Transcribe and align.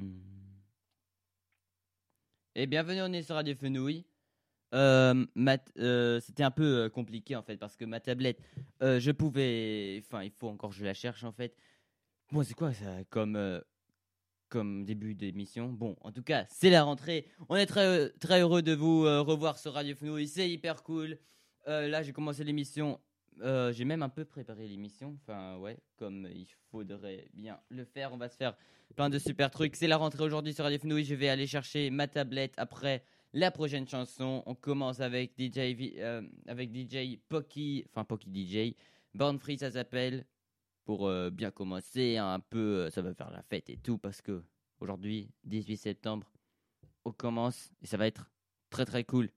Hmm. 0.00 0.18
Et 2.54 2.66
bienvenue, 2.66 3.02
on 3.02 3.12
est 3.12 3.22
sur 3.22 3.34
Radio 3.34 3.54
Fenouille. 3.54 4.06
Euh, 4.72 5.26
euh, 5.78 6.20
C'était 6.20 6.42
un 6.42 6.50
peu 6.50 6.84
euh, 6.84 6.88
compliqué 6.88 7.36
en 7.36 7.42
fait 7.42 7.56
parce 7.56 7.76
que 7.76 7.84
ma 7.84 8.00
tablette, 8.00 8.40
je 8.80 9.10
pouvais. 9.10 10.02
Enfin, 10.06 10.22
il 10.22 10.30
faut 10.30 10.48
encore 10.48 10.72
je 10.72 10.84
la 10.84 10.94
cherche 10.94 11.24
en 11.24 11.32
fait. 11.32 11.54
Bon, 12.32 12.42
c'est 12.42 12.54
quoi 12.54 12.72
ça 12.72 13.04
comme, 13.10 14.84
début 14.84 15.14
d'émission? 15.14 15.68
Bon, 15.68 15.96
en 16.00 16.12
tout 16.12 16.22
cas, 16.22 16.46
c'est 16.48 16.70
la 16.70 16.82
rentrée. 16.82 17.26
On 17.50 17.56
est 17.56 17.66
très, 17.66 18.08
très 18.20 18.40
heureux 18.40 18.62
de 18.62 18.72
vous 18.72 19.02
revoir 19.02 19.58
sur 19.58 19.74
Radio 19.74 19.94
Fenouille. 19.94 20.28
C'est 20.28 20.48
hyper 20.48 20.82
cool. 20.82 21.18
Là, 21.66 22.02
j'ai 22.02 22.12
commencé 22.12 22.42
l'émission. 22.42 22.98
Euh, 23.40 23.72
j'ai 23.72 23.84
même 23.84 24.02
un 24.02 24.08
peu 24.08 24.24
préparé 24.24 24.66
l'émission. 24.66 25.16
Enfin, 25.22 25.56
ouais, 25.58 25.78
comme 25.96 26.28
il 26.34 26.46
faudrait 26.70 27.28
bien 27.32 27.58
le 27.68 27.84
faire. 27.84 28.12
On 28.12 28.16
va 28.16 28.28
se 28.28 28.36
faire 28.36 28.56
plein 28.94 29.08
de 29.08 29.18
super 29.18 29.50
trucs. 29.50 29.76
C'est 29.76 29.86
la 29.86 29.96
rentrée 29.96 30.24
aujourd'hui 30.24 30.52
sur 30.52 30.64
Radio 30.64 30.78
Fenouille. 30.78 31.04
Je 31.04 31.14
vais 31.14 31.28
aller 31.28 31.46
chercher 31.46 31.90
ma 31.90 32.06
tablette 32.06 32.54
après 32.56 33.02
la 33.32 33.50
prochaine 33.50 33.88
chanson. 33.88 34.42
On 34.46 34.54
commence 34.54 35.00
avec 35.00 35.32
DJ, 35.38 35.76
euh, 35.98 36.22
avec 36.46 36.74
DJ 36.74 37.18
Pocky, 37.28 37.84
enfin 37.88 38.04
Pocky 38.04 38.30
DJ. 38.30 38.74
Born 39.14 39.38
Free, 39.38 39.58
ça 39.58 39.70
s'appelle. 39.70 40.26
Pour 40.84 41.06
euh, 41.06 41.30
bien 41.30 41.50
commencer, 41.50 42.16
un 42.16 42.40
peu, 42.40 42.58
euh, 42.58 42.90
ça 42.90 43.02
va 43.02 43.14
faire 43.14 43.30
la 43.30 43.42
fête 43.42 43.70
et 43.70 43.76
tout, 43.76 43.98
parce 43.98 44.22
que 44.22 44.42
aujourd'hui, 44.80 45.30
18 45.44 45.76
septembre, 45.76 46.32
on 47.04 47.12
commence 47.12 47.70
et 47.82 47.86
ça 47.86 47.96
va 47.96 48.06
être 48.06 48.30
très 48.70 48.84
très 48.84 49.04
cool. 49.04 49.30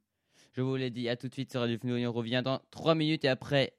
Je 0.53 0.61
vous 0.61 0.75
l'ai 0.75 0.89
dit, 0.89 1.09
à 1.09 1.15
tout 1.15 1.27
de 1.27 1.33
suite 1.33 1.51
sur 1.51 1.59
Radio 1.59 1.77
Fenouille. 1.77 2.07
On 2.07 2.13
revient 2.13 2.41
dans 2.43 2.59
3 2.71 2.95
minutes 2.95 3.25
et 3.25 3.27
après, 3.27 3.73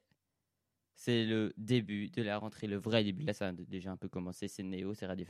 c'est 0.95 1.25
le 1.25 1.53
début 1.57 2.09
de 2.09 2.21
la 2.23 2.37
rentrée, 2.37 2.67
le 2.67 2.77
vrai 2.77 3.03
début. 3.03 3.23
Là, 3.23 3.33
ça 3.33 3.49
a 3.49 3.51
déjà 3.51 3.91
un 3.91 3.97
peu 3.97 4.07
commencé. 4.07 4.47
C'est 4.47 4.63
Néo, 4.63 4.93
c'est 4.93 5.05
Radio. 5.05 5.25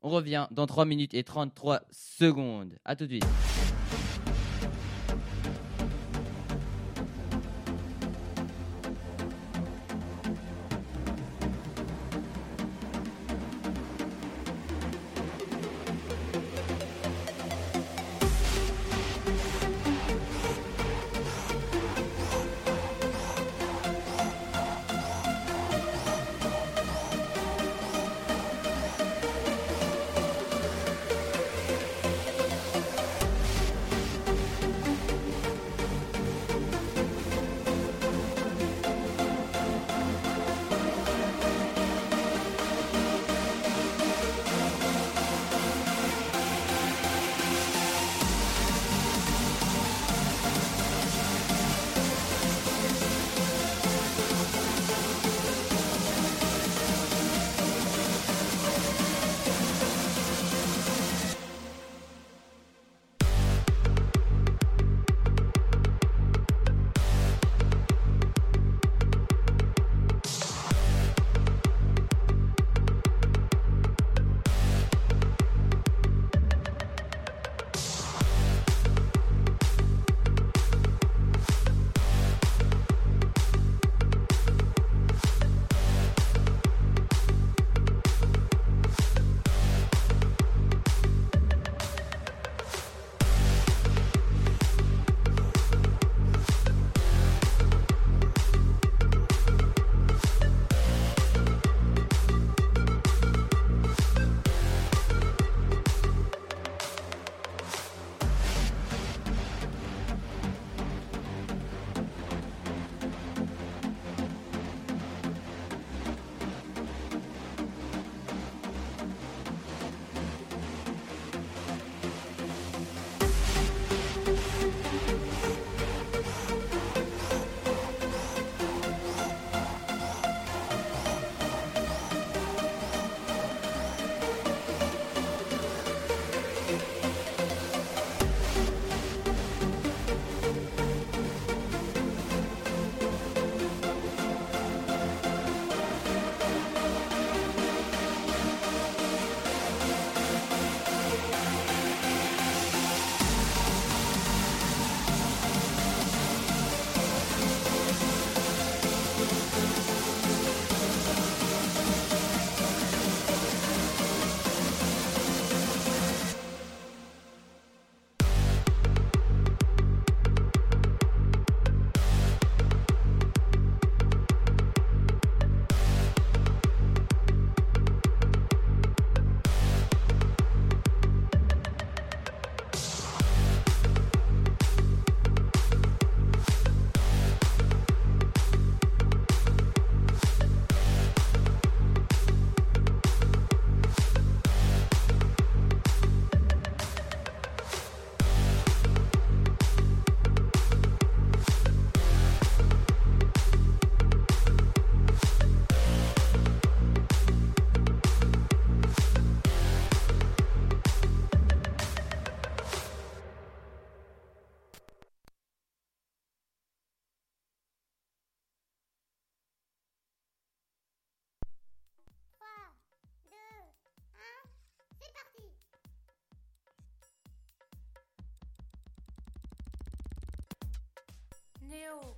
On 0.00 0.10
revient 0.10 0.46
dans 0.50 0.66
3 0.66 0.84
minutes 0.84 1.14
et 1.14 1.24
33 1.24 1.82
secondes. 1.90 2.74
À 2.84 2.96
tout 2.96 3.06
de 3.06 3.12
suite. 3.12 3.24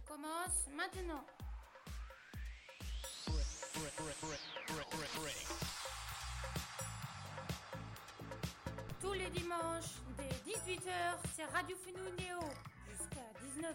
Commence 0.07 0.67
maintenant. 0.75 1.23
tous 9.01 9.13
les 9.13 9.31
dimanches, 9.31 10.01
dès 10.17 10.51
18h, 10.51 10.81
c'est 11.37 11.45
Radio 11.45 11.77
Fenouil 11.85 12.13
Néo, 12.19 12.39
jusqu'à 12.89 13.21
19h. 13.61 13.75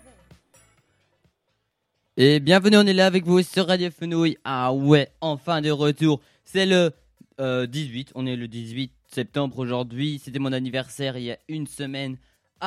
Et 2.18 2.40
bienvenue, 2.40 2.78
on 2.78 2.88
est 2.88 2.94
là 2.94 3.06
avec 3.06 3.26
vous 3.26 3.44
sur 3.44 3.68
Radio 3.68 3.92
Fenouil. 3.92 4.38
Ah 4.44 4.74
ouais, 4.74 5.10
enfin 5.22 5.62
de 5.62 5.70
retour. 5.70 6.22
C'est 6.46 6.66
le 6.66 6.94
euh, 7.40 7.68
18, 7.68 8.12
on 8.16 8.26
est 8.26 8.36
le 8.36 8.48
18 8.48 8.92
septembre 9.08 9.60
aujourd'hui. 9.60 10.20
C'était 10.24 10.40
mon 10.40 10.52
anniversaire 10.52 11.18
il 11.18 11.26
y 11.26 11.32
a 11.32 11.38
une 11.48 11.68
semaine. 11.68 12.18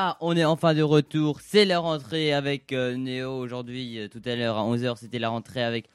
Ah, 0.00 0.16
on 0.20 0.36
est 0.36 0.44
enfin 0.44 0.74
de 0.74 0.82
retour. 0.82 1.40
C'est 1.40 1.64
la 1.64 1.80
rentrée 1.80 2.32
avec 2.32 2.72
euh, 2.72 2.94
Néo 2.94 3.32
aujourd'hui. 3.32 3.98
euh, 3.98 4.06
tout 4.06 4.22
à 4.26 4.36
l'heure 4.36 4.56
à 4.56 4.62
11h, 4.62 4.96
c'était 4.96 5.18
la 5.18 5.28
rentrée 5.28 5.64
avec 5.64 5.86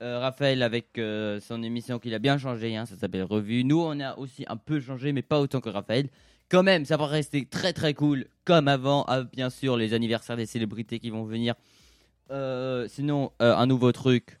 euh, 0.00 0.18
Raphaël 0.18 0.62
avec 0.62 0.96
euh, 0.96 1.40
son 1.40 1.62
émission 1.62 1.98
qu'il 1.98 2.14
a 2.14 2.18
bien 2.18 2.38
changé. 2.38 2.74
hein, 2.74 2.86
ça 2.86 2.96
s'appelle 2.96 3.24
Revue. 3.24 3.62
Nous, 3.64 3.78
on 3.78 4.00
a 4.00 4.16
aussi 4.16 4.46
un 4.48 4.56
peu 4.56 4.80
changé, 4.80 5.12
mais 5.12 5.20
pas 5.20 5.38
autant 5.42 5.60
que 5.60 5.68
Raphaël. 5.68 6.08
Quand 6.48 6.62
même, 6.62 6.86
ça 6.86 6.96
va 6.96 7.06
rester 7.06 7.44
très 7.44 7.74
très 7.74 7.92
cool, 7.92 8.28
comme 8.46 8.66
avant. 8.66 9.04
Ah, 9.08 9.24
bien 9.24 9.50
sûr, 9.50 9.76
les 9.76 9.92
anniversaires 9.92 10.38
des 10.38 10.46
célébrités 10.46 10.98
qui 10.98 11.10
vont 11.10 11.24
venir. 11.24 11.54
Sinon, 12.88 13.30
un 13.40 13.66
nouveau 13.66 13.92
truc. 13.92 14.40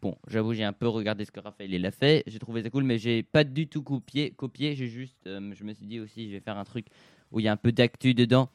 Bon, 0.00 0.16
j'avoue, 0.28 0.54
j'ai 0.54 0.64
un 0.64 0.72
peu 0.72 0.88
regardé 0.88 1.26
ce 1.26 1.30
que 1.30 1.40
Raphaël 1.40 1.74
il 1.74 1.84
a 1.84 1.90
fait. 1.90 2.22
J'ai 2.26 2.38
trouvé 2.38 2.62
ça 2.62 2.70
cool, 2.70 2.84
mais 2.84 2.96
j'ai 2.96 3.22
pas 3.22 3.44
du 3.44 3.68
tout 3.68 3.82
copié. 3.82 4.30
copié 4.30 4.74
j'ai 4.74 4.86
juste, 4.86 5.18
je 5.26 5.62
me 5.62 5.74
suis 5.74 5.86
dit 5.86 6.00
aussi, 6.00 6.28
je 6.28 6.36
vais 6.36 6.40
faire 6.40 6.56
un 6.56 6.64
truc 6.64 6.86
où 7.36 7.40
il 7.40 7.42
y 7.42 7.48
a 7.48 7.52
un 7.52 7.58
peu 7.58 7.70
d'actu 7.70 8.14
dedans. 8.14 8.48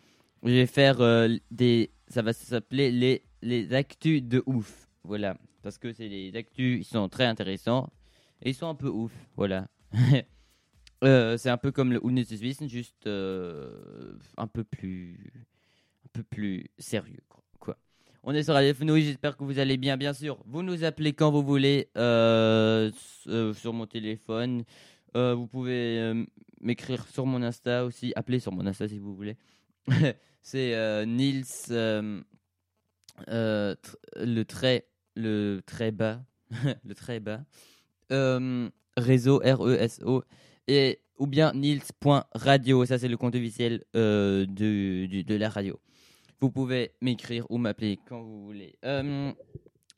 Je 0.43 0.49
vais 0.49 0.65
faire 0.65 1.01
euh, 1.01 1.29
des, 1.51 1.91
ça 2.07 2.23
va 2.23 2.33
s'appeler 2.33 2.91
les 2.91 3.23
les 3.43 3.73
actus 3.75 4.23
de 4.23 4.41
ouf. 4.47 4.89
Voilà, 5.03 5.37
parce 5.61 5.77
que 5.77 5.93
c'est 5.93 6.07
les 6.07 6.35
actus, 6.35 6.79
ils 6.81 6.83
sont 6.83 7.07
très 7.07 7.25
intéressants 7.25 7.91
et 8.41 8.49
ils 8.49 8.55
sont 8.55 8.67
un 8.67 8.75
peu 8.75 8.89
ouf. 8.89 9.13
Voilà. 9.37 9.67
Euh, 11.03 11.35
c'est 11.35 11.49
un 11.49 11.57
peu 11.57 11.71
comme 11.71 11.91
le 11.91 11.99
Unnützes 12.05 12.39
Wissen, 12.41 12.69
juste 12.69 13.07
euh, 13.07 14.19
un 14.37 14.45
peu 14.45 14.63
plus, 14.63 15.33
un 16.05 16.09
peu 16.13 16.21
plus 16.21 16.67
sérieux, 16.77 17.23
quoi. 17.27 17.75
On 18.21 18.35
est 18.35 18.43
sur 18.43 18.53
Radio 18.53 18.71
Fenouil, 18.75 19.05
j'espère 19.05 19.35
que 19.35 19.43
vous 19.43 19.57
allez 19.57 19.77
bien, 19.77 19.97
bien 19.97 20.13
sûr. 20.13 20.37
Vous 20.45 20.61
nous 20.61 20.83
appelez 20.83 21.13
quand 21.13 21.31
vous 21.31 21.41
voulez 21.41 21.89
sur 21.95 23.73
mon 23.73 23.87
téléphone. 23.87 24.63
Vous 25.15 25.47
pouvez 25.47 26.27
m'écrire 26.61 27.07
sur 27.07 27.25
mon 27.25 27.41
Insta 27.41 27.85
aussi, 27.85 28.13
appeler 28.15 28.39
sur 28.39 28.51
mon 28.51 28.65
Insta 28.65 28.87
si 28.87 28.99
vous 28.99 29.15
voulez. 29.15 29.37
c'est 30.41 30.73
euh, 30.75 31.05
Nils, 31.05 31.45
euh, 31.71 32.21
euh, 33.29 33.75
le 34.15 34.43
très, 34.43 34.87
le 35.15 35.61
bas, 35.91 36.23
le 36.85 36.93
très 36.95 37.19
bas. 37.19 37.43
Euh, 38.11 38.69
réseau 38.97 39.39
R-E-S-O 39.39 40.23
et 40.67 40.99
ou 41.17 41.27
bien 41.27 41.53
nils.radio, 41.53 42.85
ça 42.85 42.97
c'est 42.97 43.07
le 43.07 43.15
compte 43.17 43.35
officiel 43.35 43.83
de, 43.93 44.45
du- 44.45 45.23
de 45.23 45.35
la 45.35 45.49
radio. 45.49 45.79
Vous 46.39 46.49
pouvez 46.49 46.91
m'écrire 47.01 47.45
ou 47.49 47.57
m'appeler 47.57 47.99
quand 48.07 48.21
vous 48.21 48.43
voulez. 48.43 48.75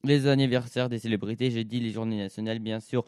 Les 0.05 0.27
anniversaires 0.27 0.89
des 0.89 0.99
célébrités, 0.99 1.49
j'ai 1.49 1.63
dit 1.63 1.79
les 1.79 1.91
journées 1.91 2.17
nationales, 2.17 2.59
bien 2.59 2.81
sûr. 2.81 3.05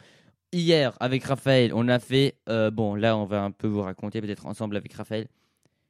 Hier, 0.55 0.95
avec 1.01 1.25
Raphaël, 1.25 1.73
on 1.73 1.89
a 1.89 1.99
fait. 1.99 2.37
euh, 2.47 2.71
bon, 2.71 2.95
là, 2.95 3.17
on 3.17 3.25
va 3.25 3.43
un 3.43 3.51
peu 3.51 3.67
vous 3.67 3.81
raconter, 3.81 4.21
peut-être 4.21 4.45
ensemble 4.45 4.77
avec 4.77 4.93
Raphaël. 4.93 5.27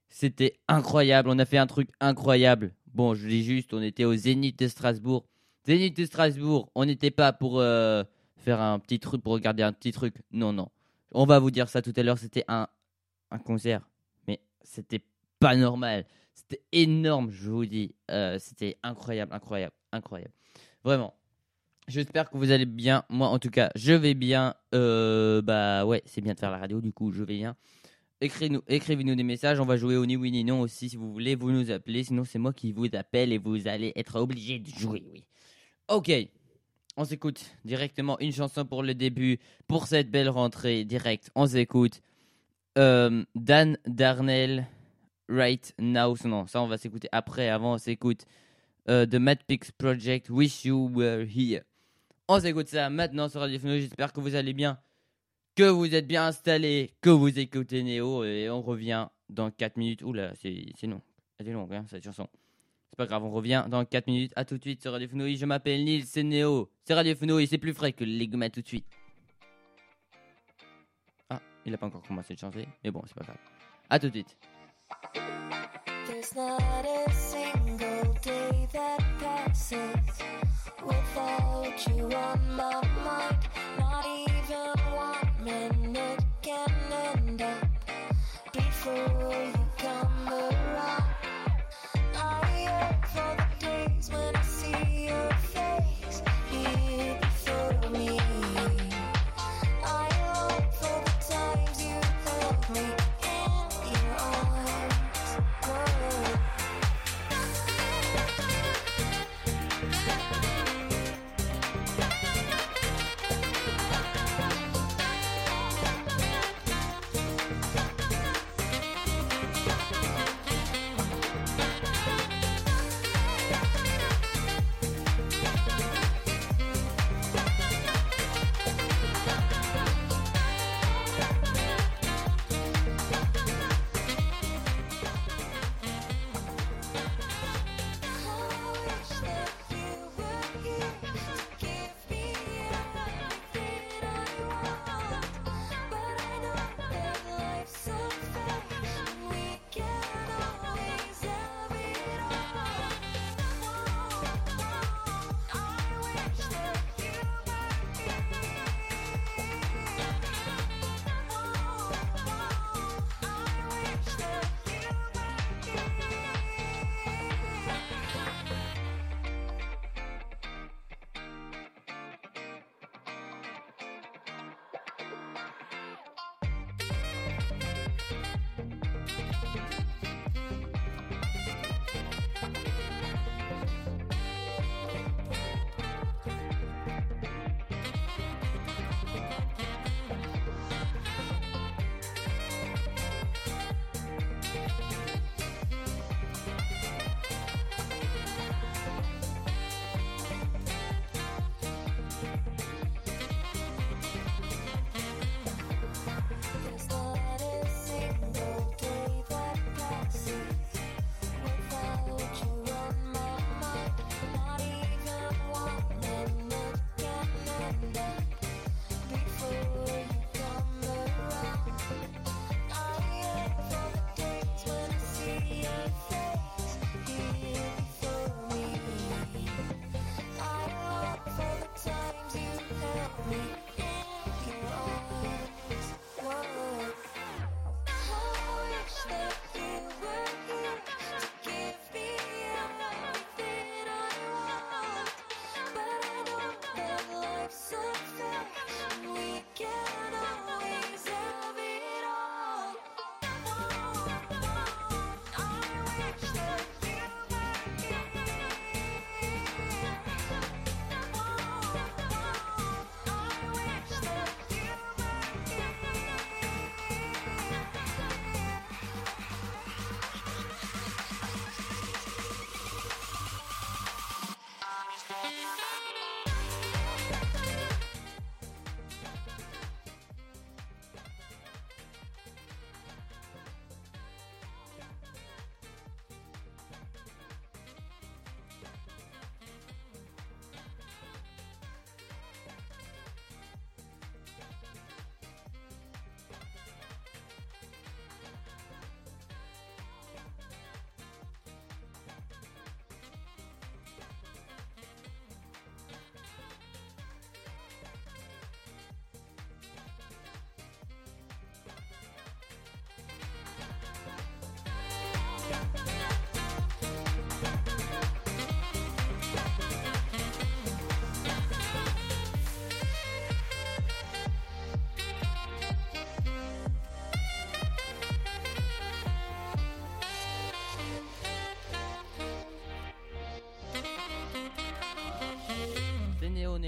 C'était 0.09 0.57
incroyable. 0.67 1.29
On 1.29 1.37
a 1.37 1.45
fait 1.45 1.59
un 1.59 1.67
truc 1.67 1.89
incroyable. 1.99 2.73
Bon, 2.91 3.13
je 3.13 3.27
dis 3.27 3.43
juste, 3.43 3.75
on 3.75 3.81
était 3.83 4.05
au 4.05 4.15
Zénith 4.15 4.57
de 4.57 4.67
Strasbourg. 4.67 5.23
Zénith 5.67 5.95
de 5.95 6.05
Strasbourg, 6.05 6.71
on 6.73 6.85
n'était 6.85 7.11
pas 7.11 7.31
pour 7.31 7.59
euh, 7.59 8.03
faire 8.37 8.59
un 8.59 8.79
petit 8.79 8.99
truc, 8.99 9.21
pour 9.21 9.33
regarder 9.33 9.61
un 9.61 9.71
petit 9.71 9.91
truc. 9.91 10.15
Non, 10.31 10.51
non. 10.51 10.69
On 11.11 11.25
va 11.25 11.37
vous 11.37 11.51
dire 11.51 11.69
ça 11.69 11.83
tout 11.83 11.93
à 11.95 12.01
l'heure. 12.01 12.17
C'était 12.17 12.45
un, 12.47 12.67
un 13.29 13.37
concert. 13.37 13.87
Mais 14.27 14.39
c'était 14.63 15.01
pas 15.39 15.55
normal. 15.55 16.07
C'était 16.33 16.63
énorme, 16.71 17.29
je 17.29 17.51
vous 17.51 17.67
dis. 17.67 17.93
Euh, 18.09 18.39
c'était 18.39 18.77
incroyable, 18.81 19.31
incroyable, 19.31 19.75
incroyable. 19.91 20.33
Vraiment. 20.83 21.13
J'espère 21.87 22.29
que 22.31 22.37
vous 22.37 22.51
allez 22.51 22.65
bien. 22.65 23.03
Moi, 23.09 23.27
en 23.27 23.37
tout 23.37 23.51
cas, 23.51 23.69
je 23.75 23.93
vais 23.93 24.15
bien. 24.15 24.55
Euh, 24.73 25.41
bah 25.41 25.85
ouais, 25.85 26.01
c'est 26.05 26.21
bien 26.21 26.33
de 26.33 26.39
faire 26.39 26.51
la 26.51 26.57
radio, 26.57 26.81
du 26.81 26.91
coup, 26.91 27.11
je 27.11 27.23
vais 27.23 27.37
bien. 27.37 27.55
Écrivez-nous 28.21 28.61
écrivez-nous 28.67 29.15
des 29.15 29.23
messages. 29.23 29.59
On 29.59 29.65
va 29.65 29.77
jouer 29.77 29.95
au 29.95 30.05
ni 30.05 30.15
oui 30.15 30.31
ni 30.31 30.43
non 30.43 30.61
aussi, 30.61 30.89
si 30.89 30.95
vous 30.95 31.11
voulez. 31.13 31.35
Vous 31.35 31.51
nous 31.51 31.69
appelez. 31.69 32.03
Sinon, 32.03 32.23
c'est 32.23 32.39
moi 32.39 32.53
qui 32.53 32.71
vous 32.71 32.87
appelle 32.93 33.31
et 33.31 33.37
vous 33.37 33.67
allez 33.67 33.93
être 33.95 34.15
obligé 34.15 34.57
de 34.57 34.69
jouer, 34.69 35.03
oui. 35.11 35.25
Ok. 35.87 36.11
On 36.97 37.05
s'écoute 37.05 37.43
directement 37.65 38.17
une 38.19 38.31
chanson 38.31 38.65
pour 38.65 38.81
le 38.81 38.95
début. 38.95 39.37
Pour 39.67 39.85
cette 39.85 40.09
belle 40.09 40.29
rentrée, 40.29 40.85
direct, 40.85 41.29
on 41.35 41.45
s'écoute. 41.45 42.01
Euh, 42.77 43.23
Dan 43.35 43.77
Darnell, 43.85 44.65
Right 45.29 45.73
Now. 45.77 46.15
Non, 46.25 46.47
ça, 46.47 46.61
on 46.61 46.67
va 46.67 46.77
s'écouter 46.77 47.09
après. 47.11 47.49
Avant, 47.49 47.73
on 47.73 47.77
s'écoute 47.77 48.25
euh, 48.89 49.05
The 49.05 49.15
Mad 49.15 49.39
Pix 49.45 49.71
Project, 49.71 50.29
Wish 50.31 50.65
You 50.65 50.89
Were 50.93 51.25
Here. 51.27 51.63
On 52.27 52.39
s'écoute 52.39 52.67
ça 52.67 52.89
maintenant 52.89 53.29
sur 53.29 53.39
Radio 53.39 53.59
Fenouil. 53.59 53.81
J'espère 53.81 54.11
que 54.11 54.19
vous 54.19 54.33
allez 54.33 54.53
bien, 54.53 54.79
que 55.55 55.69
vous 55.69 55.93
êtes 55.93 56.07
bien 56.07 56.25
installés, 56.25 56.95
que 56.99 57.11
vous 57.11 57.37
écoutez 57.37 57.83
Néo. 57.83 58.23
Et 58.23 58.49
on 58.49 58.63
revient 58.63 59.09
dans 59.29 59.51
4 59.51 59.77
minutes. 59.77 60.01
Oula, 60.01 60.33
c'est 60.35 60.87
long. 60.87 61.01
Elle 61.37 61.49
est 61.49 61.53
longue, 61.53 61.71
hein, 61.71 61.85
cette 61.87 62.03
chanson. 62.03 62.27
C'est 62.89 62.97
pas 62.97 63.05
grave, 63.05 63.23
on 63.23 63.29
revient 63.29 63.65
dans 63.69 63.85
4 63.85 64.07
minutes. 64.07 64.31
À 64.35 64.43
tout 64.43 64.57
de 64.57 64.63
suite 64.63 64.81
sur 64.81 64.91
Radio 64.91 65.07
Fenouil. 65.07 65.37
Je 65.37 65.45
m'appelle 65.45 65.83
Nils, 65.83 66.07
c'est 66.07 66.23
Néo. 66.23 66.71
C'est 66.83 66.95
Radio 66.95 67.13
Fenouil, 67.13 67.45
c'est 67.45 67.59
plus 67.59 67.75
frais 67.75 67.93
que 67.93 68.03
les 68.03 68.27
tout 68.27 68.61
de 68.61 68.67
suite. 68.67 68.87
Ah, 71.29 71.39
il 71.63 71.75
a 71.75 71.77
pas 71.77 71.85
encore 71.85 72.01
commencé 72.01 72.33
de 72.33 72.39
chanter. 72.39 72.67
Mais 72.83 72.89
bon, 72.89 73.03
c'est 73.05 73.13
pas 73.13 73.23
grave. 73.23 73.37
À 73.87 73.99
tout 73.99 74.09
de 74.09 74.13
suite. 74.13 74.35
Without 80.85 81.87
you 81.87 82.05
on 82.15 82.55
my 82.55 82.81
mind. 83.05 83.37
Not 83.77 84.05
even 84.05 84.73
one 84.93 85.43
minute 85.43 86.23
can 86.41 86.69
end 86.91 87.41
up 87.41 87.67
before 88.53 89.24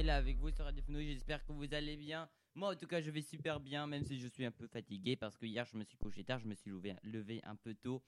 là 0.07 0.15
avec 0.15 0.37
vous 0.37 0.51
sur 0.51 0.63
Radio. 0.63 0.83
J'espère 0.87 1.45
que 1.45 1.51
vous 1.51 1.73
allez 1.73 1.97
bien. 1.97 2.29
Moi, 2.55 2.71
en 2.71 2.75
tout 2.75 2.87
cas, 2.87 3.01
je 3.01 3.11
vais 3.11 3.21
super 3.21 3.59
bien, 3.59 3.85
même 3.87 4.03
si 4.03 4.19
je 4.19 4.27
suis 4.27 4.45
un 4.45 4.51
peu 4.51 4.67
fatigué 4.67 5.15
parce 5.15 5.37
que 5.37 5.45
hier, 5.45 5.65
je 5.65 5.75
me 5.77 5.83
suis 5.83 5.97
couché 5.97 6.23
tard, 6.23 6.39
je 6.39 6.47
me 6.47 6.55
suis 6.55 6.71
levé, 7.03 7.41
un 7.43 7.55
peu 7.55 7.73
tôt. 7.75 8.01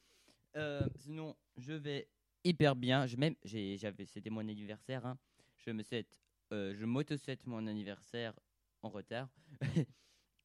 Euh, 0.56 0.82
sinon, 0.96 1.36
je 1.58 1.74
vais 1.74 2.08
hyper 2.44 2.76
bien. 2.76 3.06
Je 3.06 3.18
même, 3.18 3.36
j'avais, 3.44 4.06
c'était 4.06 4.30
mon 4.30 4.42
anniversaire. 4.48 5.06
hein. 5.06 5.18
Je 5.58 5.72
me 5.72 5.84
souhaite, 5.84 6.18
euh, 6.54 6.74
je 6.76 6.86
m'auto-souhaite 6.86 7.46
mon 7.46 7.68
anniversaire 7.68 8.34
en 8.82 8.90
retard. 8.90 9.30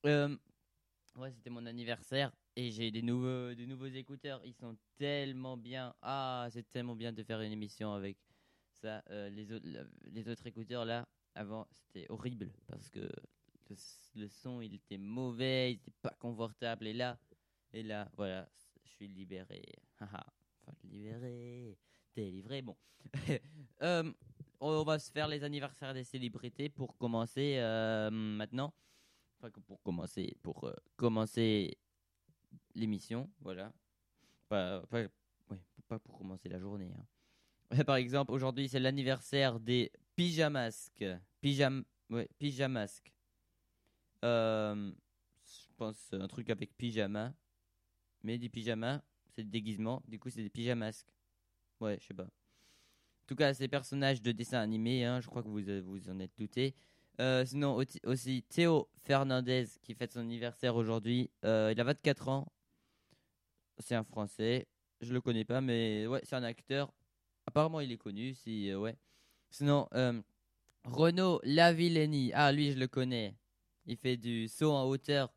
Euh, 0.06 0.36
ouais, 1.16 1.30
c'était 1.30 1.48
mon 1.48 1.64
anniversaire 1.64 2.30
et 2.56 2.70
j'ai 2.70 2.90
des 2.90 3.00
nouveaux, 3.00 3.54
des 3.54 3.66
nouveaux 3.66 3.86
écouteurs. 3.86 4.42
Ils 4.44 4.52
sont 4.52 4.76
tellement 4.98 5.56
bien. 5.56 5.94
Ah, 6.02 6.46
c'est 6.50 6.70
tellement 6.70 6.94
bien 6.94 7.10
de 7.10 7.22
faire 7.22 7.40
une 7.40 7.52
émission 7.52 7.94
avec 7.94 8.18
Euh, 8.84 9.28
les, 9.30 9.50
autres, 10.30 10.46
écouteurs 10.46 10.84
là, 10.84 11.08
avant, 11.34 11.66
c'était 11.72 12.06
horrible 12.10 12.50
parce 12.66 12.88
que 12.90 13.08
le, 14.14 14.28
son 14.28 14.60
il 14.60 14.74
était 14.74 14.98
mauvais, 14.98 15.72
il 15.72 15.76
était 15.76 15.92
pas 16.02 16.14
confortable. 16.18 16.86
Et 16.86 16.92
là, 16.92 17.18
et 17.72 17.82
là, 17.82 18.08
voilà, 18.16 18.48
je 18.84 18.90
suis 18.90 19.08
libéré. 19.08 19.62
Enfin, 20.66 20.74
libéré, 20.84 21.76
délivré. 22.16 22.62
Bon, 22.62 22.76
Euh, 23.82 24.12
on 24.60 24.82
va 24.82 24.98
se 24.98 25.10
faire 25.10 25.28
les 25.28 25.44
anniversaires 25.44 25.92
des 25.92 26.04
célébrités 26.04 26.70
pour 26.70 26.96
commencer 26.96 27.56
euh, 27.58 28.10
maintenant. 28.10 28.72
Enfin, 29.38 29.50
pour 29.66 29.82
commencer, 29.82 30.36
pour 30.42 30.70
commencer 30.96 31.76
l'émission, 32.74 33.30
voilà. 33.40 33.72
Pas 34.48 34.82
pour 36.02 36.16
commencer 36.16 36.48
la 36.48 36.58
journée. 36.58 36.90
hein. 36.96 37.04
Par 37.86 37.96
exemple, 37.96 38.32
aujourd'hui, 38.32 38.68
c'est 38.68 38.80
l'anniversaire 38.80 39.60
des 39.60 39.90
pyjamasques. 40.16 41.04
Pyjam, 41.40 41.84
ouais, 42.10 42.28
pyjamasques. 42.38 43.12
Euh, 44.24 44.92
je 45.44 45.74
pense 45.76 46.12
un 46.12 46.28
truc 46.28 46.50
avec 46.50 46.76
pyjama. 46.76 47.34
Mais 48.22 48.38
des 48.38 48.48
pyjamas, 48.48 49.02
c'est 49.30 49.42
le 49.42 49.48
déguisement. 49.48 50.02
Du 50.08 50.18
coup, 50.18 50.30
c'est 50.30 50.42
des 50.42 50.50
pyjamasques. 50.50 51.12
Ouais, 51.80 51.98
je 52.00 52.06
sais 52.06 52.14
pas. 52.14 52.24
En 52.24 53.26
tout 53.26 53.36
cas, 53.36 53.52
ces 53.54 53.68
personnages 53.68 54.22
de 54.22 54.32
dessin 54.32 54.60
animé, 54.60 55.04
hein, 55.04 55.20
je 55.20 55.26
crois 55.26 55.42
que 55.42 55.48
vous 55.48 55.68
euh, 55.68 55.82
vous 55.84 56.08
en 56.08 56.20
êtes 56.20 56.32
douté. 56.38 56.74
Euh, 57.20 57.44
sinon, 57.44 57.80
aussi 58.04 58.42
Théo 58.42 58.88
Fernandez 58.96 59.66
qui 59.82 59.94
fête 59.94 60.12
son 60.12 60.20
anniversaire 60.20 60.74
aujourd'hui. 60.76 61.30
Il 61.42 61.48
a 61.48 61.84
24 61.84 62.28
ans. 62.28 62.52
C'est 63.78 63.94
un 63.94 64.04
Français. 64.04 64.66
Je 65.00 65.12
le 65.12 65.20
connais 65.20 65.44
pas, 65.44 65.60
mais 65.60 66.06
ouais, 66.06 66.20
c'est 66.24 66.36
un 66.36 66.42
acteur. 66.42 66.92
Apparemment, 67.46 67.80
il 67.80 67.92
est 67.92 67.98
connu. 67.98 68.34
Si, 68.34 68.70
euh, 68.70 68.78
ouais. 68.78 68.96
Sinon, 69.50 69.88
euh, 69.94 70.20
Renaud 70.84 71.40
Lavillenie. 71.44 72.32
Ah, 72.34 72.52
lui, 72.52 72.72
je 72.72 72.78
le 72.78 72.88
connais. 72.88 73.36
Il 73.86 73.96
fait 73.96 74.16
du 74.16 74.48
saut 74.48 74.72
en 74.72 74.84
hauteur 74.84 75.32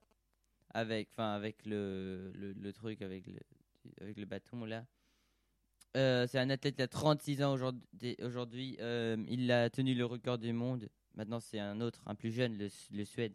avec, 0.70 1.10
enfin, 1.12 1.34
avec 1.34 1.66
le, 1.66 2.32
le, 2.34 2.74
truc, 2.74 3.02
avec 3.02 3.28
le, 3.28 3.40
avec 4.02 4.18
le 4.18 4.26
bâton 4.26 4.66
là. 4.66 4.86
Euh, 5.96 6.28
c'est 6.28 6.40
un 6.40 6.50
athlète 6.50 6.76
qui 6.76 6.82
a 6.82 6.88
36 6.88 7.44
ans 7.44 7.54
aujourd'hui. 7.54 8.78
il 8.80 9.52
a 9.52 9.70
tenu 9.70 9.96
le 9.96 10.06
record 10.06 10.38
du 10.38 10.54
monde. 10.54 10.88
Maintenant, 11.16 11.40
c'est 11.40 11.60
un 11.60 11.82
autre, 11.82 12.04
un 12.06 12.16
plus 12.16 12.32
jeune, 12.32 12.58
le, 12.58 12.70
le 12.92 13.06
Suède. 13.06 13.34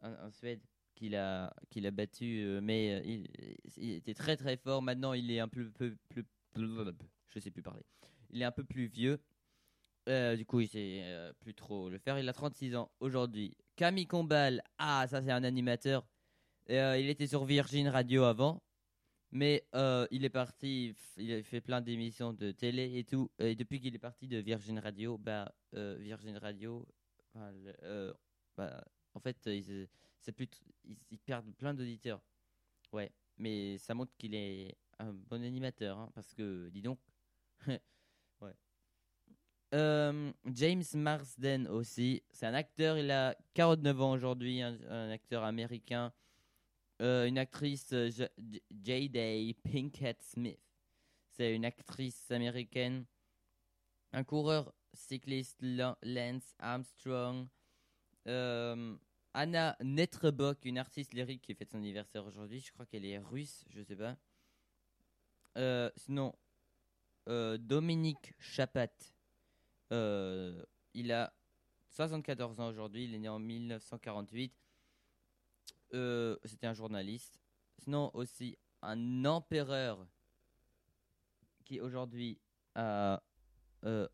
Un, 0.00 0.12
un 0.12 0.30
Suède 0.30 0.60
qu'il 0.94 1.16
a, 1.16 1.52
battu. 1.92 2.58
mais 2.62 3.02
il, 3.04 3.90
était 3.90 4.14
très 4.14 4.36
très 4.36 4.56
fort. 4.56 4.80
Maintenant, 4.80 5.12
il 5.12 5.30
est 5.30 5.40
un 5.40 5.48
peu 5.48 5.68
plus. 5.70 5.96
plus, 6.08 6.24
je 6.56 7.38
sais 7.38 7.50
plus 7.50 7.62
parler. 7.62 7.84
Il 8.30 8.42
est 8.42 8.44
un 8.44 8.52
peu 8.52 8.64
plus 8.64 8.86
vieux. 8.86 9.20
Euh, 10.08 10.36
du 10.36 10.44
coup, 10.44 10.60
il 10.60 10.68
sait 10.68 11.00
euh, 11.04 11.32
plus 11.40 11.54
trop 11.54 11.88
le 11.88 11.98
faire. 11.98 12.18
Il 12.18 12.28
a 12.28 12.32
36 12.32 12.74
ans 12.76 12.90
aujourd'hui. 13.00 13.56
Camille 13.76 14.06
Combal, 14.06 14.62
ah, 14.78 15.06
ça 15.08 15.22
c'est 15.22 15.30
un 15.30 15.44
animateur. 15.44 16.06
Euh, 16.70 16.98
il 16.98 17.08
était 17.08 17.26
sur 17.26 17.44
Virgin 17.44 17.88
Radio 17.88 18.24
avant. 18.24 18.62
Mais 19.34 19.64
il 20.10 20.26
est 20.26 20.30
parti, 20.30 20.94
il 21.16 21.32
a 21.32 21.42
fait 21.42 21.62
plein 21.62 21.80
d'émissions 21.80 22.34
de 22.34 22.50
télé 22.52 22.98
et 22.98 23.04
tout. 23.04 23.30
Et 23.38 23.54
depuis 23.54 23.80
qu'il 23.80 23.94
est 23.94 23.98
parti 23.98 24.28
de 24.28 24.36
Virgin 24.36 24.78
Radio, 24.78 25.16
bah, 25.16 25.54
Virgin 25.72 26.36
Radio, 26.36 26.86
bah, 27.34 28.84
en 29.14 29.20
fait, 29.20 29.38
ils, 29.46 29.88
plus, 30.34 30.48
ils 31.10 31.18
perdent 31.18 31.50
plein 31.54 31.72
d'auditeurs. 31.72 32.20
Ouais, 32.92 33.10
mais 33.38 33.78
ça 33.78 33.94
montre 33.94 34.12
qu'il 34.18 34.34
est 34.34 34.76
un 35.02 35.12
bon 35.12 35.42
animateur, 35.42 35.98
hein, 35.98 36.10
parce 36.14 36.32
que, 36.34 36.68
dis 36.70 36.82
donc. 36.82 36.98
Euh, 39.74 40.30
James 40.44 40.84
Marsden 40.92 41.66
aussi, 41.66 42.22
c'est 42.30 42.44
un 42.44 42.52
acteur, 42.52 42.98
il 42.98 43.10
a 43.10 43.34
49 43.54 44.02
ans 44.02 44.12
aujourd'hui, 44.12 44.60
un, 44.60 45.08
acteur 45.08 45.44
américain. 45.44 46.12
Euh, 47.00 47.24
une 47.26 47.38
actrice, 47.38 47.90
euh, 47.94 48.10
J- 48.10 48.60
J.D. 48.70 49.56
Pinkett 49.64 50.22
Smith. 50.22 50.60
C'est 51.30 51.54
une 51.54 51.64
actrice 51.64 52.30
américaine. 52.30 53.06
Un 54.12 54.24
coureur 54.24 54.74
cycliste, 54.92 55.62
Lan- 55.62 55.96
Lance 56.02 56.54
Armstrong. 56.58 57.48
Anna 58.26 59.76
Netrebok, 59.82 60.66
une 60.66 60.76
artiste 60.76 61.14
lyrique 61.14 61.40
qui 61.40 61.54
fête 61.54 61.70
son 61.70 61.78
anniversaire 61.78 62.26
aujourd'hui. 62.26 62.60
Je 62.60 62.70
crois 62.72 62.84
qu'elle 62.84 63.06
est 63.06 63.18
russe, 63.18 63.64
je 63.70 63.80
sais 63.82 63.96
pas. 63.96 64.18
Euh, 65.56 65.90
sinon, 65.96 66.34
euh, 67.28 67.58
Dominique 67.58 68.34
Chapat. 68.38 68.88
Euh, 69.92 70.64
il 70.94 71.12
a 71.12 71.32
74 71.88 72.60
ans 72.60 72.68
aujourd'hui. 72.68 73.04
Il 73.04 73.14
est 73.14 73.18
né 73.18 73.28
en 73.28 73.38
1948. 73.38 74.52
Euh, 75.94 76.36
C'était 76.44 76.66
un 76.66 76.74
journaliste. 76.74 77.40
Sinon, 77.78 78.10
aussi 78.14 78.56
un 78.82 79.24
empereur 79.24 80.06
qui 81.64 81.80
aujourd'hui 81.80 82.40
a 82.74 83.22
euh, 83.84 84.08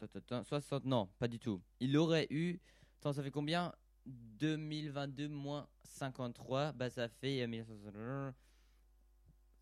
attends, 0.00 0.18
attends, 0.18 0.44
60 0.44 0.84
non, 0.84 1.08
pas 1.18 1.28
du 1.28 1.38
tout. 1.38 1.62
Il 1.80 1.96
aurait 1.96 2.26
eu 2.30 2.60
attends, 2.98 3.12
ça 3.12 3.22
fait 3.22 3.30
combien? 3.30 3.74
2022 4.06 5.28
moins 5.28 5.68
53, 5.82 6.72
bah 6.72 6.90
ça 6.90 7.08
fait 7.08 7.44
1960 7.46 8.34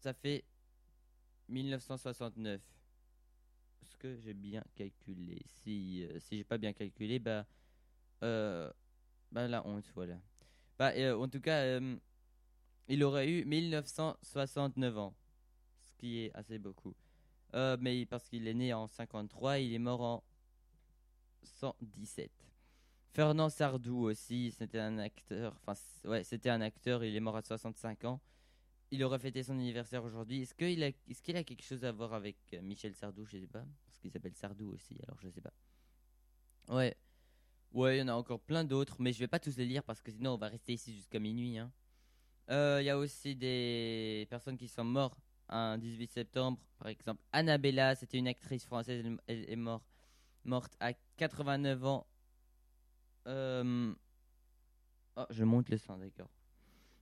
ça 0.00 0.12
fait 0.12 0.44
1969. 1.48 2.60
Est-ce 3.82 3.96
que 3.96 4.16
j'ai 4.16 4.34
bien 4.34 4.62
calculé? 4.74 5.42
Si 5.46 6.04
euh, 6.04 6.18
si 6.20 6.38
j'ai 6.38 6.44
pas 6.44 6.58
bien 6.58 6.72
calculé, 6.72 7.18
bah 7.18 7.46
euh, 8.22 8.70
bah 9.30 9.46
la 9.48 9.66
honte 9.66 9.90
voilà. 9.94 10.18
Bah 10.78 10.92
euh, 10.96 11.16
en 11.16 11.28
tout 11.28 11.40
cas, 11.40 11.80
il 12.88 13.04
aurait 13.04 13.28
eu 13.30 13.44
1969 13.44 14.98
ans, 14.98 15.14
ce 15.80 15.94
qui 15.96 16.20
est 16.20 16.34
assez 16.34 16.58
beaucoup. 16.58 16.94
Mais 17.52 18.04
parce 18.06 18.28
qu'il 18.28 18.48
est 18.48 18.54
né 18.54 18.74
en 18.74 18.88
53, 18.88 19.58
il 19.60 19.74
est 19.74 19.78
mort 19.78 20.00
en 20.00 20.24
117. 21.44 22.30
Fernand 23.14 23.48
Sardou 23.48 24.06
aussi, 24.06 24.52
c'était 24.58 24.80
un 24.80 24.98
acteur. 24.98 25.54
Enfin, 25.64 25.80
ouais, 26.04 26.24
c'était 26.24 26.50
un 26.50 26.60
acteur. 26.60 27.04
Il 27.04 27.14
est 27.14 27.20
mort 27.20 27.36
à 27.36 27.42
65 27.42 28.04
ans. 28.06 28.20
Il 28.94 29.02
aurait 29.02 29.18
fêté 29.18 29.42
son 29.42 29.54
anniversaire 29.54 30.04
aujourd'hui. 30.04 30.42
Est-ce 30.42 30.54
qu'il 30.54 30.84
a, 30.84 31.38
a 31.38 31.42
quelque 31.44 31.64
chose 31.64 31.84
à 31.84 31.90
voir 31.90 32.14
avec 32.14 32.36
euh, 32.52 32.62
Michel 32.62 32.94
Sardou? 32.94 33.24
Je 33.26 33.38
sais 33.38 33.46
pas, 33.48 33.64
parce 33.84 33.98
qu'il 33.98 34.12
s'appelle 34.12 34.36
Sardou 34.36 34.70
aussi. 34.72 34.96
Alors 35.02 35.18
je 35.20 35.28
sais 35.28 35.40
pas. 35.40 35.52
Ouais, 36.68 36.96
ouais, 37.72 37.96
il 37.96 37.98
y 37.98 38.02
en 38.02 38.08
a 38.08 38.12
encore 38.14 38.38
plein 38.38 38.62
d'autres, 38.62 38.96
mais 39.00 39.12
je 39.12 39.18
vais 39.18 39.26
pas 39.26 39.40
tous 39.40 39.56
les 39.56 39.66
lire 39.66 39.82
parce 39.82 40.00
que 40.00 40.12
sinon 40.12 40.34
on 40.34 40.36
va 40.36 40.46
rester 40.46 40.74
ici 40.74 40.94
jusqu'à 40.94 41.18
minuit. 41.18 41.58
hein. 41.58 41.72
Euh, 42.50 42.78
Il 42.80 42.84
y 42.84 42.90
a 42.90 42.96
aussi 42.96 43.34
des 43.34 44.28
personnes 44.30 44.56
qui 44.56 44.68
sont 44.68 44.84
mortes 44.84 45.18
un 45.48 45.76
18 45.76 46.10
septembre, 46.12 46.60
par 46.78 46.86
exemple. 46.86 47.20
Annabella, 47.32 47.96
c'était 47.96 48.18
une 48.18 48.28
actrice 48.28 48.64
française, 48.64 49.04
elle, 49.26 49.50
est 49.50 49.56
morte, 49.56 49.84
morte 50.44 50.76
à 50.78 50.92
89 51.16 51.84
ans. 51.84 52.06
Euh, 53.26 53.92
Oh, 55.16 55.26
je 55.30 55.44
monte 55.44 55.68
le 55.68 55.78
son, 55.78 55.96
d'accord. 55.98 56.30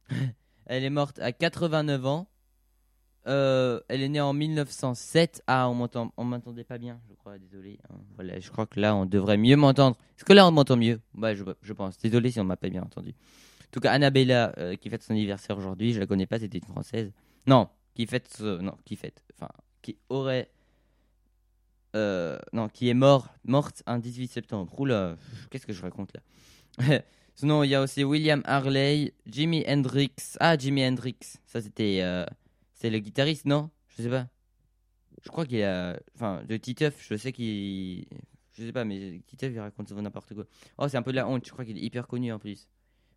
elle 0.66 0.84
est 0.84 0.90
morte 0.90 1.18
à 1.18 1.32
89 1.32 2.06
ans. 2.06 2.28
Euh, 3.28 3.80
elle 3.88 4.02
est 4.02 4.08
née 4.08 4.20
en 4.20 4.32
1907. 4.32 5.42
Ah, 5.46 5.68
on 5.68 5.74
m'entend, 5.74 6.12
on 6.16 6.24
m'entendait 6.24 6.64
pas 6.64 6.78
bien, 6.78 7.00
je 7.08 7.14
crois. 7.14 7.38
Désolé. 7.38 7.78
hein. 7.88 7.96
Voilà, 8.16 8.40
je 8.40 8.50
crois 8.50 8.66
que 8.66 8.80
là, 8.80 8.96
on 8.96 9.06
devrait 9.06 9.36
mieux 9.36 9.56
m'entendre. 9.56 9.96
Est-ce 10.16 10.24
que 10.24 10.32
là, 10.32 10.46
on 10.46 10.50
m'entend 10.50 10.76
mieux? 10.76 11.00
Ouais, 11.16 11.36
je, 11.36 11.72
pense. 11.72 11.98
Désolé 11.98 12.30
si 12.30 12.40
on 12.40 12.44
m'a 12.44 12.56
pas 12.56 12.68
bien 12.68 12.82
entendu. 12.82 13.10
En 13.10 13.70
tout 13.70 13.80
cas, 13.80 13.92
Annabella, 13.92 14.52
euh, 14.58 14.76
qui 14.76 14.90
fête 14.90 15.02
son 15.02 15.12
anniversaire 15.12 15.56
aujourd'hui, 15.56 15.92
je 15.92 16.00
la 16.00 16.06
connais 16.06 16.26
pas, 16.26 16.38
c'était 16.38 16.58
une 16.58 16.66
française. 16.66 17.12
Non, 17.46 17.68
qui 17.94 18.06
fête, 18.06 18.40
non, 18.40 18.76
qui 18.84 18.96
fête, 18.96 19.24
enfin, 19.34 19.50
qui 19.80 19.96
aurait, 20.08 20.50
euh, 21.96 22.38
non, 22.52 22.68
qui 22.68 22.88
est 22.88 22.94
mort, 22.94 23.28
morte 23.44 23.82
un 23.86 23.98
18 23.98 24.28
septembre. 24.28 24.78
Oula, 24.78 25.16
qu'est-ce 25.50 25.66
que 25.66 25.72
je 25.72 25.82
raconte 25.82 26.12
là? 26.14 27.00
Sinon, 27.42 27.64
il 27.64 27.70
y 27.70 27.74
a 27.74 27.82
aussi 27.82 28.04
William 28.04 28.40
Harley, 28.44 29.14
Jimi 29.26 29.64
Hendrix. 29.66 30.14
Ah, 30.38 30.56
Jimi 30.56 30.86
Hendrix, 30.86 31.16
ça 31.44 31.60
c'était, 31.60 31.98
euh, 32.00 32.24
c'est 32.72 32.88
le 32.88 33.00
guitariste, 33.00 33.46
non? 33.46 33.68
Je 33.88 34.04
sais 34.04 34.08
pas. 34.08 34.28
Je 35.24 35.28
crois 35.28 35.44
qu'il 35.44 35.60
a, 35.64 35.98
enfin, 36.14 36.44
de 36.48 36.56
Titeuf, 36.56 37.04
je 37.04 37.16
sais 37.16 37.32
qu'il, 37.32 38.06
Je 38.52 38.62
sais 38.62 38.70
pas, 38.70 38.84
mais 38.84 39.22
Titeuf, 39.26 39.52
il 39.52 39.58
raconte 39.58 39.88
souvent 39.88 40.02
n'importe 40.02 40.32
quoi. 40.34 40.44
Oh, 40.78 40.86
c'est 40.86 40.96
un 40.96 41.02
peu 41.02 41.10
de 41.10 41.16
la 41.16 41.26
honte. 41.26 41.44
Je 41.44 41.50
crois 41.50 41.64
qu'il 41.64 41.76
est 41.76 41.82
hyper 41.82 42.06
connu 42.06 42.32
en 42.32 42.38
plus. 42.38 42.68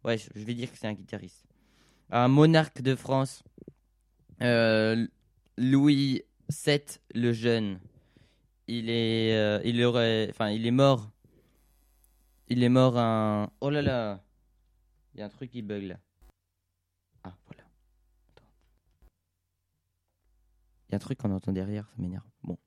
Ouais, 0.03 0.17
je 0.17 0.43
vais 0.43 0.55
dire 0.55 0.71
que 0.71 0.77
c'est 0.79 0.87
un 0.87 0.93
guitariste. 0.93 1.45
Un 2.09 2.27
monarque 2.27 2.81
de 2.81 2.95
France. 2.95 3.43
Euh, 4.41 5.05
Louis 5.55 6.23
VII 6.49 6.81
le 7.13 7.31
jeune. 7.31 7.79
Il 8.67 8.89
est, 8.89 9.35
euh, 9.35 9.61
il 9.63 9.83
aurait, 9.83 10.29
enfin, 10.31 10.49
il 10.49 10.65
est 10.65 10.71
mort. 10.71 11.11
Il 12.47 12.63
est 12.63 12.69
mort 12.69 12.97
un. 12.97 13.49
Oh 13.61 13.69
là 13.69 13.81
là. 13.81 14.23
Il 15.13 15.19
y 15.19 15.23
a 15.23 15.25
un 15.25 15.29
truc 15.29 15.51
qui 15.51 15.61
bug 15.61 15.83
là. 15.83 15.95
Ah 17.23 17.33
voilà. 17.47 17.63
Il 20.87 20.91
y 20.91 20.95
a 20.95 20.97
un 20.97 20.99
truc 20.99 21.17
qu'on 21.17 21.31
entend 21.31 21.51
derrière, 21.51 21.87
ça 21.87 21.95
m'énerve. 21.97 22.23
Bon. 22.43 22.57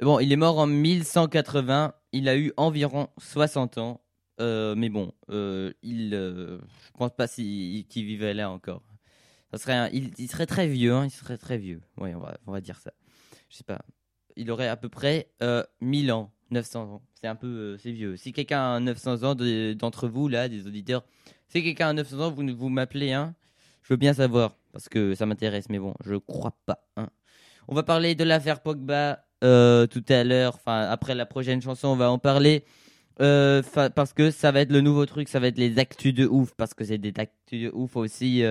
Bon, 0.00 0.20
il 0.20 0.32
est 0.32 0.36
mort 0.36 0.58
en 0.58 0.66
1180. 0.66 1.92
Il 2.12 2.28
a 2.28 2.36
eu 2.36 2.52
environ 2.56 3.08
60 3.18 3.78
ans. 3.78 4.00
Euh, 4.40 4.76
mais 4.76 4.88
bon, 4.88 5.12
euh, 5.30 5.72
il, 5.82 6.14
euh, 6.14 6.58
je 6.86 6.90
pense 6.96 7.12
pas 7.14 7.26
si- 7.26 7.86
qu'il 7.90 8.04
vivait 8.04 8.34
là 8.34 8.50
encore. 8.50 8.82
Ça 9.50 9.58
serait 9.58 9.90
il, 9.92 10.30
serait 10.30 10.46
très 10.46 10.68
vieux, 10.68 10.92
hein, 10.94 11.06
il 11.06 11.10
serait 11.10 11.38
très 11.38 11.58
vieux. 11.58 11.80
Ouais, 11.96 12.14
on 12.14 12.20
va, 12.20 12.38
on 12.46 12.52
va 12.52 12.60
dire 12.60 12.78
ça. 12.78 12.92
Je 13.48 13.56
sais 13.56 13.64
pas. 13.64 13.80
Il 14.36 14.50
aurait 14.52 14.68
à 14.68 14.76
peu 14.76 14.88
près 14.88 15.32
euh, 15.42 15.64
1000 15.80 16.12
ans, 16.12 16.30
900 16.50 16.82
ans. 16.94 17.02
C'est 17.20 17.26
un 17.26 17.34
peu, 17.36 17.46
euh, 17.46 17.78
c'est 17.78 17.90
vieux. 17.92 18.16
Si 18.16 18.32
quelqu'un 18.32 18.74
a 18.74 18.80
900 18.80 19.22
ans 19.24 19.34
de- 19.34 19.72
d'entre 19.74 20.08
vous 20.08 20.28
là, 20.28 20.48
des 20.48 20.66
auditeurs, 20.66 21.04
si 21.48 21.62
quelqu'un 21.62 21.88
a 21.88 21.92
900 21.92 22.18
ans, 22.20 22.30
vous 22.30 22.46
vous 22.56 22.68
m'appelez, 22.68 23.12
hein. 23.12 23.34
Je 23.82 23.92
veux 23.94 23.96
bien 23.98 24.12
savoir 24.12 24.56
parce 24.72 24.88
que 24.88 25.14
ça 25.14 25.24
m'intéresse, 25.26 25.68
mais 25.70 25.78
bon, 25.78 25.94
je 26.04 26.14
crois 26.16 26.54
pas. 26.66 26.86
Hein. 26.96 27.08
On 27.68 27.74
va 27.74 27.82
parler 27.82 28.14
de 28.14 28.24
l'affaire 28.24 28.60
Pogba 28.60 29.24
euh, 29.44 29.86
tout 29.86 30.04
à 30.08 30.24
l'heure. 30.24 30.56
Enfin, 30.56 30.80
après 30.90 31.14
la 31.14 31.26
prochaine 31.26 31.62
chanson, 31.62 31.88
on 31.88 31.96
va 31.96 32.10
en 32.10 32.18
parler. 32.18 32.64
Euh, 33.20 33.62
parce 33.94 34.12
que 34.12 34.30
ça 34.30 34.52
va 34.52 34.60
être 34.60 34.70
le 34.72 34.80
nouveau 34.80 35.04
truc, 35.06 35.28
ça 35.28 35.40
va 35.40 35.48
être 35.48 35.58
les 35.58 35.78
actus 35.78 36.14
de 36.14 36.26
ouf, 36.26 36.54
parce 36.56 36.74
que 36.74 36.84
c'est 36.84 36.98
des 36.98 37.12
actus 37.16 37.62
de 37.64 37.70
ouf 37.74 37.96
aussi. 37.96 38.42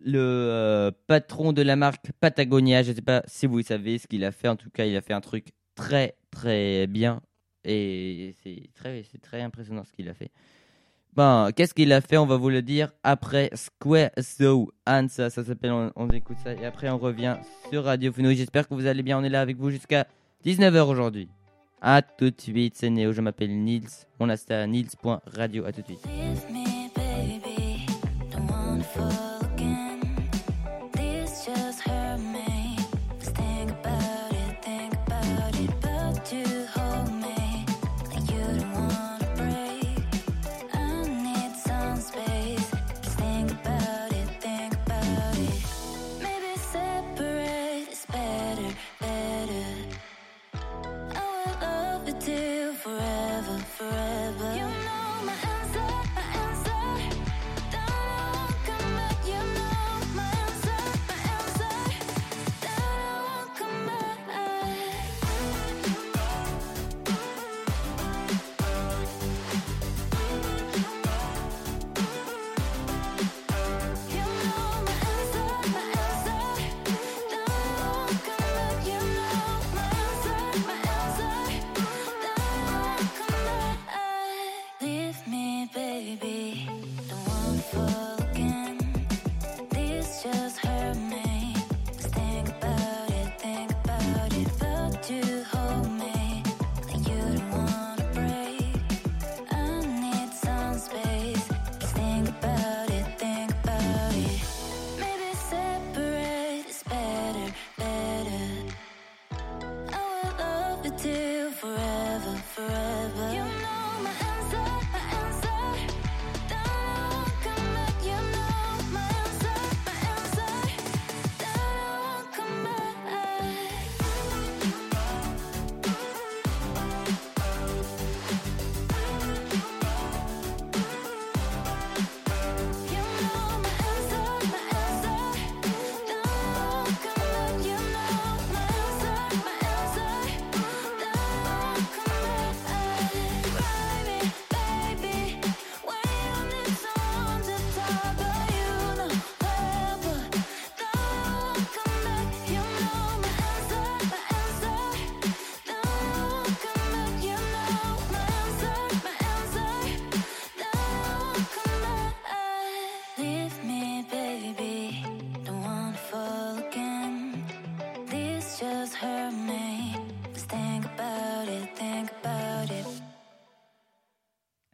le 0.00 0.90
patron 1.06 1.52
de 1.52 1.62
la 1.62 1.74
marque 1.76 2.12
Patagonia, 2.20 2.82
je 2.82 2.92
sais 2.92 3.02
pas 3.02 3.22
si 3.26 3.46
vous 3.46 3.62
savez 3.62 3.98
ce 3.98 4.06
qu'il 4.06 4.24
a 4.24 4.30
fait, 4.32 4.48
en 4.48 4.56
tout 4.56 4.70
cas, 4.70 4.84
il 4.84 4.96
a 4.96 5.00
fait 5.00 5.14
un 5.14 5.20
truc 5.20 5.48
très 5.74 6.16
très 6.30 6.86
bien 6.86 7.20
et 7.64 8.34
c'est 8.42 8.70
très, 8.74 9.02
très 9.22 9.42
impressionnant 9.42 9.84
ce 9.84 9.92
qu'il 9.92 10.08
a 10.08 10.14
fait. 10.14 10.30
Ben, 11.14 11.50
qu'est-ce 11.54 11.74
qu'il 11.74 11.92
a 11.92 12.00
fait? 12.00 12.16
On 12.16 12.26
va 12.26 12.36
vous 12.36 12.50
le 12.50 12.62
dire 12.62 12.92
après 13.02 13.50
Square 13.54 14.10
So 14.20 14.70
Hans, 14.86 15.08
ça, 15.08 15.30
ça 15.30 15.42
s'appelle, 15.42 15.72
on, 15.72 15.90
on 15.96 16.08
écoute 16.10 16.36
ça 16.44 16.54
et 16.54 16.64
après 16.64 16.88
on 16.90 16.98
revient 16.98 17.36
sur 17.70 17.84
Radio 17.84 18.12
Fenouil. 18.12 18.36
J'espère 18.36 18.68
que 18.68 18.74
vous 18.74 18.86
allez 18.86 19.02
bien, 19.02 19.18
on 19.18 19.24
est 19.24 19.28
là 19.28 19.40
avec 19.40 19.56
vous 19.56 19.70
jusqu'à 19.70 20.06
19h 20.44 20.82
aujourd'hui. 20.82 21.28
A 21.80 22.02
tout 22.02 22.30
de 22.30 22.40
suite, 22.40 22.76
c'est 22.76 22.90
Néo, 22.90 23.12
je 23.12 23.20
m'appelle 23.20 23.56
Nils. 23.56 23.88
On 24.20 24.28
a 24.28 24.36
ça 24.36 24.62
à 24.62 24.66
nils.radio, 24.66 25.64
à 25.64 25.72
tout 25.72 25.82
de 25.82 25.86
suite. 25.86 26.77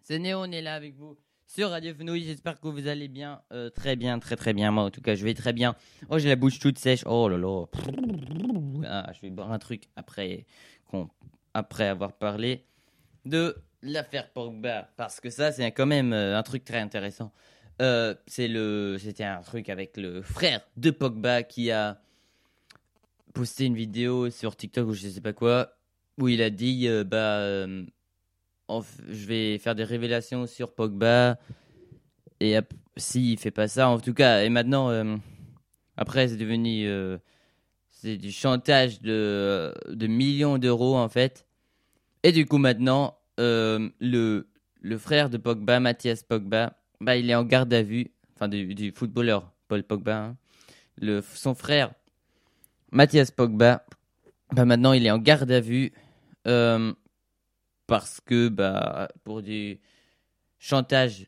C'est 0.07 0.19
Néo, 0.19 0.41
on 0.41 0.53
est 0.53 0.61
là 0.61 0.75
avec 0.75 0.95
vous 0.97 1.17
sur 1.47 1.71
Radio 1.71 1.95
Fenouil. 1.95 2.25
J'espère 2.25 2.61
que 2.61 2.69
vous 2.69 2.89
allez 2.89 3.09
bien. 3.09 3.41
Euh, 3.55 3.71
très 3.71 3.97
bien, 3.97 4.19
très 4.19 4.37
très 4.37 4.53
bien. 4.53 4.71
Moi, 4.71 4.85
en 4.85 4.91
tout 4.91 5.01
cas, 5.01 5.15
je 5.15 5.25
vais 5.25 5.33
très 5.33 5.55
bien. 5.55 5.77
Oh, 6.11 6.19
j'ai 6.19 6.29
la 6.29 6.37
bouche 6.37 6.59
toute 6.59 6.79
sèche. 6.79 7.05
Oh 7.07 7.27
là 7.27 7.39
là. 7.39 7.65
Ah, 8.85 9.11
je 9.15 9.23
vais 9.23 9.31
boire 9.31 9.51
un 9.51 9.59
truc 9.59 9.89
après, 9.97 10.45
après 11.55 11.89
avoir 11.89 12.13
parlé 12.13 12.67
de 13.25 13.57
l'affaire 13.81 14.31
Pogba. 14.31 14.91
Parce 14.99 15.21
que 15.21 15.31
ça, 15.31 15.53
c'est 15.53 15.73
quand 15.73 15.87
même 15.87 16.13
euh, 16.13 16.37
un 16.37 16.43
truc 16.43 16.67
très 16.67 16.81
intéressant. 16.81 17.33
Euh, 17.81 18.15
C'était 18.27 19.25
un 19.25 19.41
truc 19.41 19.71
avec 19.71 19.97
le 19.97 20.21
frère 20.21 20.61
de 20.77 20.91
Pogba 20.91 21.45
qui 21.45 21.71
a 21.71 21.99
posté 23.33 23.65
une 23.65 23.75
vidéo 23.75 24.29
sur 24.29 24.55
TikTok 24.55 24.87
ou 24.87 24.93
je 24.93 25.09
sais 25.09 25.23
pas 25.23 25.33
quoi, 25.33 25.79
où 26.19 26.29
il 26.29 26.43
a 26.43 26.51
dit 26.51 26.91
bah. 27.07 27.67
Euh, 28.71 28.81
je 29.09 29.27
vais 29.27 29.59
faire 29.59 29.75
des 29.75 29.85
révélations 29.85 30.47
sur 30.47 30.75
Pogba. 30.75 31.39
Et 32.41 32.57
s'il 32.97 33.39
fait 33.39 33.51
pas 33.51 33.69
ça, 33.69 33.89
en 33.89 33.99
tout 33.99 34.15
cas, 34.15 34.43
et 34.43 34.49
maintenant, 34.49 34.91
euh, 34.91 35.17
après, 35.97 36.29
c'est 36.29 36.37
devenu. 36.37 36.87
euh, 36.87 37.19
c'est 37.91 38.17
du 38.19 38.33
chantage 38.33 39.01
de, 39.01 39.73
de 39.89 40.07
millions 40.07 40.59
d'euros, 40.59 40.97
en 40.97 41.09
fait. 41.09 41.47
Et 42.23 42.33
du 42.33 42.45
coup, 42.45 42.59
maintenant, 42.59 43.17
euh, 43.41 43.89
le, 43.99 44.49
le 44.83 44.99
frère 44.99 45.31
de 45.31 45.39
Pogba, 45.39 45.81
Mathias 45.81 46.23
Pogba, 46.23 46.77
bah, 47.01 47.17
il 47.17 47.31
est 47.31 47.35
en 47.35 47.45
garde 47.45 47.73
à 47.73 47.83
vue. 47.83 48.11
Enfin, 48.35 48.49
du, 48.49 48.75
du 48.75 48.91
footballeur, 48.91 49.53
Paul 49.69 49.85
Pogba. 49.85 50.17
hein. 50.19 50.37
Le, 51.01 51.23
son 51.23 51.55
frère, 51.55 51.95
Mathias 52.91 53.31
Pogba, 53.31 53.87
bah, 54.53 54.65
maintenant, 54.67 54.93
il 54.93 55.07
est 55.07 55.11
en 55.11 55.19
garde 55.19 55.51
à 55.51 55.61
vue. 55.61 55.93
Parce 57.87 58.21
que 58.21 58.49
bah 58.49 59.09
pour 59.25 59.43
du 59.43 59.81
chantage, 60.59 61.27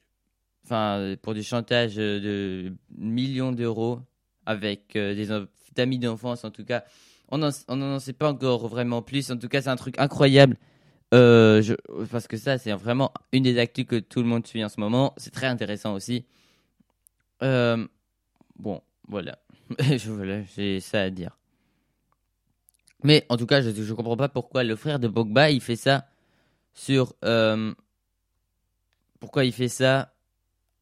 enfin 0.65 1.17
pour 1.23 1.35
du 1.35 1.43
chantage 1.43 1.97
de 1.97 2.73
millions 2.97 3.53
d'euros 3.53 4.01
avec 4.47 4.97
euh, 4.97 5.15
des 5.15 5.81
amis 5.81 5.99
d'enfance 5.99 6.45
en 6.45 6.51
tout 6.51 6.65
cas. 6.65 6.85
On 7.29 7.39
n'en 7.39 7.51
on 7.69 7.99
sait 7.99 8.13
pas 8.13 8.31
encore 8.31 8.69
vraiment 8.69 9.03
plus. 9.03 9.31
En 9.31 9.37
tout 9.37 9.49
cas, 9.49 9.61
c'est 9.61 9.69
un 9.69 9.77
truc 9.77 9.99
incroyable. 9.99 10.57
Euh, 11.15 11.63
parce 12.11 12.27
que 12.27 12.37
ça, 12.37 12.59
c'est 12.59 12.73
vraiment 12.73 13.13
une 13.33 13.43
des 13.45 13.59
actus 13.59 13.85
que 13.85 13.99
tout 13.99 14.23
le 14.23 14.29
monde 14.29 14.47
suit 14.47 14.65
en 14.65 14.69
ce 14.69 14.81
moment. 14.81 15.13
C'est 15.17 15.33
très 15.33 15.47
intéressant 15.47 15.95
aussi. 15.95 16.25
Euh, 17.43 17.87
bon, 18.57 18.81
voilà. 19.09 19.39
Voilà, 20.07 20.43
J'ai 20.57 20.79
ça 20.79 21.03
à 21.03 21.11
dire. 21.11 21.37
Mais 23.03 23.27
en 23.29 23.37
tout 23.37 23.47
cas, 23.47 23.61
je 23.61 23.71
ne 23.71 23.93
comprends 23.93 24.17
pas 24.17 24.29
pourquoi 24.29 24.63
le 24.63 24.77
frère 24.77 25.01
de 25.01 25.09
Pogba, 25.09 25.51
il 25.51 25.61
fait 25.61 25.77
ça 25.77 26.07
sur... 26.77 27.15
euh, 27.25 27.75
pourquoi 29.19 29.45
il 29.45 29.53
fait 29.53 29.69
ça 29.69 30.15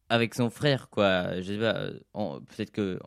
avec 0.09 0.35
son 0.35 0.49
frère, 0.51 0.89
quoi. 0.89 1.41
Je 1.41 1.53
sais 1.53 1.59
pas. 1.59 1.77
euh, 1.77 2.39
Peut-être 2.41 2.71
que... 2.71 2.99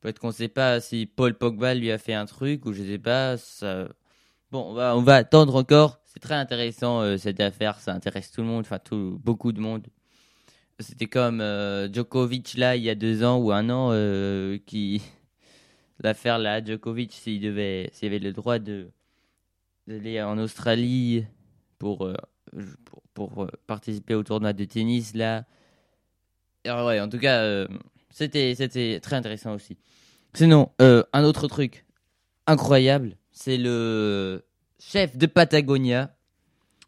Peut-être 0.00 0.18
qu'on 0.18 0.32
sait 0.32 0.48
pas 0.48 0.80
si 0.80 1.06
Paul 1.06 1.34
Pogba 1.38 1.74
lui 1.74 1.92
a 1.92 1.98
fait 1.98 2.14
un 2.14 2.26
truc 2.26 2.66
ou 2.66 2.72
je 2.72 2.82
sais 2.82 2.98
pas. 2.98 3.36
Bon, 4.50 4.70
on 4.70 4.74
va, 4.74 4.96
on 4.96 5.02
va 5.02 5.14
attendre 5.16 5.54
encore. 5.54 6.00
C'est 6.06 6.18
très 6.18 6.34
intéressant 6.34 7.00
euh, 7.02 7.16
cette 7.16 7.38
affaire. 7.40 7.78
Ça 7.78 7.92
intéresse 7.92 8.32
tout 8.32 8.40
le 8.40 8.48
monde, 8.48 8.62
enfin 8.62 8.80
tout, 8.80 9.20
beaucoup 9.22 9.52
de 9.52 9.60
monde. 9.60 9.86
C'était 10.80 11.06
comme 11.06 11.40
Djokovic 11.92 12.54
là 12.56 12.74
il 12.74 12.82
y 12.82 12.90
a 12.90 12.96
deux 12.96 13.22
ans 13.22 13.38
ou 13.38 13.52
un 13.52 13.70
an 13.70 13.90
qui 14.66 15.00
l'affaire 16.00 16.38
là 16.40 16.64
Djokovic 16.64 17.12
s'il 17.12 17.40
devait 17.40 17.90
s'il 17.92 18.08
avait 18.08 18.18
le 18.18 18.32
droit 18.32 18.58
de 18.58 18.90
d'aller 19.86 20.20
en 20.22 20.36
Australie 20.38 21.24
pour 21.82 22.06
euh, 22.06 22.14
pour, 22.84 23.02
pour, 23.12 23.42
euh, 23.42 23.48
participer 23.66 24.14
au 24.14 24.22
tournoi 24.22 24.52
de 24.52 24.64
tennis 24.64 25.14
là. 25.14 25.44
Alors, 26.64 26.86
ouais, 26.86 27.00
en 27.00 27.08
tout 27.08 27.18
cas 27.18 27.40
euh, 27.40 27.66
c'était 28.08 28.54
c'était 28.54 29.00
très 29.00 29.16
intéressant 29.16 29.52
aussi. 29.54 29.76
Sinon 30.32 30.70
un 30.78 31.24
autre 31.24 31.48
truc 31.48 31.84
incroyable, 32.46 33.16
c'est 33.32 33.56
le 33.56 34.44
chef 34.78 35.16
de 35.16 35.26
Patagonia, 35.26 36.14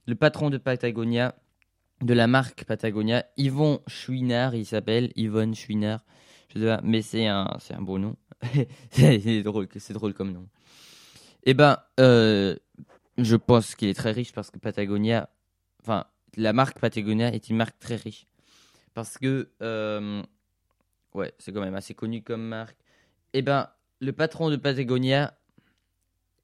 le 0.07 0.15
patron 0.15 0.49
de 0.49 0.59
Patagonia, 0.59 1.35
de 2.01 2.15
la 2.15 2.29
marque 2.29 2.65
Patagonia, 2.65 3.27
Yvon 3.37 3.81
Chouinard, 3.89 4.55
il 4.55 4.65
s'appelle 4.65 5.11
Yvonne 5.17 5.57
Chouinard, 5.57 6.05
je 6.55 6.61
sais 6.61 6.67
pas, 6.67 6.81
mais 6.85 7.03
c'est 7.03 7.27
un, 7.27 7.57
c'est 7.59 7.75
un 7.75 7.83
beau 7.83 7.99
nom, 7.99 8.15
c'est 8.93 9.43
drôle, 9.43 9.67
c'est 9.77 9.93
drôle 9.93 10.15
comme 10.15 10.33
nom. 10.33 10.47
Eh 11.47 11.53
ben, 11.55 11.79
euh, 12.01 12.57
je 13.19 13.37
pense 13.37 13.75
qu'il 13.75 13.89
est 13.89 13.95
très 13.95 14.13
riche 14.13 14.33
parce 14.33 14.51
que 14.51 14.59
Patagonia, 14.59 15.29
enfin, 15.83 16.07
la 16.37 16.53
marque 16.53 16.79
Patagonia 16.81 17.33
est 17.33 17.49
une 17.49 17.57
marque 17.57 17.79
très 17.79 17.97
riche 17.97 18.27
parce 18.95 19.19
que, 19.19 19.51
euh, 19.63 20.23
ouais, 21.15 21.33
c'est 21.39 21.53
quand 21.53 21.61
même 21.61 21.75
assez 21.75 21.95
connu 21.95 22.23
comme 22.23 22.43
marque. 22.43 22.77
Eh 23.33 23.43
ben, 23.43 23.69
le 24.01 24.13
patron 24.13 24.51
de 24.51 24.57
Patagonia, 24.57 25.37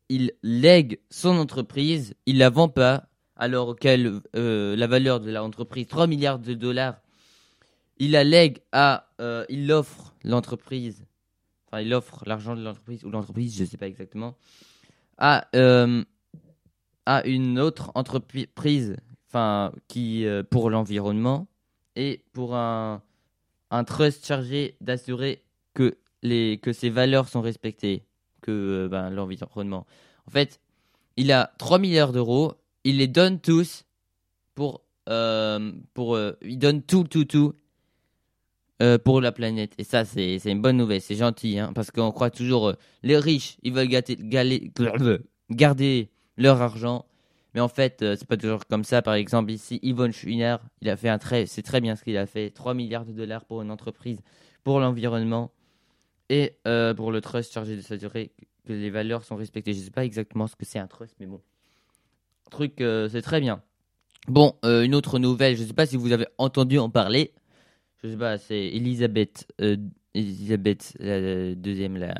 il 0.08 0.32
lègue 0.42 0.98
son 1.10 1.36
entreprise, 1.38 2.14
il 2.26 2.38
la 2.38 2.50
vend 2.50 2.68
pas, 2.68 3.06
alors 3.36 3.76
qu'elle, 3.76 4.20
euh, 4.36 4.76
la 4.76 4.86
valeur 4.86 5.20
de 5.20 5.30
l'entreprise, 5.30 5.86
3 5.86 6.06
milliards 6.06 6.40
de 6.40 6.54
dollars, 6.54 7.00
il 7.98 8.10
la 8.12 8.24
lègue 8.24 8.58
à, 8.72 9.08
euh, 9.20 9.44
il 9.48 9.70
offre 9.70 10.14
l'entreprise, 10.24 11.06
enfin 11.66 11.80
il 11.80 11.94
offre 11.94 12.24
l'argent 12.26 12.56
de 12.56 12.62
l'entreprise, 12.62 13.04
ou 13.04 13.10
l'entreprise, 13.10 13.56
je 13.56 13.64
sais 13.64 13.76
pas 13.76 13.86
exactement, 13.86 14.36
à, 15.16 15.46
euh, 15.54 16.04
à 17.10 17.26
une 17.26 17.58
autre 17.58 17.90
entreprise, 17.96 18.96
enfin, 19.28 19.72
qui, 19.88 20.24
euh, 20.26 20.44
pour 20.48 20.70
l'environnement, 20.70 21.48
et 21.96 22.22
pour 22.32 22.54
un, 22.54 23.02
trust 23.84 24.24
chargé 24.26 24.76
d'assurer 24.80 25.42
que, 25.74 25.98
les, 26.22 26.58
que 26.62 26.72
ces 26.72 26.88
valeurs 26.88 27.28
sont 27.28 27.40
respectées, 27.40 28.04
que 28.42 28.52
euh, 28.52 28.88
ben, 28.88 29.10
l'environnement. 29.10 29.86
En 30.28 30.30
fait, 30.30 30.60
il 31.16 31.32
a 31.32 31.52
3 31.58 31.80
milliards 31.80 32.12
d'euros, 32.12 32.54
il 32.84 32.98
les 32.98 33.08
donne 33.08 33.40
tous 33.40 33.84
pour. 34.54 34.82
euh, 35.08 35.72
pour 35.94 36.16
il 36.42 36.58
donne 36.58 36.80
tout, 36.82 37.04
tout, 37.04 37.24
tout 37.24 37.54
pour 39.04 39.20
la 39.20 39.32
planète. 39.32 39.74
Et 39.78 39.84
ça, 39.84 40.04
c'est 40.04 40.38
c'est 40.38 40.52
une 40.52 40.62
bonne 40.62 40.76
nouvelle, 40.76 41.00
c'est 41.00 41.16
gentil, 41.16 41.58
hein, 41.58 41.72
parce 41.74 41.90
qu'on 41.90 42.12
croit 42.12 42.30
toujours. 42.30 42.68
euh, 42.68 42.74
les 43.02 43.18
riches, 43.18 43.56
ils 43.64 43.72
veulent 43.72 43.88
gâter- 43.88 44.16
galer- 44.16 44.70
garder 45.50 46.08
leur 46.40 46.60
argent. 46.62 47.06
Mais 47.54 47.60
en 47.60 47.68
fait, 47.68 48.02
euh, 48.02 48.16
c'est 48.16 48.26
pas 48.28 48.36
toujours 48.36 48.66
comme 48.66 48.84
ça. 48.84 49.02
Par 49.02 49.14
exemple, 49.14 49.50
ici, 49.50 49.80
Yvonne 49.82 50.12
Schwiner, 50.12 50.56
il 50.80 50.88
a 50.88 50.96
fait 50.96 51.08
un 51.08 51.18
très, 51.18 51.46
c'est 51.46 51.62
très 51.62 51.80
bien 51.80 51.96
ce 51.96 52.04
qu'il 52.04 52.16
a 52.16 52.26
fait. 52.26 52.50
3 52.50 52.74
milliards 52.74 53.04
de 53.04 53.12
dollars 53.12 53.44
pour 53.44 53.62
une 53.62 53.70
entreprise, 53.70 54.20
pour 54.64 54.80
l'environnement 54.80 55.52
et 56.28 56.56
euh, 56.66 56.94
pour 56.94 57.10
le 57.12 57.20
trust 57.20 57.52
chargé 57.52 57.76
de 57.76 57.82
s'assurer 57.82 58.32
que 58.66 58.72
les 58.72 58.90
valeurs 58.90 59.24
sont 59.24 59.36
respectées. 59.36 59.74
Je 59.74 59.80
sais 59.80 59.90
pas 59.90 60.04
exactement 60.04 60.46
ce 60.46 60.56
que 60.56 60.64
c'est 60.64 60.78
un 60.78 60.86
trust, 60.86 61.16
mais 61.20 61.26
bon. 61.26 61.40
Truc, 62.50 62.80
euh, 62.80 63.08
c'est 63.08 63.22
très 63.22 63.40
bien. 63.40 63.62
Bon, 64.28 64.54
euh, 64.64 64.82
une 64.82 64.94
autre 64.94 65.18
nouvelle, 65.18 65.56
je 65.56 65.64
sais 65.64 65.72
pas 65.72 65.86
si 65.86 65.96
vous 65.96 66.12
avez 66.12 66.26
entendu 66.38 66.78
en 66.78 66.88
parler. 66.88 67.32
Je 68.02 68.08
sais 68.08 68.16
pas, 68.16 68.38
c'est 68.38 68.68
Elisabeth, 68.68 69.46
Elisabeth 70.14 70.96
la 71.00 71.54
deuxième, 71.54 71.96
la 71.96 72.14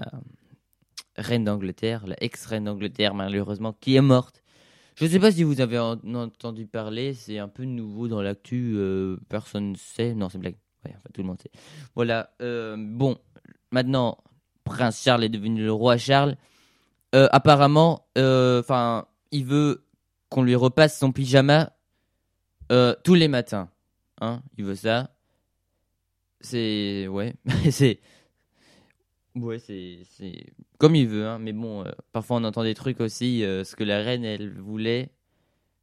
reine 1.16 1.44
d'Angleterre, 1.44 2.07
la 2.07 2.16
ex-reine 2.23 2.64
d'Angleterre, 2.64 3.14
malheureusement, 3.14 3.73
qui 3.73 3.96
est 3.96 4.01
morte. 4.01 4.42
Je 4.96 5.07
sais 5.07 5.18
pas 5.18 5.33
si 5.33 5.42
vous 5.44 5.61
avez 5.61 5.79
en- 5.79 5.99
entendu 6.14 6.66
parler, 6.66 7.14
c'est 7.14 7.38
un 7.38 7.49
peu 7.49 7.64
nouveau 7.64 8.09
dans 8.09 8.20
l'actu, 8.23 8.75
euh, 8.77 9.16
personne 9.29 9.73
ne 9.73 9.77
sait. 9.77 10.14
Non, 10.14 10.29
c'est 10.29 10.38
blague. 10.38 10.57
Tout 11.12 11.20
le 11.23 11.27
monde 11.27 11.40
sait. 11.42 11.51
Voilà, 11.94 12.31
euh, 12.40 12.77
bon, 12.79 13.18
maintenant, 13.70 14.18
Prince 14.64 15.03
Charles 15.03 15.25
est 15.25 15.29
devenu 15.29 15.62
le 15.62 15.73
roi 15.73 15.96
Charles. 15.99 16.37
Euh, 17.14 17.29
apparemment, 17.33 18.07
enfin, 18.16 19.07
il 19.31 19.44
veut 19.44 19.85
qu'on 20.29 20.42
lui 20.42 20.55
repasse 20.55 20.99
son 20.99 21.12
pyjama 21.12 21.73
tous 23.05 23.14
les 23.14 23.29
matins. 23.29 23.68
Hein, 24.20 24.42
il 24.59 24.64
veut 24.64 24.75
ça. 24.75 25.11
C'est 26.40 27.09
ouais, 27.09 27.35
c'est 27.70 28.01
ouais, 29.37 29.59
c'est 29.59 29.99
comme 30.79 30.95
il 30.95 31.07
veut. 31.09 31.27
Hein, 31.27 31.38
mais 31.38 31.53
bon, 31.53 31.85
euh, 31.85 31.90
parfois 32.12 32.37
on 32.38 32.45
entend 32.45 32.62
des 32.64 32.75
trucs 32.75 33.01
aussi, 33.01 33.45
euh, 33.45 33.64
ce 33.64 33.77
que 33.77 33.85
la 33.85 33.99
reine 34.03 34.25
elle 34.25 34.59
voulait, 34.59 35.11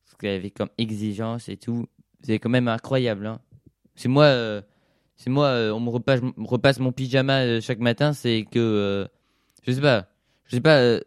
ce 0.06 0.16
qu'elle 0.18 0.36
avait 0.38 0.52
comme 0.52 0.70
exigence 0.78 1.50
et 1.50 1.58
tout. 1.58 1.88
C'est 2.24 2.40
quand 2.40 2.50
même 2.50 2.68
incroyable. 2.70 3.28
Hein. 3.28 3.42
C'est 3.96 4.10
moi. 4.10 4.26
euh, 4.26 4.62
c'est 5.18 5.30
moi, 5.32 5.50
on 5.74 5.80
me 5.82 5.90
repasse, 5.90 6.22
repasse 6.38 6.80
mon 6.80 6.92
pyjama 6.94 7.62
chaque 7.62 7.80
matin, 7.80 8.14
c'est 8.14 8.46
que 8.52 9.08
je 9.64 9.72
sais 9.74 9.82
pas, 9.82 10.10
je 10.46 10.56
sais 10.58 10.62
pas, 10.62 11.00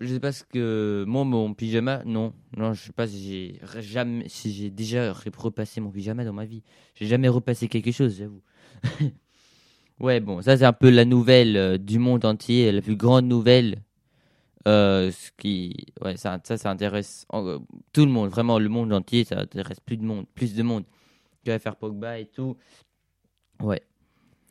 je 0.00 0.06
sais 0.06 0.20
pas 0.20 0.32
ce 0.32 0.44
que 0.44 1.04
moi 1.08 1.24
mon 1.24 1.54
pyjama, 1.54 2.02
non, 2.04 2.32
non, 2.56 2.72
je 2.72 2.82
sais 2.84 2.92
pas 2.92 3.06
si 3.08 3.22
j'ai 3.22 3.60
jamais, 3.82 4.28
si 4.28 4.52
j'ai 4.52 4.70
déjà 4.70 5.12
re- 5.12 5.36
repassé 5.36 5.80
mon 5.80 5.90
pyjama 5.90 6.24
dans 6.24 6.32
ma 6.32 6.44
vie, 6.44 6.62
j'ai 6.94 7.06
jamais 7.06 7.28
repassé 7.28 7.68
quelque 7.68 7.90
chose, 7.92 8.16
j'avoue. 8.18 8.42
ouais, 10.00 10.20
bon, 10.20 10.42
ça 10.42 10.56
c'est 10.56 10.64
un 10.64 10.72
peu 10.72 10.90
la 10.90 11.04
nouvelle 11.04 11.56
euh, 11.56 11.78
du 11.78 11.98
monde 11.98 12.24
entier, 12.24 12.72
la 12.72 12.82
plus 12.82 12.96
grande 12.96 13.26
nouvelle. 13.26 13.82
Euh, 14.66 15.10
ce 15.10 15.30
qui, 15.38 15.86
ouais, 16.04 16.16
ça, 16.16 16.38
ça, 16.44 16.70
intéresse 16.70 17.26
euh, 17.32 17.58
tout 17.92 18.04
le 18.04 18.10
monde, 18.10 18.28
vraiment 18.28 18.58
le 18.58 18.68
monde 18.68 18.92
entier, 18.92 19.24
ça 19.24 19.38
intéresse 19.38 19.80
plus 19.80 19.96
de 19.96 20.04
monde, 20.04 20.26
plus 20.34 20.54
de 20.54 20.62
monde 20.62 20.84
va 21.46 21.58
faire 21.58 21.76
Pogba 21.76 22.18
et 22.18 22.26
tout. 22.26 22.58
Ouais. 23.62 23.80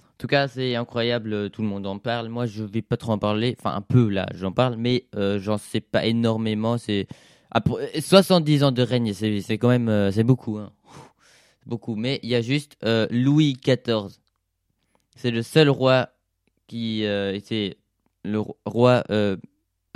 En 0.02 0.18
tout 0.18 0.26
cas, 0.26 0.48
c'est 0.48 0.76
incroyable, 0.76 1.52
tout 1.52 1.62
le 1.62 1.68
monde 1.68 1.86
en 1.86 2.00
parle. 2.00 2.28
Moi, 2.28 2.48
je 2.48 2.64
vais 2.64 2.82
pas 2.82 2.98
trop 2.98 3.12
en 3.12 3.20
parler, 3.20 3.56
enfin 3.60 3.76
un 3.76 3.82
peu 3.82 4.10
là, 4.10 4.26
j'en 4.34 4.52
parle, 4.52 4.78
mais 4.78 5.06
j'en 5.14 5.60
sais 5.60 5.82
pas 5.82 6.08
énormément. 6.08 6.80
C'est 6.80 7.06
après 7.52 8.02
70 8.02 8.64
ans 8.64 8.72
de 8.72 8.82
règne, 8.82 9.14
c'est 9.14 9.58
quand 9.60 9.70
même 9.70 10.12
c'est 10.12 10.24
beaucoup, 10.24 10.58
hein. 10.58 10.72
Beaucoup. 11.68 11.96
Mais 11.96 12.20
il 12.24 12.30
y 12.30 12.36
a 12.36 12.42
juste 12.42 12.78
Louis 13.12 13.54
XIV. 13.64 14.18
C'est 15.18 15.32
le 15.32 15.42
seul 15.44 15.70
roi 15.70 16.10
qui 16.68 17.06
euh, 17.06 17.34
était 17.34 17.78
le 18.24 18.40
ro- 18.40 18.58
roi 18.66 19.04
euh, 19.10 19.36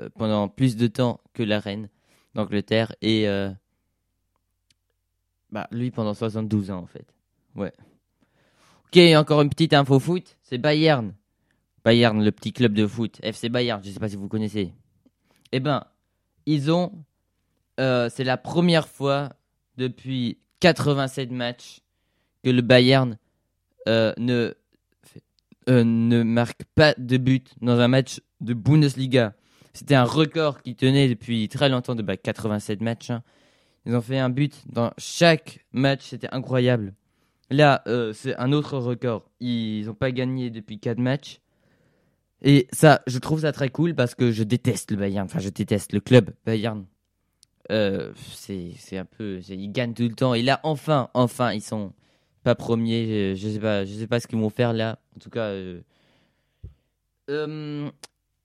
euh, 0.01 0.10
pendant 0.17 0.49
plus 0.49 0.75
de 0.75 0.88
temps 0.88 1.19
que 1.34 1.43
la 1.43 1.60
reine 1.60 1.89
d'Angleterre 2.34 2.95
et 3.01 3.27
bah, 5.51 5.67
lui 5.71 5.91
pendant 5.91 6.13
72 6.13 6.71
ans 6.71 6.79
en 6.79 6.86
fait. 6.86 7.05
Ouais. 7.55 7.73
Ok, 8.86 8.97
encore 9.17 9.41
une 9.41 9.49
petite 9.49 9.73
info 9.73 9.99
foot, 9.99 10.38
c'est 10.41 10.57
Bayern. 10.57 11.13
Bayern, 11.84 12.23
le 12.23 12.31
petit 12.31 12.53
club 12.53 12.73
de 12.73 12.88
foot, 12.88 13.19
FC 13.21 13.49
Bayern, 13.49 13.81
je 13.84 13.89
sais 13.91 13.99
pas 13.99 14.10
si 14.10 14.15
vous 14.15 14.27
connaissez. 14.27 14.73
Eh 15.51 15.60
ben, 15.60 15.84
ils 16.45 16.71
ont, 16.71 16.91
c'est 17.77 18.23
la 18.23 18.38
première 18.38 18.88
fois 18.88 19.29
depuis 19.77 20.38
87 20.62 21.31
matchs 21.31 21.81
que 22.43 22.49
le 22.49 22.62
Bayern 22.62 23.17
ne 23.88 24.53
euh, 25.71 25.84
ne 25.84 26.21
marque 26.23 26.63
pas 26.75 26.93
de 26.97 27.17
but 27.17 27.53
dans 27.62 27.79
un 27.79 27.88
match 27.88 28.21
de 28.41 28.53
Bundesliga. 28.53 29.34
C'était 29.73 29.95
un 29.95 30.03
record 30.03 30.62
qui 30.62 30.75
tenait 30.75 31.07
depuis 31.07 31.47
très 31.47 31.69
longtemps 31.69 31.95
de 31.95 32.01
bah, 32.03 32.17
87 32.17 32.81
matchs. 32.81 33.10
hein. 33.10 33.23
Ils 33.86 33.95
ont 33.95 34.01
fait 34.01 34.19
un 34.19 34.29
but 34.29 34.62
dans 34.67 34.91
chaque 34.97 35.65
match, 35.71 36.01
c'était 36.03 36.29
incroyable. 36.31 36.93
Là, 37.49 37.81
euh, 37.88 38.13
c'est 38.13 38.36
un 38.36 38.51
autre 38.51 38.77
record. 38.77 39.29
Ils 39.39 39.86
n'ont 39.86 39.93
pas 39.93 40.12
gagné 40.12 40.49
depuis 40.49 40.79
4 40.79 40.99
matchs. 40.99 41.39
Et 42.43 42.67
ça, 42.71 43.01
je 43.07 43.17
trouve 43.19 43.41
ça 43.41 43.51
très 43.51 43.69
cool 43.69 43.95
parce 43.95 44.13
que 44.13 44.31
je 44.31 44.43
déteste 44.43 44.91
le 44.91 44.97
Bayern. 44.97 45.25
Enfin, 45.25 45.39
je 45.39 45.49
déteste 45.49 45.93
le 45.93 45.99
club 45.99 46.31
Bayern. 46.45 46.86
Euh, 47.71 48.12
c'est 48.34 48.97
un 48.97 49.05
peu. 49.05 49.39
Ils 49.47 49.71
gagnent 49.71 49.93
tout 49.93 50.03
le 50.03 50.15
temps. 50.15 50.34
Et 50.34 50.41
là, 50.41 50.60
enfin, 50.63 51.10
enfin, 51.13 51.53
ils 51.53 51.62
sont 51.62 51.93
pas 52.43 52.56
premiers. 52.56 53.36
Je, 53.36 53.49
sais 53.49 53.60
pas, 53.60 53.86
je 53.86 53.93
sais 53.93 54.08
pas 54.08 54.19
ce 54.19 54.27
qu'ils 54.27 54.39
vont 54.39 54.49
faire 54.49 54.73
là. 54.73 54.99
En 55.15 55.19
tout 55.19 55.30
cas, 55.30 55.47
euh, 55.49 55.82
euh, 57.30 57.89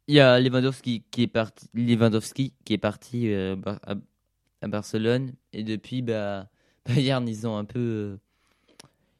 il 0.07 0.15
y 0.15 0.21
a 0.21 0.39
Lewandowski 0.41 1.05
qui 1.11 1.23
est 1.23 1.27
parti. 1.27 1.69
Lewandowski 1.75 2.53
qui 2.65 2.75
est 2.75 2.79
parti 2.79 3.33
euh, 3.33 3.57
à, 3.87 3.95
à 4.63 4.69
Barcelone. 4.69 5.33
Et 5.53 5.65
depuis, 5.65 6.03
bah, 6.03 6.49
Bayern, 6.87 7.27
ils 7.29 7.47
ont 7.47 7.57
un 7.57 7.65
peu. 7.65 7.79
euh, 7.79 8.17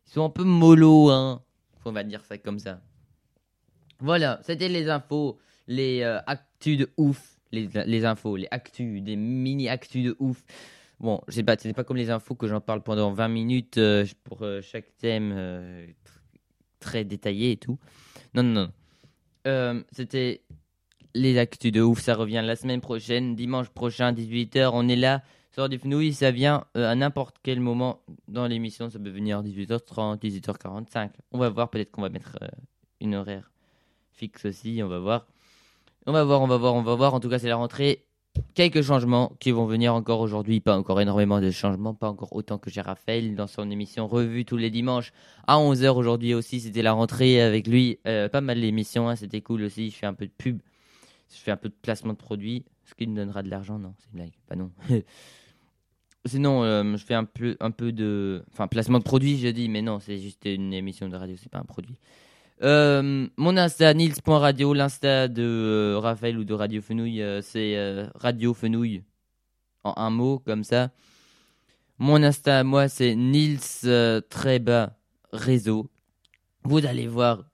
ils 0.07 0.13
sont 0.13 0.25
un 0.25 0.31
peu 0.31 0.45
mollo, 0.45 1.11
hein. 1.11 1.43
On 1.85 1.93
va 1.93 2.03
dire 2.03 2.25
ça 2.25 2.37
comme 2.39 2.59
ça. 2.59 2.81
Voilà, 4.01 4.41
c'était 4.43 4.69
les 4.69 4.89
infos, 4.91 5.39
les 5.69 6.03
euh, 6.03 6.19
actus 6.27 6.77
de 6.79 6.91
ouf, 6.97 7.39
les, 7.53 7.69
les 7.87 8.05
infos, 8.05 8.37
les 8.37 8.49
actus, 8.51 9.03
des 9.03 9.17
mini 9.17 9.69
actus 9.69 10.05
de 10.05 10.17
ouf. 10.19 10.43
Bon, 10.99 11.21
je 11.29 11.35
sais 11.35 11.43
pas, 11.43 11.57
comme 11.57 11.97
les 11.97 12.11
infos 12.11 12.35
que 12.35 12.47
j'en 12.47 12.61
parle 12.61 12.83
pendant 12.83 13.13
20 13.13 13.29
minutes 13.29 13.79
euh, 13.79 14.07
pour 14.25 14.43
euh, 14.43 14.63
chaque 14.63 14.97
thème 14.97 15.33
euh, 15.37 15.87
tr- 15.87 16.21
très 16.81 17.05
détaillé 17.05 17.53
et 17.53 17.57
tout. 17.57 17.79
Non, 18.35 18.43
non, 18.43 18.71
non. 19.45 19.83
C'était 19.93 20.43
les 21.15 21.39
actus 21.39 21.71
de 21.73 21.81
ouf, 21.81 22.01
ça 22.01 22.15
revient 22.15 22.43
la 22.45 22.57
semaine 22.57 22.81
prochaine, 22.81 23.35
dimanche 23.37 23.69
prochain, 23.69 24.13
18h, 24.13 24.71
on 24.73 24.89
est 24.89 24.97
là. 24.97 25.23
Sur 25.53 25.69
du 25.69 25.79
fenouil, 25.79 26.13
ça 26.13 26.31
vient 26.31 26.65
à 26.75 26.95
n'importe 26.95 27.37
quel 27.43 27.61
moment 27.61 28.03
dans 28.29 28.47
l'émission, 28.47 28.91
ça 28.91 28.99
peut 28.99 29.09
venir 29.09 29.43
18h30, 29.43 30.19
18h45. 30.19 31.11
On 31.33 31.39
va 31.39 31.49
voir, 31.49 31.71
peut-être 31.71 31.91
qu'on 31.91 32.03
va 32.03 32.11
mettre 32.11 32.39
une 33.01 33.15
horaire 33.15 33.51
fixe 34.13 34.45
aussi, 34.47 34.81
on 34.83 34.89
va 34.89 34.99
voir. 34.99 35.27
On 36.07 36.13
va 36.13 36.25
voir, 36.25 36.43
on 36.43 36.47
va 36.47 36.57
voir, 36.57 36.75
on 36.75 36.83
va 36.83 36.95
voir. 36.95 37.15
En 37.15 37.21
tout 37.21 37.29
cas, 37.31 37.39
c'est 37.39 37.49
la 37.49 37.57
rentrée. 37.57 38.06
Quelques 38.55 38.83
changements 38.83 39.33
qui 39.41 39.51
vont 39.51 39.67
venir 39.67 39.95
encore 39.95 40.21
aujourd'hui. 40.21 40.61
Pas 40.61 40.77
encore 40.77 41.01
énormément 41.01 41.41
de 41.41 41.51
changements, 41.51 41.95
pas 41.95 42.09
encore 42.09 42.35
autant 42.35 42.59
que 42.59 42.71
j'ai 42.71 42.81
Raphaël 42.81 43.35
dans 43.35 43.47
son 43.47 43.71
émission 43.71 44.07
revue 44.07 44.45
tous 44.45 44.57
les 44.57 44.71
dimanches 44.71 45.13
à 45.47 45.57
11h 45.57 45.91
aujourd'hui 45.91 46.35
aussi. 46.35 46.61
C'était 46.61 46.83
la 46.83 46.93
rentrée 46.93 47.41
avec 47.41 47.67
lui. 47.67 47.99
Euh, 48.07 48.29
pas 48.29 48.41
mal 48.41 48.59
l'émission, 48.59 49.09
hein, 49.09 49.17
c'était 49.17 49.41
cool 49.41 49.63
aussi. 49.63 49.91
Je 49.91 49.97
fais 49.97 50.07
un 50.07 50.15
peu 50.15 50.27
de 50.27 50.33
pub. 50.37 50.61
Je 51.31 51.39
fais 51.39 51.51
un 51.51 51.57
peu 51.57 51.69
de 51.69 51.77
placement 51.81 52.13
de 52.13 52.19
produits. 52.19 52.65
Ce 52.85 52.95
qui 52.95 53.07
me 53.07 53.17
donnera 53.17 53.43
de 53.43 53.51
l'argent, 53.51 53.79
non, 53.79 53.95
c'est 53.99 54.07
une 54.13 54.19
blague. 54.19 54.33
Pas 54.47 54.57
non. 54.57 54.71
Sinon, 56.25 56.65
euh, 56.65 56.97
je 56.97 57.05
fais 57.05 57.15
un 57.15 57.25
peu, 57.25 57.57
un 57.61 57.71
peu 57.71 57.93
de. 57.93 58.45
Enfin, 58.53 58.69
placement 58.69 58.99
de 58.99 59.05
produits, 59.05 59.39
je 59.39 59.49
dis, 59.49 59.69
mais 59.69 59.83
non, 59.83 60.01
c'est 60.01 60.19
juste 60.19 60.45
une 60.45 60.73
émission 60.73 61.09
de 61.09 61.17
radio, 61.17 61.37
c'est 61.39 61.51
pas 61.51 61.59
un 61.59 61.65
produit. 61.65 61.97
Euh, 62.63 63.29
mon 63.37 63.57
Insta, 63.57 63.93
Nils.radio, 63.93 64.73
l'Insta 64.73 65.29
de 65.29 65.43
euh, 65.43 65.99
Raphaël 65.99 66.39
ou 66.39 66.45
de 66.45 66.55
Radio 66.55 66.81
Fenouille, 66.81 67.21
euh, 67.21 67.43
c'est 67.43 67.77
Radio 68.15 68.55
Fenouille, 68.55 69.03
en 69.85 69.93
un 69.97 70.11
mot, 70.11 70.39
comme 70.39 70.65
ça. 70.65 70.91
Mon 71.99 72.23
Insta, 72.23 72.65
moi, 72.65 72.89
c'est 72.89 73.15
Nils 73.15 73.61
très 74.31 74.59
bas 74.59 74.97
réseau. 75.33 75.91
Vous 76.65 76.85
allez 76.85 77.07
voir. 77.09 77.45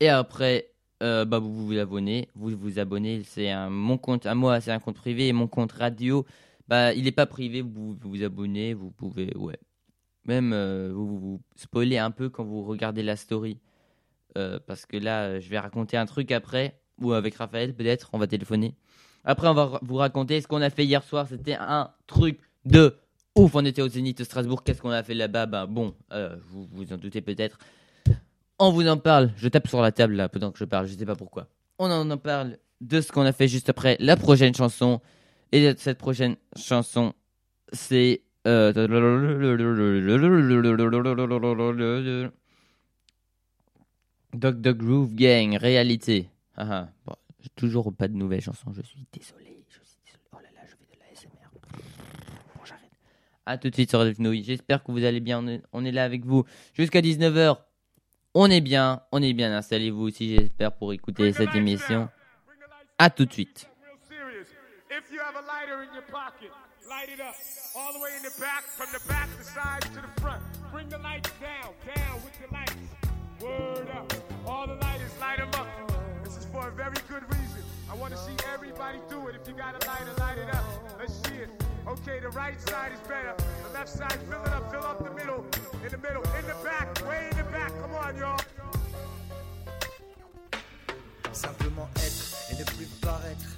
Et 0.00 0.08
après, 0.08 0.70
bah, 1.00 1.38
vous 1.38 1.66
vous 1.66 1.78
abonnez. 1.78 2.28
Vous 2.34 2.56
vous 2.56 2.78
abonnez. 2.78 3.22
C'est 3.24 3.50
un, 3.50 3.68
mon 3.68 3.98
compte 3.98 4.26
à 4.26 4.34
moi, 4.34 4.60
c'est 4.60 4.72
un 4.72 4.78
compte 4.78 4.96
privé. 4.96 5.28
Et 5.28 5.32
mon 5.32 5.48
compte 5.48 5.72
radio, 5.72 6.24
bah, 6.66 6.94
il 6.94 7.04
n'est 7.04 7.12
pas 7.12 7.26
privé. 7.26 7.60
Vous 7.60 7.98
vous, 8.00 8.22
abonnez. 8.22 8.72
Vous 8.72 8.90
pouvez, 8.90 9.36
ouais. 9.36 9.58
Même 10.24 10.54
vous, 10.94 11.06
vous, 11.06 11.18
vous 11.18 11.40
spoilez 11.56 11.98
un 11.98 12.10
peu 12.10 12.30
quand 12.30 12.44
vous 12.44 12.62
regardez 12.62 13.02
la 13.02 13.16
story. 13.16 13.58
Euh, 14.36 14.58
parce 14.66 14.86
que 14.86 14.96
là, 14.96 15.24
euh, 15.24 15.40
je 15.40 15.48
vais 15.48 15.58
raconter 15.58 15.96
un 15.96 16.06
truc 16.06 16.32
après. 16.32 16.80
Ou 17.00 17.12
avec 17.12 17.36
Raphaël, 17.36 17.74
peut-être. 17.74 18.10
On 18.12 18.18
va 18.18 18.26
téléphoner. 18.26 18.74
Après, 19.24 19.48
on 19.48 19.54
va 19.54 19.78
vous 19.82 19.96
raconter 19.96 20.40
ce 20.40 20.48
qu'on 20.48 20.62
a 20.62 20.70
fait 20.70 20.84
hier 20.84 21.02
soir. 21.02 21.26
C'était 21.28 21.56
un 21.58 21.90
truc 22.06 22.40
de 22.64 22.96
ouf. 23.36 23.54
On 23.54 23.64
était 23.64 23.82
au 23.82 23.88
Zénith 23.88 24.18
de 24.18 24.24
Strasbourg. 24.24 24.64
Qu'est-ce 24.64 24.82
qu'on 24.82 24.90
a 24.90 25.02
fait 25.02 25.14
là-bas? 25.14 25.46
Ben 25.46 25.66
bon, 25.66 25.94
euh, 26.12 26.36
vous 26.48 26.66
vous 26.72 26.92
en 26.92 26.96
doutez 26.96 27.20
peut-être. 27.20 27.58
On 28.58 28.72
vous 28.72 28.88
en 28.88 28.96
parle. 28.96 29.30
Je 29.36 29.48
tape 29.48 29.68
sur 29.68 29.80
la 29.80 29.92
table 29.92 30.14
là 30.14 30.28
pendant 30.28 30.50
que 30.50 30.58
je 30.58 30.64
parle. 30.64 30.86
Je 30.86 30.94
sais 30.94 31.06
pas 31.06 31.14
pourquoi. 31.14 31.46
On 31.78 31.90
en 31.90 32.16
parle 32.16 32.58
de 32.80 33.00
ce 33.00 33.12
qu'on 33.12 33.22
a 33.22 33.32
fait 33.32 33.48
juste 33.48 33.68
après 33.68 33.96
la 34.00 34.16
prochaine 34.16 34.54
chanson. 34.54 35.00
Et 35.52 35.72
cette 35.76 35.98
prochaine 35.98 36.36
chanson, 36.56 37.14
c'est. 37.72 38.22
Dog 44.34 44.60
Dog 44.60 44.78
Groove 44.78 45.14
Gang, 45.14 45.56
réalité. 45.56 46.28
Ah 46.56 46.66
ah. 46.70 46.88
Bon, 47.06 47.14
j'ai 47.40 47.48
toujours 47.50 47.94
pas 47.94 48.08
de 48.08 48.14
nouvelles 48.14 48.40
chansons. 48.40 48.72
Je 48.72 48.82
suis 48.82 49.06
désolé. 49.12 49.64
Je 49.68 49.78
suis 49.84 49.98
désolé. 50.04 50.24
Oh 50.32 50.36
là 50.36 50.48
là, 50.54 50.60
je 50.66 50.72
fais 50.72 50.96
de 50.96 51.00
la 51.00 51.14
SMR. 51.14 51.50
Bon, 52.56 52.64
j'arrête. 52.64 52.90
À 53.46 53.56
tout 53.58 53.70
de 53.70 53.74
suite 53.74 53.90
sur 53.90 54.00
Fenouil. 54.00 54.44
J'espère 54.44 54.84
que 54.84 54.92
vous 54.92 55.04
allez 55.04 55.20
bien. 55.20 55.38
On 55.42 55.48
est, 55.48 55.62
on 55.72 55.84
est 55.84 55.92
là 55.92 56.04
avec 56.04 56.24
vous 56.24 56.44
jusqu'à 56.74 57.00
19h. 57.00 57.56
On 58.34 58.50
est 58.50 58.60
bien. 58.60 59.02
On 59.12 59.22
est 59.22 59.32
bien. 59.32 59.56
Installez-vous 59.56 60.02
aussi, 60.02 60.36
j'espère, 60.36 60.76
pour 60.76 60.92
écouter 60.92 61.32
cette 61.32 61.54
émission. 61.54 62.08
À 62.98 63.10
tout 63.10 63.24
de 63.24 63.32
suite. 63.32 63.68
If 64.90 65.12
you 65.12 65.20
have 65.20 65.36
a 65.36 65.46
lighter 65.46 65.82
in 65.82 65.94
your 65.94 66.02
pocket, 66.10 66.50
light 66.88 67.08
it 67.08 67.20
up. 67.20 67.34
All 67.76 67.92
the 67.92 68.00
way 68.00 68.10
in 68.16 68.22
the 68.22 68.34
back, 68.40 68.64
from 68.64 68.88
the 68.92 69.06
back, 69.06 69.28
the 69.38 69.44
sides 69.44 69.86
to 69.94 70.00
the 70.00 70.20
front. 70.20 70.42
Bring 70.72 70.88
the 70.88 70.98
lights 70.98 71.30
down, 71.40 71.72
down 71.94 72.22
with 72.24 72.34
the 72.40 72.52
lights. 72.52 72.77
Word 73.40 73.88
up. 73.90 74.12
All 74.46 74.66
the 74.66 74.74
lighters, 74.74 75.12
light 75.20 75.38
them 75.38 75.50
up. 75.54 75.68
This 76.24 76.36
is 76.36 76.44
for 76.46 76.66
a 76.66 76.70
very 76.72 76.96
good 77.08 77.22
reason. 77.30 77.62
I 77.90 77.94
want 77.94 78.12
to 78.12 78.18
see 78.18 78.34
everybody 78.52 78.98
do 79.08 79.28
it. 79.28 79.36
If 79.40 79.46
you 79.46 79.54
got 79.54 79.74
a 79.80 79.86
lighter, 79.86 80.12
light 80.18 80.38
it 80.38 80.52
up. 80.52 80.64
Let's 80.98 81.14
see 81.22 81.36
it. 81.36 81.50
Okay, 81.86 82.18
the 82.20 82.30
right 82.30 82.60
side 82.60 82.92
is 82.92 83.00
better. 83.08 83.34
The 83.62 83.74
left 83.74 83.88
side, 83.88 84.18
fill 84.28 84.42
it 84.42 84.48
up, 84.48 84.70
fill 84.72 84.82
up 84.82 85.04
the 85.04 85.12
middle. 85.12 85.46
In 85.84 85.90
the 85.90 85.98
middle, 85.98 86.22
in 86.22 86.46
the 86.46 86.56
back, 86.64 87.00
way 87.08 87.28
in 87.30 87.36
the 87.36 87.44
back. 87.44 87.72
Come 87.80 87.94
on, 87.94 88.16
y'all. 88.16 88.40
Simplement 91.32 91.88
être 91.96 92.50
et 92.50 92.58
ne 92.58 92.64
plus 92.64 92.86
paraître. 93.00 93.57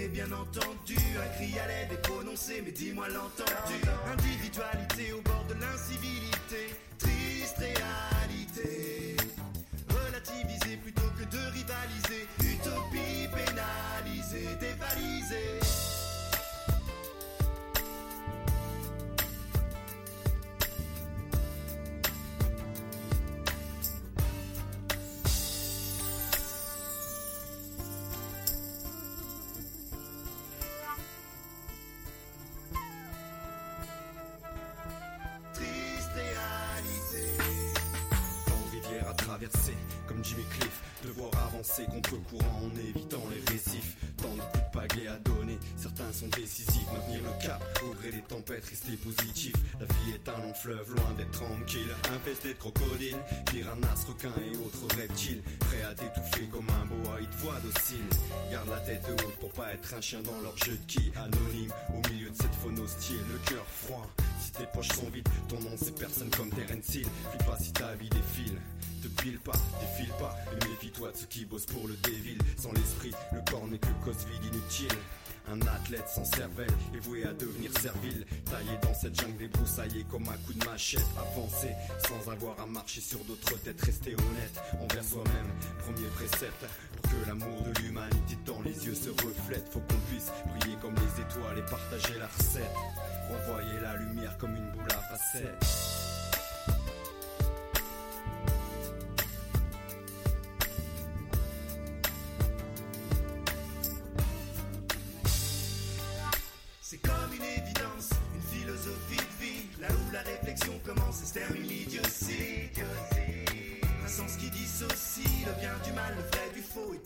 Et 0.00 0.06
bien 0.06 0.30
entendu, 0.30 0.94
un 0.94 1.28
cri 1.34 1.58
à 1.58 1.66
l'aide 1.66 1.92
est 1.92 2.02
prononcé, 2.02 2.62
mais 2.64 2.70
dis-moi 2.70 3.08
l'entendu. 3.08 3.80
Individualité 4.12 5.12
au 5.12 5.20
bord 5.22 5.44
de 5.48 5.54
l'incivilité, 5.54 6.76
triste 6.98 7.58
réalité. 7.58 8.17
Tempêtes, 48.48 48.64
rester 48.66 48.96
positif. 48.96 49.52
La 49.78 49.86
vie 49.86 50.14
est 50.14 50.28
un 50.28 50.38
long 50.38 50.54
fleuve, 50.54 50.94
loin 50.94 51.12
d'être 51.16 51.30
tranquille. 51.32 51.88
Infesté 52.14 52.48
de 52.48 52.58
crocodiles, 52.58 53.16
piranhas, 53.46 54.04
requins 54.06 54.32
et 54.44 54.56
autres 54.56 54.96
reptiles. 54.96 55.42
Prêt 55.60 55.82
à 55.82 55.94
t'étouffer 55.94 56.46
comme 56.50 56.66
un 56.70 56.86
boa, 56.86 57.18
ils 57.20 57.28
te 57.28 57.36
voient 57.36 57.60
docile. 57.60 58.04
Garde 58.50 58.68
la 58.68 58.80
tête 58.80 59.04
haute 59.10 59.36
pour 59.40 59.52
pas 59.52 59.72
être 59.72 59.94
un 59.94 60.00
chien 60.00 60.20
dans 60.22 60.40
leur 60.40 60.56
jeu 60.56 60.72
de 60.72 60.86
qui? 60.86 61.12
Anonyme, 61.16 61.72
au 61.90 62.08
milieu 62.08 62.30
de 62.30 62.36
cette 62.36 62.54
faune 62.54 62.78
hostile, 62.78 63.20
le 63.32 63.38
cœur 63.50 63.64
froid. 63.66 64.06
Si 64.40 64.52
tes 64.52 64.66
poches 64.72 64.88
sont 64.88 65.10
vides, 65.10 65.28
ton 65.48 65.60
nom 65.60 65.76
c'est 65.76 65.98
personne 65.98 66.30
comme 66.30 66.50
Terence 66.50 66.94
Hill. 66.94 67.06
File 67.32 67.46
pas 67.46 67.58
si 67.58 67.72
ta 67.72 67.94
vie 67.94 68.08
défile. 68.08 68.58
Te 69.02 69.08
pile 69.22 69.38
pas, 69.38 69.52
défile 69.80 70.12
pas, 70.18 70.36
et 70.50 70.68
méfie-toi 70.68 71.12
de 71.12 71.16
ceux 71.16 71.26
qui 71.26 71.44
bossent 71.44 71.66
pour 71.66 71.86
le 71.86 71.94
dévil. 72.02 72.36
Sans 72.56 72.72
l'esprit, 72.72 73.12
le 73.32 73.40
corps 73.48 73.68
n'est 73.68 73.78
que 73.78 73.86
cause 74.04 74.26
vide 74.26 74.52
inutile. 74.52 74.98
Un 75.50 75.60
athlète 75.62 76.08
sans 76.08 76.24
cervelle 76.24 76.70
est 76.94 76.98
voué 76.98 77.24
à 77.24 77.32
devenir 77.32 77.70
servile. 77.78 78.26
Taillé 78.44 78.78
dans 78.82 78.92
cette 78.92 79.18
jungle 79.18 79.38
débroussaillée 79.38 80.04
comme 80.10 80.28
un 80.28 80.36
coup 80.46 80.52
de 80.52 80.64
machette. 80.66 81.06
Avancer 81.18 81.72
sans 82.06 82.30
avoir 82.30 82.60
à 82.60 82.66
marcher 82.66 83.00
sur 83.00 83.18
d'autres 83.24 83.58
têtes. 83.60 83.80
Rester 83.80 84.14
honnête 84.14 84.60
envers 84.78 85.04
soi-même. 85.04 85.50
Premier 85.78 86.08
précepte 86.08 86.66
pour 86.92 87.10
que 87.10 87.26
l'amour 87.26 87.62
de 87.62 87.80
l'humanité 87.80 88.36
dans 88.44 88.60
les 88.60 88.86
yeux 88.86 88.94
se 88.94 89.10
reflète. 89.10 89.66
Faut 89.70 89.80
qu'on 89.80 90.00
puisse 90.10 90.30
briller 90.46 90.76
comme 90.82 90.94
les 90.94 91.22
étoiles 91.22 91.58
et 91.58 91.70
partager 91.70 92.18
la 92.18 92.26
recette. 92.26 92.74
Renvoyer 93.30 93.80
la 93.80 93.96
lumière 93.96 94.36
comme 94.36 94.54
une 94.54 94.70
boule 94.72 94.92
à 94.92 95.16
facettes. 95.16 96.27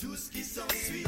Tout 0.02 0.16
ce 0.16 0.30
qui 0.30 0.42
s'ensuit. 0.42 1.04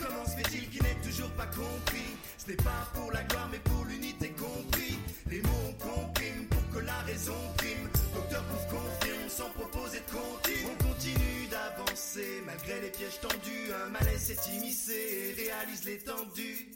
Comment 0.00 0.26
se 0.26 0.32
fait-il 0.32 0.68
qu'il 0.68 0.82
n'est 0.82 1.00
toujours 1.08 1.30
pas 1.30 1.46
compris? 1.46 2.10
Ce 2.36 2.50
n'est 2.50 2.56
pas 2.56 2.90
pour 2.92 3.12
la 3.12 3.22
gloire 3.22 3.48
mais 3.52 3.60
pour 3.60 3.84
l'unité 3.84 4.30
compris. 4.30 4.98
Les 5.30 5.40
mots 5.40 5.64
on 5.68 5.72
comprime 5.74 6.46
pour 6.48 6.68
que 6.70 6.84
la 6.84 6.98
raison 7.02 7.36
prime. 7.56 7.88
Docteur 8.12 8.42
Pouf 8.44 8.66
confirme 8.66 9.28
sans 9.28 9.50
proposer 9.50 10.00
de 10.00 10.10
comptine. 10.10 10.66
On 10.66 10.84
continue 10.84 11.46
d'avancer 11.48 12.42
malgré 12.44 12.80
les 12.80 12.90
pièges 12.90 13.20
tendus. 13.20 13.70
Un 13.86 13.90
malaise 13.90 14.22
s'est 14.22 14.50
immiscé 14.56 14.98
et 15.38 15.40
réalise 15.40 15.84
l'étendue. 15.84 16.72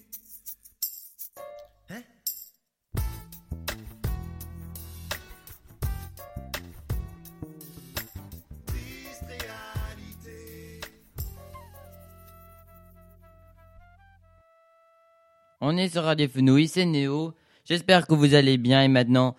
On 15.70 15.76
est 15.76 15.90
sur 15.90 16.04
Radio 16.04 16.26
Fenouil, 16.26 16.66
c'est 16.66 16.86
Néo. 16.86 17.34
J'espère 17.66 18.06
que 18.06 18.14
vous 18.14 18.32
allez 18.32 18.56
bien 18.56 18.82
et 18.82 18.88
maintenant, 18.88 19.36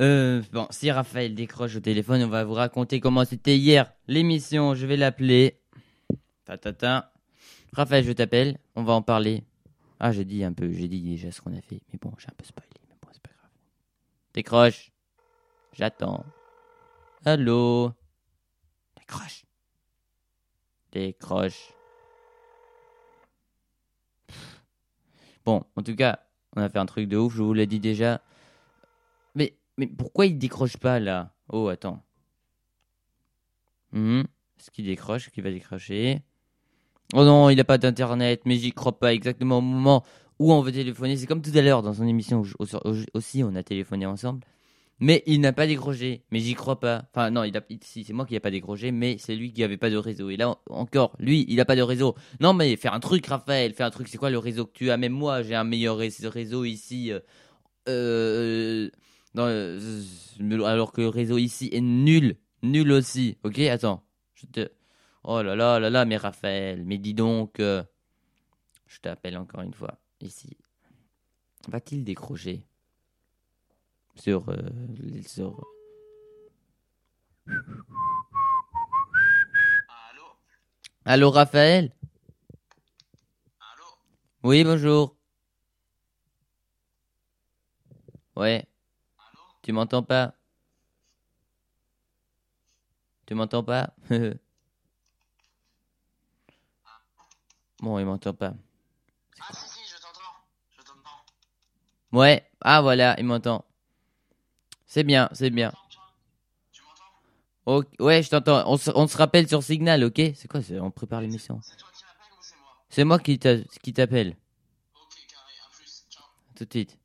euh, 0.00 0.42
bon, 0.52 0.66
si 0.70 0.90
Raphaël 0.90 1.32
décroche 1.32 1.76
au 1.76 1.80
téléphone, 1.80 2.24
on 2.24 2.28
va 2.28 2.42
vous 2.42 2.54
raconter 2.54 2.98
comment 2.98 3.24
c'était 3.24 3.56
hier 3.56 3.92
l'émission. 4.08 4.74
Je 4.74 4.84
vais 4.84 4.96
l'appeler. 4.96 5.60
Ta 6.44 6.58
ta 6.58 6.72
ta. 6.72 7.12
Raphaël, 7.72 8.02
je 8.02 8.10
t'appelle. 8.10 8.58
On 8.74 8.82
va 8.82 8.94
en 8.94 9.02
parler. 9.02 9.44
Ah, 10.00 10.10
j'ai 10.10 10.24
dit 10.24 10.42
un 10.42 10.52
peu, 10.52 10.72
j'ai 10.72 10.88
dit 10.88 11.00
déjà 11.00 11.30
ce 11.30 11.40
qu'on 11.40 11.56
a 11.56 11.60
fait, 11.60 11.80
mais 11.92 12.00
bon, 12.02 12.10
j'ai 12.18 12.26
un 12.26 12.34
peu 12.36 12.44
spoilé, 12.44 12.74
mais 12.88 12.96
bon, 13.00 13.08
c'est 13.12 13.22
pas 13.22 13.30
grave. 13.38 13.50
Décroche. 14.34 14.90
J'attends. 15.72 16.24
Allô? 17.24 17.92
Décroche. 18.96 19.44
Décroche. 20.90 21.73
Bon, 25.44 25.62
en 25.76 25.82
tout 25.82 25.94
cas, 25.94 26.20
on 26.56 26.62
a 26.62 26.68
fait 26.68 26.78
un 26.78 26.86
truc 26.86 27.08
de 27.08 27.16
ouf, 27.16 27.34
je 27.34 27.42
vous 27.42 27.52
l'ai 27.52 27.66
dit 27.66 27.80
déjà. 27.80 28.20
Mais, 29.34 29.56
mais 29.76 29.86
pourquoi 29.86 30.26
il 30.26 30.38
décroche 30.38 30.76
pas 30.76 31.00
là? 31.00 31.34
Oh, 31.48 31.68
attends. 31.68 32.02
Est-ce 33.94 34.70
qu'il 34.70 34.86
décroche 34.86 35.26
Est-ce 35.26 35.34
qu'il 35.34 35.44
va 35.44 35.50
décrocher 35.50 36.22
Oh 37.14 37.24
non, 37.24 37.50
il 37.50 37.56
n'a 37.56 37.64
pas 37.64 37.78
d'internet, 37.78 38.42
mais 38.44 38.56
j'y 38.56 38.72
crois 38.72 38.98
pas 38.98 39.12
exactement 39.12 39.58
au 39.58 39.60
moment 39.60 40.04
où 40.38 40.52
on 40.52 40.62
veut 40.62 40.72
téléphoner. 40.72 41.16
C'est 41.16 41.26
comme 41.26 41.42
tout 41.42 41.52
à 41.54 41.60
l'heure 41.60 41.82
dans 41.82 41.94
son 41.94 42.06
émission 42.06 42.42
aussi 43.12 43.44
on 43.44 43.54
a 43.54 43.62
téléphoné 43.62 44.06
ensemble. 44.06 44.46
Mais 45.04 45.22
il 45.26 45.42
n'a 45.42 45.52
pas 45.52 45.66
décroché, 45.66 46.24
mais 46.30 46.40
j'y 46.40 46.54
crois 46.54 46.80
pas. 46.80 47.04
Enfin 47.10 47.30
non, 47.30 47.44
il 47.44 47.54
a, 47.58 47.60
c'est 47.82 48.10
moi 48.14 48.24
qui 48.24 48.32
n'ai 48.32 48.40
pas 48.40 48.50
décroché, 48.50 48.90
mais 48.90 49.18
c'est 49.18 49.36
lui 49.36 49.52
qui 49.52 49.62
avait 49.62 49.76
pas 49.76 49.90
de 49.90 49.98
réseau. 49.98 50.30
Et 50.30 50.38
là 50.38 50.48
en- 50.48 50.58
encore, 50.70 51.14
lui, 51.18 51.44
il 51.46 51.60
a 51.60 51.66
pas 51.66 51.76
de 51.76 51.82
réseau. 51.82 52.14
Non 52.40 52.54
mais 52.54 52.74
fais 52.76 52.88
un 52.88 53.00
truc, 53.00 53.26
Raphaël, 53.26 53.74
fais 53.74 53.82
un 53.82 53.90
truc. 53.90 54.08
C'est 54.08 54.16
quoi 54.16 54.30
le 54.30 54.38
réseau 54.38 54.64
que 54.64 54.72
tu 54.72 54.90
as? 54.90 54.96
Même 54.96 55.12
moi, 55.12 55.42
j'ai 55.42 55.54
un 55.56 55.64
meilleur 55.64 55.98
ré- 55.98 56.08
réseau 56.22 56.64
ici. 56.64 57.12
euh, 57.12 57.20
euh, 57.86 58.88
le- 60.38 60.64
alors 60.64 60.90
que 60.92 61.02
le 61.02 61.08
réseau 61.08 61.36
ici 61.36 61.68
est 61.70 61.82
nul, 61.82 62.36
nul 62.62 62.90
aussi. 62.90 63.36
Ok, 63.44 63.58
attends, 63.58 64.02
je 64.34 64.46
te. 64.46 64.70
Oh 65.22 65.42
là 65.42 65.54
là 65.54 65.78
là 65.80 65.90
là, 65.90 66.06
mais 66.06 66.16
Raphaël, 66.16 66.82
mais 66.82 66.96
dis 66.96 67.12
donc, 67.12 67.60
euh, 67.60 67.82
je 68.86 69.00
t'appelle 69.00 69.36
encore 69.36 69.60
une 69.60 69.74
fois 69.74 69.98
ici. 70.22 70.56
Va-t-il 71.68 72.04
décrocher? 72.04 72.66
Sur 74.16 74.48
euh, 74.48 74.56
sur 75.26 75.64
Allô 79.88 80.24
Allô 81.04 81.30
Raphaël? 81.30 81.92
Allô 83.60 83.84
Oui, 84.42 84.64
bonjour. 84.64 85.16
Ouais. 88.36 88.66
Allô 89.18 89.40
Tu 89.62 89.72
m'entends 89.72 90.02
pas? 90.02 90.34
Tu 93.26 93.34
m'entends 93.34 93.64
pas? 93.64 93.94
Bon, 97.80 97.98
il 97.98 98.06
m'entend 98.06 98.32
pas. 98.32 98.54
Ah 99.40 99.52
si 99.52 99.68
si, 99.68 99.80
je 99.86 100.00
t'entends. 100.00 100.20
Je 100.70 100.82
t'entends. 100.82 101.20
Ouais, 102.12 102.48
ah 102.62 102.80
voilà, 102.80 103.14
il 103.18 103.26
m'entend. 103.26 103.64
C'est 104.94 105.02
bien, 105.02 105.28
c'est 105.32 105.50
bien. 105.50 105.72
Tu 106.70 106.80
m'entends 107.66 107.82
ouais, 107.98 108.22
je 108.22 108.30
t'entends. 108.30 108.62
On, 108.70 108.76
se- 108.76 108.92
on 108.94 109.08
se 109.08 109.16
rappelle 109.16 109.48
sur 109.48 109.60
Signal, 109.60 110.04
ok? 110.04 110.20
C'est 110.36 110.46
quoi 110.46 110.60
On 110.80 110.92
prépare 110.92 111.20
l'émission? 111.20 111.58
C'est 111.64 111.76
toi 111.76 111.88
qui 111.92 112.04
m'appelles 112.04 112.32
ou 112.38 112.42
c'est 112.42 112.54
moi 112.60 112.68
C'est 112.90 113.04
moi 113.04 113.18
qui 113.18 113.36
t'a- 113.40 113.58
qui 113.82 113.92
t'appelle. 113.92 114.36
Ok, 114.94 115.16
carré, 115.28 115.52
à 115.66 115.76
plus. 115.76 116.06
Ciao. 116.08 116.22
Tout 116.54 116.64
de 116.64 116.70
suite. 116.70 116.96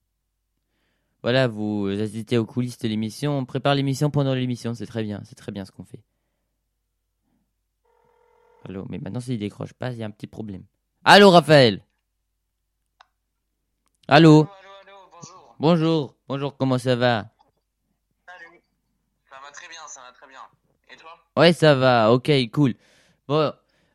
Voilà, 1.24 1.48
vous 1.48 1.88
assistez 2.00 2.38
aux 2.38 2.46
coulisses 2.46 2.78
de 2.78 2.88
l'émission. 2.88 3.36
On 3.36 3.46
prépare 3.46 3.74
l'émission 3.74 4.12
pendant 4.12 4.36
l'émission. 4.36 4.76
C'est 4.76 4.86
très 4.86 5.02
bien. 5.02 5.22
C'est 5.26 5.34
très 5.34 5.52
bien 5.52 5.66
ce 5.66 5.72
qu'on 5.72 5.84
fait. 5.84 6.04
Allô, 8.66 8.86
mais 8.88 9.00
maintenant 9.00 9.20
s'il 9.20 9.40
décroche 9.40 9.74
pas, 9.74 9.94
il 9.94 9.98
y 9.98 10.04
a 10.04 10.06
un 10.06 10.12
petit 10.12 10.28
problème. 10.28 10.64
Allô, 11.06 11.32
Raphaël? 11.32 11.84
Allô, 14.08 14.42
allô, 14.42 15.10
bonjour. 15.12 15.56
Bonjour. 15.60 16.16
Bonjour, 16.28 16.56
comment 16.56 16.78
ça 16.78 16.96
va 16.96 17.32
Salut. 18.28 18.62
Ça 19.30 19.36
va 19.44 19.52
très 19.52 19.68
bien, 19.70 19.80
ça 19.88 20.02
va 20.02 20.12
très 20.12 20.28
bien. 20.28 20.42
Et 20.92 20.96
toi 20.98 21.12
Ouais, 21.40 21.54
ça 21.54 21.74
va. 21.74 22.12
Ok, 22.12 22.30
cool. 22.52 22.74
Bon, 23.30 23.54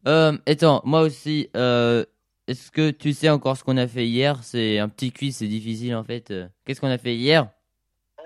euh, 0.09 0.39
attends, 0.47 0.81
moi 0.87 1.03
aussi, 1.03 1.51
euh, 1.55 2.03
est-ce 2.47 2.71
que 2.71 2.91
tu 2.91 3.13
sais 3.13 3.29
encore 3.29 3.59
ce 3.59 3.63
qu'on 3.63 3.77
a 3.77 3.87
fait 3.87 4.07
hier? 4.07 4.43
C'est 4.43 4.79
un 4.79 4.89
petit 4.89 5.13
quiz, 5.13 5.37
c'est 5.37 5.47
difficile 5.47 5.95
en 5.95 6.05
fait. 6.05 6.33
Qu'est-ce 6.65 6.81
qu'on 6.81 6.89
a 6.91 6.97
fait 6.97 7.15
hier? 7.15 7.51
Euh... 8.19 8.25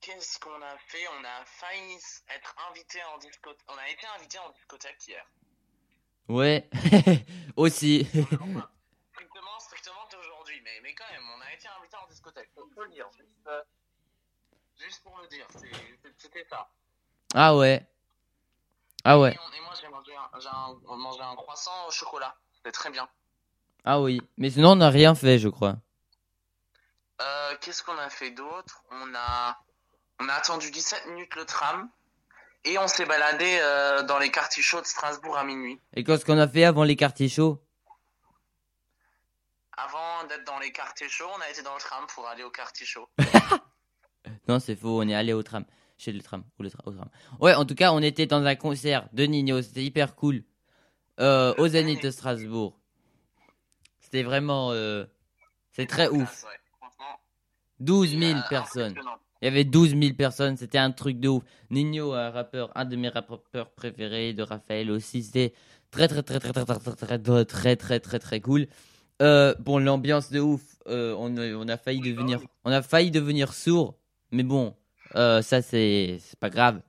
Qu'est-ce 0.00 0.40
qu'on 0.40 0.50
a 0.60 0.76
fait? 0.88 1.06
On 1.20 1.24
a 1.24 1.44
failli 1.44 1.94
être 2.34 2.52
invité 2.68 2.98
en 3.14 3.18
discothèque. 3.18 3.64
On 3.68 3.74
a 3.78 3.88
été 3.88 4.04
invité 4.18 4.38
en 4.40 4.50
discothèque 4.50 4.98
hier. 5.06 5.24
Ouais, 6.28 6.68
aussi. 7.56 8.06
Strictement, 8.06 9.58
strictement 9.60 10.08
d'aujourd'hui, 10.10 10.60
mais, 10.64 10.80
mais 10.82 10.94
quand 10.94 11.06
même, 11.12 11.22
on 11.36 11.40
a 11.42 11.54
été 11.54 11.68
invité 11.78 11.96
en 11.96 12.08
discothèque. 12.08 12.50
Faut, 12.56 12.68
faut 12.74 12.82
le 12.82 12.90
dire, 12.90 13.06
juste, 13.16 13.28
euh, 13.46 13.62
juste 14.78 15.02
pour 15.04 15.16
le 15.22 15.28
dire, 15.28 15.46
c'est- 15.52 16.10
c'était 16.18 16.44
ça. 16.50 16.68
Ah 17.34 17.56
ouais. 17.56 17.86
Ah 19.04 19.18
ouais. 19.18 19.32
Et, 19.32 19.38
on- 19.38 19.56
et 19.56 19.60
moi, 19.60 19.72
j'ai 19.80 19.88
mangé, 19.88 20.12
un- 20.16 20.96
mangé 20.96 21.20
un 21.22 21.34
croissant 21.36 21.86
au 21.88 21.90
chocolat. 21.90 22.34
C'était 22.56 22.72
très 22.72 22.90
bien. 22.90 23.08
Ah 23.84 24.00
oui. 24.00 24.20
Mais 24.36 24.50
sinon, 24.50 24.72
on 24.72 24.76
n'a 24.76 24.90
rien 24.90 25.14
fait, 25.14 25.38
je 25.38 25.48
crois. 25.48 25.76
Euh, 27.22 27.54
Qu'est-ce 27.60 27.82
qu'on 27.82 27.96
a 27.98 28.08
fait 28.10 28.30
d'autre? 28.30 28.82
On 28.90 29.14
a, 29.14 29.58
on 30.20 30.28
a 30.28 30.32
attendu 30.34 30.70
17 30.70 31.06
minutes 31.08 31.34
le 31.36 31.44
tram 31.44 31.88
et 32.64 32.78
on 32.78 32.88
s'est 32.88 33.06
baladé 33.06 33.58
euh, 33.62 34.02
dans 34.02 34.18
les 34.18 34.30
quartiers 34.30 34.62
chauds 34.62 34.80
de 34.80 34.86
Strasbourg 34.86 35.36
à 35.36 35.44
minuit. 35.44 35.80
Et 35.94 36.04
qu'est-ce 36.04 36.24
qu'on 36.24 36.38
a 36.38 36.48
fait 36.48 36.64
avant 36.64 36.84
les 36.84 36.96
quartiers 36.96 37.28
chauds? 37.28 37.62
Avant 39.76 40.24
d'être 40.28 40.44
dans 40.44 40.58
les 40.58 40.72
quartiers 40.72 41.08
chauds, 41.08 41.30
on 41.34 41.40
a 41.40 41.48
été 41.48 41.62
dans 41.62 41.74
le 41.74 41.80
tram 41.80 42.04
pour 42.14 42.26
aller 42.28 42.42
au 42.42 42.50
quartier 42.50 42.86
chaud. 42.86 43.08
Non, 44.48 44.58
c'est 44.60 44.76
faux, 44.76 45.00
on 45.00 45.08
est 45.08 45.14
allé 45.14 45.32
au 45.32 45.42
tram. 45.42 45.64
Chez 46.00 46.12
le 46.12 46.20
tram. 46.22 46.42
Ou 46.58 46.62
le 46.62 46.70
tra- 46.70 46.80
au 46.86 46.92
tram. 46.92 47.08
Ouais, 47.40 47.54
en 47.54 47.66
tout 47.66 47.74
cas, 47.74 47.92
on 47.92 48.00
était 48.00 48.24
dans 48.26 48.42
un 48.42 48.54
concert 48.54 49.06
de 49.12 49.24
Nino, 49.24 49.60
c'était 49.60 49.84
hyper 49.84 50.14
cool. 50.14 50.42
Euh, 51.20 51.52
au 51.58 51.68
Zénith 51.68 52.02
de 52.02 52.10
Strasbourg. 52.10 52.78
C'était 54.00 54.22
vraiment. 54.22 54.72
Euh, 54.72 55.04
c'est 55.72 55.84
très 55.86 56.08
ouf. 56.08 56.40
Classe, 56.40 56.44
ouais. 56.44 56.58
Franchement, 56.78 57.20
12 57.80 58.18
000 58.18 58.38
euh, 58.38 58.42
personnes. 58.48 58.94
Il 59.42 59.44
y 59.44 59.48
avait 59.48 59.64
12 59.64 59.90
000 59.98 60.14
personnes, 60.14 60.56
c'était 60.56 60.78
un 60.78 60.90
truc 60.90 61.18
de 61.20 61.28
ouf. 61.28 61.42
Nino, 61.70 62.12
un 62.14 62.30
rappeur, 62.30 62.70
un 62.74 62.84
de 62.86 62.96
mes 62.96 63.08
rappeurs 63.08 63.70
préférés, 63.70 64.32
de 64.34 64.42
Raphaël 64.42 64.90
aussi, 64.90 65.22
c'était 65.22 65.52
très 65.90 66.08
très 66.08 66.22
très 66.22 66.40
très 66.40 66.52
très 66.52 66.64
très 66.64 67.18
très 67.18 67.44
très 67.44 67.76
très 67.76 68.00
très 68.00 68.18
très 68.18 68.40
cool. 68.40 68.66
Euh, 69.22 69.54
bon, 69.58 69.78
l'ambiance 69.78 70.30
de 70.30 70.40
ouf, 70.40 70.62
euh, 70.88 71.14
on, 71.18 71.36
a- 71.36 71.54
on 71.54 71.68
a 71.68 71.76
failli 71.76 72.00
devenir, 72.00 72.40
on 72.64 72.72
a 72.72 72.80
failli 72.82 73.10
devenir 73.10 73.52
sourd, 73.54 73.96
mais 74.30 74.42
bon, 74.42 74.74
euh, 75.16 75.42
ça 75.42 75.62
c'est 75.62 76.18
pas 76.40 76.50
grave. 76.50 76.80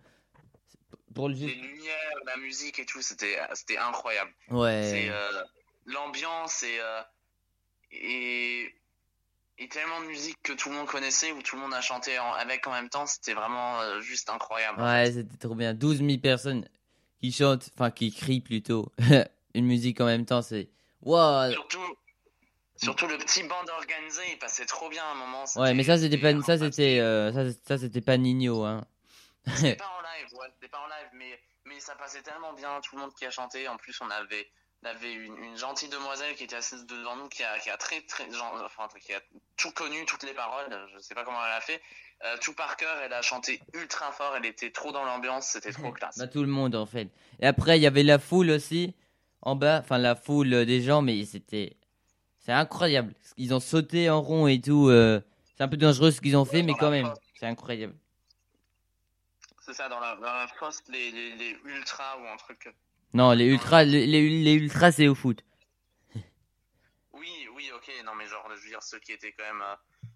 Pour 1.13 1.27
le 1.29 1.35
Les 1.35 1.53
lumières, 1.55 2.15
la 2.25 2.37
musique 2.37 2.79
et 2.79 2.85
tout, 2.85 3.01
c'était 3.01 3.37
incroyable. 3.77 4.31
Ouais, 4.49 5.09
euh, 5.09 5.43
l'ambiance 5.85 6.63
et, 6.63 6.79
euh, 6.79 7.01
et 7.91 8.73
et 9.57 9.67
tellement 9.67 10.01
de 10.01 10.07
musique 10.07 10.37
que 10.41 10.53
tout 10.53 10.69
le 10.69 10.75
monde 10.75 10.87
connaissait 10.87 11.31
où 11.33 11.41
tout 11.43 11.55
le 11.55 11.61
monde 11.61 11.73
a 11.73 11.81
chanté 11.81 12.17
en- 12.17 12.33
avec 12.33 12.65
en 12.65 12.71
même 12.71 12.89
temps, 12.89 13.05
c'était 13.05 13.33
vraiment 13.33 13.99
juste 14.01 14.29
incroyable. 14.29 14.81
ouais, 14.81 15.11
c'était 15.11 15.37
trop 15.37 15.53
bien. 15.53 15.73
12 15.75 15.97
000 15.99 16.17
personnes 16.19 16.67
qui 17.19 17.31
chantent, 17.31 17.69
enfin 17.75 17.91
qui 17.91 18.11
crient 18.11 18.41
plutôt, 18.41 18.91
une 19.53 19.65
musique 19.65 20.01
en 20.01 20.05
même 20.05 20.25
temps, 20.25 20.41
c'est. 20.41 20.69
Surtout 21.51 21.95
surtout 22.81 23.07
le 23.07 23.17
petit 23.17 23.43
band 23.43 23.65
organisé, 23.77 24.21
il 24.31 24.39
passait 24.39 24.65
trop 24.65 24.89
bien 24.89 25.03
à 25.03 25.11
un 25.11 25.15
moment. 25.15 25.43
Ouais, 25.55 25.73
mais 25.73 25.83
ça 25.83 25.97
c'était 25.97 26.17
pas, 26.17 26.39
ça 26.41 26.57
c'était, 26.57 26.99
euh, 26.99 27.31
ça, 27.31 27.57
ça 27.67 27.77
c'était 27.77 28.01
pas 28.01 28.17
Nino, 28.17 28.63
hein. 28.63 28.85
C'était 29.55 29.75
pas 29.75 29.91
en 29.97 30.01
live, 30.01 30.39
ouais, 30.39 30.47
c'était 30.53 30.69
pas 30.69 30.79
en 30.79 30.87
live, 30.87 31.09
mais, 31.13 31.39
mais 31.65 31.79
ça 31.79 31.95
passait 31.95 32.21
tellement 32.21 32.53
bien, 32.53 32.79
tout 32.81 32.95
le 32.95 33.01
monde 33.01 33.13
qui 33.13 33.25
a 33.25 33.31
chanté. 33.31 33.67
En 33.67 33.77
plus, 33.77 33.99
on 34.01 34.09
avait, 34.09 34.47
on 34.83 34.87
avait 34.87 35.13
une, 35.13 35.37
une 35.37 35.57
gentille 35.57 35.89
demoiselle 35.89 36.35
qui 36.35 36.43
était 36.43 36.55
assise 36.55 36.85
devant 36.85 37.15
nous, 37.15 37.27
qui 37.29 37.43
a, 37.43 37.57
qui 37.59 37.69
a 37.69 37.77
très, 37.77 38.01
très, 38.01 38.31
genre, 38.31 38.61
enfin, 38.65 38.87
qui 38.99 39.13
a 39.13 39.21
tout 39.57 39.71
connu, 39.71 40.05
toutes 40.05 40.23
les 40.23 40.33
paroles. 40.33 40.67
Je 40.93 40.99
sais 40.99 41.15
pas 41.15 41.23
comment 41.23 41.43
elle 41.45 41.53
a 41.53 41.61
fait. 41.61 41.81
Euh, 42.23 42.37
tout 42.39 42.53
par 42.53 42.77
cœur, 42.77 42.95
elle 43.03 43.13
a 43.13 43.21
chanté 43.23 43.59
ultra 43.73 44.11
fort, 44.11 44.35
elle 44.37 44.45
était 44.45 44.69
trop 44.69 44.91
dans 44.91 45.03
l'ambiance, 45.05 45.47
c'était 45.47 45.71
trop 45.71 45.91
classe. 45.91 46.19
Bah 46.19 46.27
tout 46.27 46.41
le 46.41 46.47
monde 46.47 46.75
en 46.75 46.85
fait. 46.85 47.07
Et 47.39 47.47
après 47.47 47.79
il 47.79 47.81
y 47.81 47.87
avait 47.87 48.03
la 48.03 48.19
foule 48.19 48.51
aussi 48.51 48.93
en 49.41 49.55
bas, 49.55 49.79
enfin 49.79 49.97
la 49.97 50.15
foule 50.15 50.65
des 50.67 50.81
gens, 50.81 51.01
mais 51.01 51.25
c'était, 51.25 51.77
c'est 52.41 52.51
incroyable. 52.51 53.13
Ils 53.37 53.53
ont 53.53 53.59
sauté 53.59 54.09
en 54.09 54.21
rond 54.21 54.47
et 54.47 54.59
tout. 54.59 54.89
euh, 54.89 55.21
C'est 55.57 55.63
un 55.63 55.67
peu 55.67 55.77
dangereux 55.77 56.11
ce 56.11 56.21
qu'ils 56.21 56.35
ont 56.37 56.45
fait, 56.45 56.61
mais 56.63 56.73
quand 56.79 56.89
même, 56.91 57.11
c'est 57.39 57.45
incroyable. 57.45 57.95
C'est 59.65 59.73
ça, 59.73 59.87
dans 59.89 59.99
la, 59.99 60.15
dans 60.15 60.21
la 60.23 60.47
fosse, 60.59 60.81
les, 60.89 61.11
les, 61.11 61.35
les 61.35 61.55
ultras 61.65 62.17
ou 62.19 62.27
un 62.27 62.37
truc. 62.37 62.73
Non, 63.13 63.31
les 63.31 63.45
ultras, 63.45 63.83
les, 63.83 64.05
les, 64.07 64.43
les 64.43 64.53
ultras 64.53 64.91
c'est 64.91 65.07
au 65.07 65.15
foot. 65.15 65.43
Oui, 67.13 67.29
oui, 67.55 67.69
ok, 67.75 67.91
non, 68.05 68.13
mais 68.15 68.25
genre, 68.25 68.47
je 68.55 68.61
veux 68.63 68.69
dire, 68.69 68.81
ceux 68.81 68.99
qui 68.99 69.11
étaient 69.11 69.31
quand 69.33 69.43
même 69.45 69.61
euh, 69.61 70.07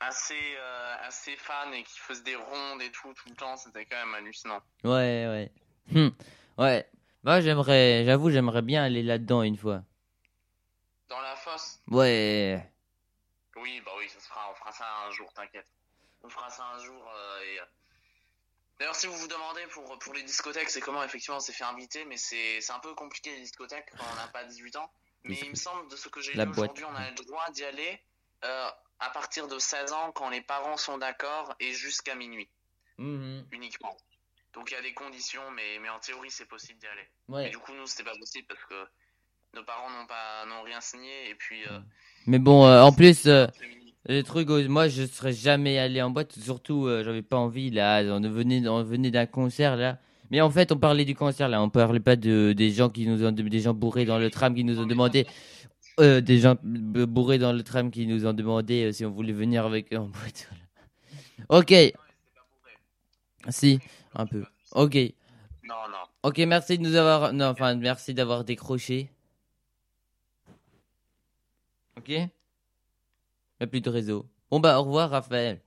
assez, 0.00 0.34
euh, 0.34 0.94
assez 1.06 1.36
fans 1.36 1.72
et 1.72 1.82
qui 1.82 1.98
faisaient 1.98 2.22
des 2.22 2.36
rondes 2.36 2.82
et 2.82 2.90
tout, 2.90 3.12
tout 3.14 3.28
le 3.30 3.34
temps, 3.36 3.56
c'était 3.56 3.84
quand 3.86 3.96
même 4.04 4.14
hallucinant. 4.14 4.60
Ouais, 4.84 5.26
ouais. 5.28 5.52
Hum, 5.94 6.12
Ouais. 6.58 6.86
Bah 7.22 7.40
j'aimerais, 7.42 8.04
j'avoue, 8.06 8.30
j'aimerais 8.30 8.62
bien 8.62 8.82
aller 8.82 9.02
là-dedans 9.02 9.42
une 9.42 9.56
fois. 9.56 9.82
Dans 11.10 11.20
la 11.20 11.36
fosse 11.36 11.80
Ouais. 11.88 12.72
Oui, 13.56 13.80
bah 13.84 13.90
oui, 13.98 14.08
ça 14.08 14.18
se 14.20 14.28
fera, 14.28 14.50
on 14.50 14.54
fera 14.54 14.72
ça 14.72 14.86
un 15.06 15.10
jour, 15.10 15.30
t'inquiète. 15.34 15.66
On 16.22 16.28
fera 16.30 16.48
ça 16.50 16.64
un 16.64 16.78
jour 16.78 17.12
euh, 17.14 17.40
et... 17.42 17.60
euh, 17.60 17.64
D'ailleurs, 18.78 18.94
si 18.94 19.06
vous 19.08 19.14
vous 19.16 19.28
demandez 19.28 19.66
pour, 19.66 19.98
pour 19.98 20.14
les 20.14 20.22
discothèques, 20.22 20.70
c'est 20.70 20.80
comment 20.80 21.02
effectivement 21.04 21.36
on 21.36 21.40
s'est 21.40 21.52
fait 21.52 21.64
inviter, 21.64 22.06
mais 22.06 22.16
c'est 22.16 22.70
un 22.70 22.78
peu 22.78 22.94
compliqué 22.94 23.30
les 23.34 23.40
discothèques 23.42 23.92
quand 23.98 24.10
on 24.10 24.14
n'a 24.14 24.28
pas 24.28 24.44
18 24.44 24.76
ans. 24.76 24.90
Mais 25.24 25.38
il 25.38 25.50
me 25.50 25.54
semble, 25.54 25.86
de 25.90 25.96
ce 25.96 26.08
que 26.08 26.22
j'ai 26.22 26.32
lu 26.32 26.48
aujourd'hui, 26.48 26.84
on 26.86 26.94
a 26.94 27.10
le 27.10 27.14
droit 27.26 27.50
d'y 27.50 27.62
aller 27.62 28.02
euh, 28.44 28.70
à 29.00 29.10
partir 29.10 29.48
de 29.48 29.58
16 29.58 29.92
ans 29.92 30.12
quand 30.12 30.30
les 30.30 30.40
parents 30.40 30.78
sont 30.78 30.96
d'accord 30.96 31.54
et 31.60 31.72
jusqu'à 31.74 32.14
minuit 32.14 32.48
Mhm. 32.96 33.46
uniquement. 33.52 33.96
Donc 34.54 34.70
il 34.70 34.74
y 34.74 34.76
a 34.78 34.82
des 34.82 34.94
conditions, 34.94 35.50
mais, 35.50 35.78
mais 35.80 35.88
en 35.90 35.98
théorie 36.00 36.30
c'est 36.30 36.46
possible 36.46 36.78
d'y 36.78 36.86
aller. 36.86 37.02
Et 37.02 37.32
Ouais. 37.32 37.50
du 37.50 37.58
coup, 37.58 37.72
nous, 37.74 37.86
c'était 37.86 38.04
pas 38.04 38.16
possible 38.16 38.46
parce 38.46 38.64
que 38.64 38.88
nos 39.54 39.62
parents 39.64 39.90
n'ont 39.90 40.06
pas 40.06 40.46
n'ont 40.48 40.62
rien 40.64 40.80
signé 40.80 41.30
et 41.30 41.34
puis. 41.34 41.62
euh, 41.70 41.78
Mais 42.26 42.38
bon, 42.38 42.64
euh, 42.66 42.82
en 42.82 42.92
plus. 42.92 43.26
euh, 43.26 43.46
c'est 43.58 43.66
minuit. 43.66 43.94
Le 44.08 44.22
truc, 44.22 44.48
euh, 44.50 44.66
moi 44.68 44.88
je 44.88 45.04
serais 45.06 45.32
jamais 45.32 45.78
allé 45.78 46.00
en 46.02 46.10
boîte, 46.10 46.32
surtout 46.38 46.88
j'avais 47.04 47.22
pas 47.22 47.36
envie 47.36 47.70
là, 47.70 48.02
on 48.04 48.20
venait, 48.20 48.66
on 48.68 48.82
venait 48.82 49.10
d'un 49.10 49.26
concert 49.26 49.76
là. 49.76 49.98
Mais 50.30 50.40
en 50.40 50.50
fait 50.50 50.72
on 50.72 50.78
parlait 50.78 51.04
du 51.04 51.14
concert 51.14 51.48
là, 51.48 51.60
on 51.62 51.68
parlait 51.70 52.00
pas 52.00 52.16
de, 52.16 52.52
des 52.56 52.70
gens 52.70 52.88
qui 52.88 53.06
nous 53.06 53.24
ont, 53.24 53.32
des 53.32 53.60
gens 53.60 53.74
bourrés 53.74 54.04
dans 54.04 54.18
le 54.18 54.30
tram 54.30 54.54
qui 54.54 54.64
nous 54.64 54.78
ont 54.80 54.86
demandé, 54.86 55.26
euh, 55.98 56.20
des 56.20 56.38
gens 56.38 56.56
bourrés 56.62 57.38
dans 57.38 57.52
le 57.52 57.62
tram 57.62 57.90
qui 57.90 58.06
nous 58.06 58.24
ont 58.26 58.32
demandé 58.32 58.84
euh, 58.84 58.92
si 58.92 59.04
on 59.04 59.10
voulait 59.10 59.32
venir 59.34 59.66
avec 59.66 59.92
eux 59.92 59.98
en 59.98 60.06
boîte. 60.06 60.48
voilà. 61.48 61.60
Ok, 61.62 61.74
si, 63.48 63.80
un 64.14 64.26
peu. 64.26 64.44
Ok, 64.72 64.94
Non, 65.64 65.74
non. 65.90 65.98
ok, 66.22 66.38
merci 66.38 66.78
de 66.78 66.82
nous 66.84 66.94
avoir, 66.94 67.32
non, 67.32 67.46
enfin 67.48 67.74
merci 67.74 68.14
d'avoir 68.14 68.44
décroché. 68.44 69.10
Ok, 72.00 72.08
y 72.08 72.30
a 73.60 73.66
plus 73.66 73.82
de 73.82 73.90
réseau. 73.90 74.26
Bon 74.50 74.58
bah 74.58 74.78
au 74.80 74.84
revoir 74.84 75.10
Raphaël. 75.10 75.60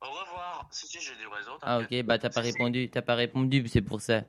Au 0.00 0.06
revoir. 0.10 0.66
Si, 0.72 0.88
si, 0.88 0.98
j'ai 1.00 1.14
du 1.16 1.26
réseau. 1.28 1.52
Ah 1.62 1.78
ok, 1.78 2.02
bah 2.02 2.18
t'as 2.18 2.30
pas 2.30 2.42
Si, 2.42 2.48
si. 2.50 2.52
répondu, 2.52 2.90
t'as 2.90 3.02
pas 3.02 3.14
répondu, 3.14 3.68
c'est 3.68 3.80
pour 3.82 4.00
ça. 4.00 4.24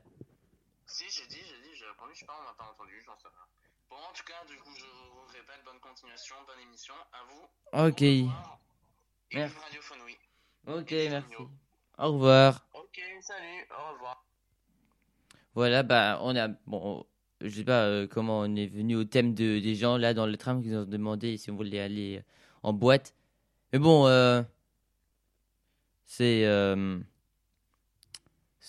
Si, 0.86 1.04
j'ai 1.10 1.26
dit, 1.26 1.40
j'ai 1.42 1.60
dit, 1.68 1.74
j'ai 1.74 1.86
répondu, 1.86 2.12
je 2.14 2.20
sais 2.20 2.26
pas, 2.26 2.36
on 2.40 2.44
m'a 2.44 2.54
pas 2.54 2.70
entendu, 2.72 2.92
j'en 3.04 3.16
sais 3.18 3.26
rien. 3.26 3.46
Bon, 3.90 3.96
en 3.96 4.12
tout 4.12 4.22
cas, 4.22 4.44
du 4.48 4.56
coup, 4.58 4.70
je 4.78 4.84
vous 4.84 5.26
répète, 5.32 5.64
bonne 5.64 5.80
continuation, 5.80 6.36
bonne 6.46 6.60
émission, 6.60 6.94
à 7.12 7.24
vous. 7.28 7.42
Ok. 7.88 8.02
Au 8.02 8.28
revoir. 8.28 8.60
Et 9.32 9.36
Merci. 9.36 9.56
Fenouil. 9.80 10.16
Ok, 10.68 10.92
Et 10.92 11.08
merci. 11.08 11.34
Au 11.98 12.12
revoir. 12.12 12.64
Ok, 12.74 13.00
salut, 13.22 13.66
au 13.70 13.92
revoir. 13.94 14.24
Voilà, 15.54 15.82
bah, 15.82 16.18
on 16.22 16.36
a. 16.36 16.46
Bon, 16.66 17.04
je 17.40 17.48
sais 17.48 17.64
pas 17.64 17.84
euh, 17.84 18.06
comment 18.06 18.40
on 18.40 18.56
est 18.56 18.66
venu 18.66 18.96
au 18.96 19.04
thème 19.04 19.34
de, 19.34 19.58
des 19.58 19.74
gens 19.74 19.96
là 19.96 20.14
dans 20.14 20.26
le 20.26 20.36
tram 20.36 20.62
qui 20.62 20.68
nous 20.68 20.78
ont 20.78 20.84
demandé 20.84 21.36
si 21.36 21.50
on 21.50 21.56
voulait 21.56 21.80
aller 21.80 22.18
euh, 22.18 22.22
en 22.62 22.72
boîte. 22.72 23.14
Mais 23.72 23.78
bon, 23.78 24.06
euh, 24.06 24.42
c'est. 26.04 26.44
euh. 26.46 26.98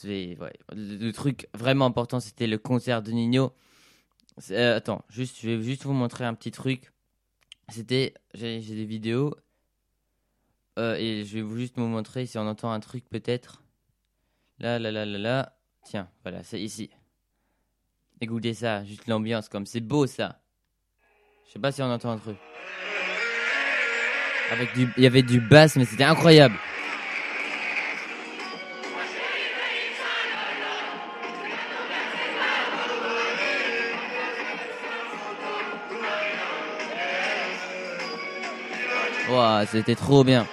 Le, 0.03 1.11
truc 1.11 1.47
vraiment 1.53 1.86
important, 1.86 2.20
c'était 2.20 2.47
le 2.47 2.57
concert 2.57 3.01
de 3.01 3.11
Nino. 3.11 3.53
Attends, 4.51 5.05
juste, 5.09 5.39
je 5.41 5.49
vais 5.49 5.63
juste 5.63 5.84
vous 5.84 5.93
montrer 5.93 6.26
un 6.26 6.34
petit 6.34 6.51
truc. 6.51 6.91
C'était. 7.70 8.13
J'ai 8.34 8.59
des 8.59 8.86
vidéos. 8.86 9.36
Et 10.78 11.24
je 11.26 11.36
vais 11.36 11.41
vous 11.41 11.55
juste 11.55 11.78
vous 11.78 11.88
montrer 11.88 12.26
si 12.26 12.38
on 12.38 12.45
entend 12.47 12.72
un 12.72 12.82
truc 12.82 13.05
peut-être. 13.09 13.63
Là, 14.59 14.80
là, 14.80 14.91
là, 14.91 15.05
là, 15.05 15.18
là. 15.18 15.57
Tiens, 15.86 16.09
voilà, 16.24 16.43
c'est 16.43 16.59
ici. 16.61 16.89
Écoutez 18.26 18.55
ça, 18.55 18.84
juste 18.84 19.05
l'ambiance, 19.05 19.49
comme 19.49 19.67
c'est 19.67 19.82
beau 19.82 20.07
ça. 20.07 20.39
Je 21.45 21.53
sais 21.53 21.59
pas 21.59 21.71
si 21.71 21.84
on 21.84 21.91
entend 21.93 22.09
un 22.09 22.17
truc. 22.17 22.38
Avec 24.51 24.73
du, 24.73 24.89
il 24.97 25.03
y 25.03 25.05
avait 25.05 25.21
du 25.21 25.39
bass, 25.39 25.76
mais 25.76 25.86
c'était 25.86 26.05
incroyable. 26.05 26.55
Ouah, 39.30 39.67
c'était 39.67 39.93
trop 39.93 40.23
bien. 40.23 40.47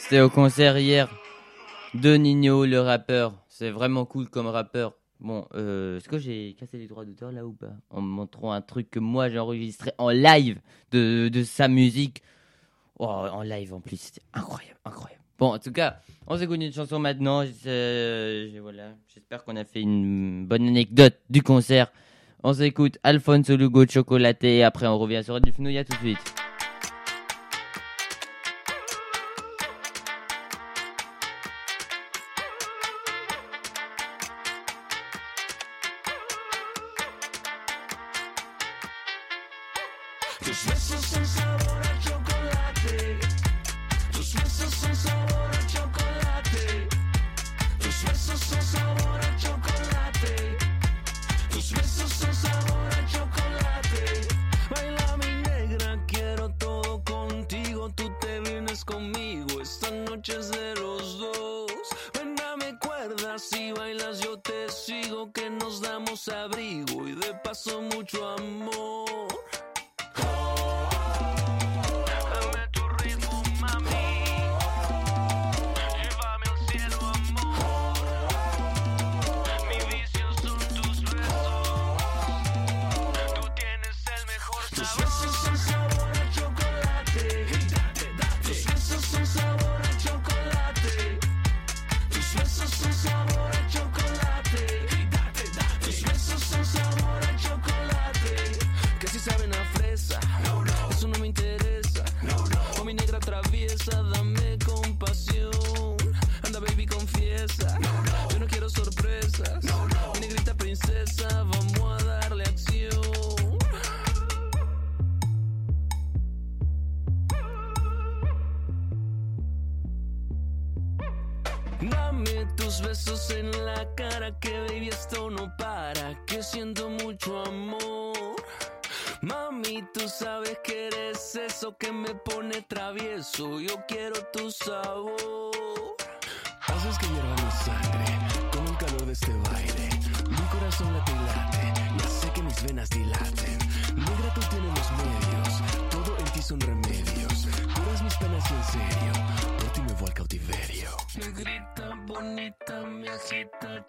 J'étais 0.00 0.20
au 0.20 0.30
concert 0.30 0.78
hier 0.78 1.08
de 1.94 2.14
Nino, 2.14 2.64
le 2.64 2.80
rappeur. 2.80 3.32
C'est 3.60 3.68
vraiment 3.68 4.06
cool 4.06 4.30
comme 4.30 4.46
rappeur. 4.46 4.94
Bon, 5.20 5.46
euh, 5.54 5.98
est-ce 5.98 6.08
que 6.08 6.16
j'ai 6.16 6.56
cassé 6.58 6.78
les 6.78 6.86
droits 6.88 7.04
d'auteur 7.04 7.30
là 7.30 7.44
ou 7.44 7.52
pas 7.52 7.74
En 7.90 8.00
montrant 8.00 8.52
un 8.52 8.62
truc 8.62 8.90
que 8.90 8.98
moi 8.98 9.28
j'ai 9.28 9.38
enregistré 9.38 9.92
en 9.98 10.08
live 10.08 10.62
de, 10.92 11.28
de 11.28 11.42
sa 11.44 11.68
musique. 11.68 12.22
Oh, 12.98 13.04
en 13.04 13.42
live 13.42 13.74
en 13.74 13.80
plus, 13.80 14.00
c'était 14.00 14.22
incroyable, 14.32 14.78
incroyable. 14.86 15.22
Bon, 15.38 15.52
en 15.52 15.58
tout 15.58 15.72
cas, 15.72 15.98
on 16.26 16.38
s'écoute 16.38 16.58
une 16.62 16.72
chanson 16.72 16.98
maintenant. 16.98 17.44
Euh, 17.66 18.58
voilà, 18.62 18.94
j'espère 19.12 19.44
qu'on 19.44 19.56
a 19.56 19.64
fait 19.66 19.82
une 19.82 20.46
bonne 20.46 20.66
anecdote 20.66 21.18
du 21.28 21.42
concert. 21.42 21.92
On 22.42 22.54
s'écoute 22.54 22.96
Alphonse 23.02 23.50
Lugo 23.50 23.84
Chocolaté 23.84 24.56
et 24.56 24.64
après 24.64 24.86
on 24.86 24.98
revient 24.98 25.20
sur 25.22 25.38
Fenouilla 25.54 25.84
tout 25.84 25.92
de 25.92 25.98
suite. 25.98 26.49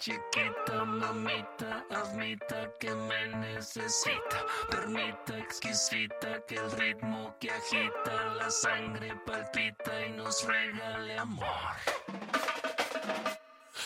Chiquita, 0.01 0.83
mamita, 0.83 1.85
admita 1.91 2.71
que 2.79 2.89
me 2.89 3.27
necesita. 3.35 4.45
Permita 4.71 5.37
exquisita 5.37 6.43
que 6.47 6.55
el 6.55 6.71
ritmo 6.71 7.35
que 7.39 7.51
agita 7.51 8.33
la 8.35 8.49
sangre 8.49 9.15
palpita 9.27 10.05
y 10.07 10.11
nos 10.13 10.43
regale 10.47 11.19
amor. 11.19 11.75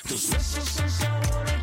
Tus 0.07 0.29
besos 0.29 0.69
son 0.69 0.89
sabor 0.89 1.54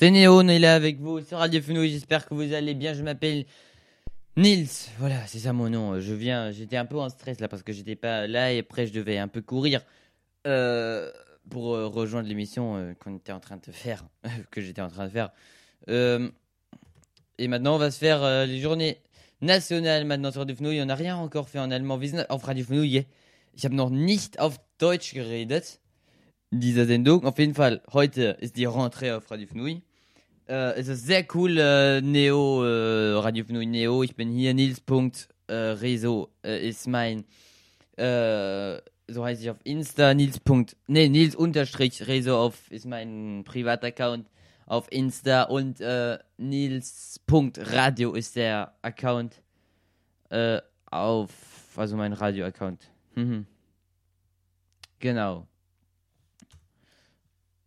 C'est 0.00 0.10
Néo, 0.10 0.40
on 0.40 0.48
est 0.48 0.58
là 0.58 0.76
avec 0.76 0.98
vous 0.98 1.20
sur 1.20 1.36
Radio 1.36 1.60
Fenouille, 1.60 1.90
j'espère 1.90 2.24
que 2.24 2.32
vous 2.32 2.54
allez 2.54 2.72
bien, 2.72 2.94
je 2.94 3.02
m'appelle 3.02 3.44
Nils, 4.34 4.66
voilà, 4.98 5.26
c'est 5.26 5.40
ça 5.40 5.52
mon 5.52 5.68
nom, 5.68 6.00
je 6.00 6.14
viens, 6.14 6.50
j'étais 6.52 6.78
un 6.78 6.86
peu 6.86 6.98
en 6.98 7.10
stress 7.10 7.38
là 7.38 7.48
parce 7.48 7.62
que 7.62 7.74
j'étais 7.74 7.96
pas 7.96 8.26
là 8.26 8.50
et 8.50 8.60
après 8.60 8.86
je 8.86 8.94
devais 8.94 9.18
un 9.18 9.28
peu 9.28 9.42
courir 9.42 9.82
euh, 10.46 11.12
pour 11.50 11.74
euh, 11.74 11.86
rejoindre 11.86 12.30
l'émission 12.30 12.76
euh, 12.76 12.94
qu'on 12.94 13.14
était 13.14 13.32
en 13.32 13.40
train 13.40 13.58
de 13.58 13.72
faire, 13.72 14.06
que 14.50 14.62
j'étais 14.62 14.80
en 14.80 14.88
train 14.88 15.06
de 15.06 15.12
faire. 15.12 15.32
Et 15.86 17.48
maintenant 17.48 17.74
on 17.74 17.78
va 17.78 17.90
se 17.90 17.98
faire 17.98 18.46
les 18.46 18.58
journées 18.58 19.02
nationales 19.42 20.06
maintenant 20.06 20.30
sur 20.30 20.40
Radio 20.40 20.56
Fenouille, 20.56 20.80
on 20.80 20.86
n'a 20.86 20.94
rien 20.94 21.18
encore 21.18 21.50
fait 21.50 21.58
en 21.58 21.70
allemand, 21.70 22.00
auf 22.30 22.42
Radio 22.44 22.64
Fenouille, 22.64 23.04
ich 23.54 23.66
habe 23.66 23.74
noch 23.74 23.90
nicht 23.90 24.40
auf 24.40 24.56
Deutsch 24.78 25.12
geredet. 25.12 25.78
dieser 26.52 26.86
Sendung. 26.86 27.24
Auf 27.24 27.38
jeden 27.38 27.54
Fall, 27.54 27.80
heute 27.92 28.36
ist 28.40 28.56
die 28.56 28.64
Rentrée 28.64 29.12
auf 29.12 29.30
Radio 29.30 29.46
Fnui. 29.46 29.82
Äh, 30.50 30.74
es 30.80 30.88
ist 30.88 31.06
sehr 31.06 31.24
cool, 31.34 31.56
äh, 31.58 32.00
Neo, 32.00 32.64
äh, 32.64 33.12
Radio 33.20 33.44
Fnui 33.44 33.66
Neo. 33.66 34.02
Ich 34.02 34.16
bin 34.16 34.32
hier, 34.32 34.52
Nils.reso 34.52 36.28
äh, 36.44 36.68
ist 36.68 36.88
mein, 36.88 37.24
äh, 37.96 38.78
so 39.06 39.24
heißt 39.24 39.42
ich 39.42 39.50
auf 39.50 39.58
Insta, 39.62 40.12
Nils. 40.12 40.40
Nee, 40.88 41.08
Nils 41.08 41.36
unterstrich 41.36 42.04
Reso 42.08 42.36
auf, 42.36 42.68
ist 42.72 42.84
mein 42.84 43.44
Privataccount 43.44 44.28
auf 44.66 44.90
Insta 44.90 45.44
und 45.44 45.80
äh, 45.80 46.18
Nils.radio 46.36 48.14
ist 48.14 48.34
der 48.34 48.74
Account 48.82 49.40
äh, 50.30 50.60
auf, 50.90 51.30
also 51.76 51.96
mein 51.96 52.12
Radio-Account. 52.12 52.90
Mhm. 53.14 53.46
Genau. 54.98 55.46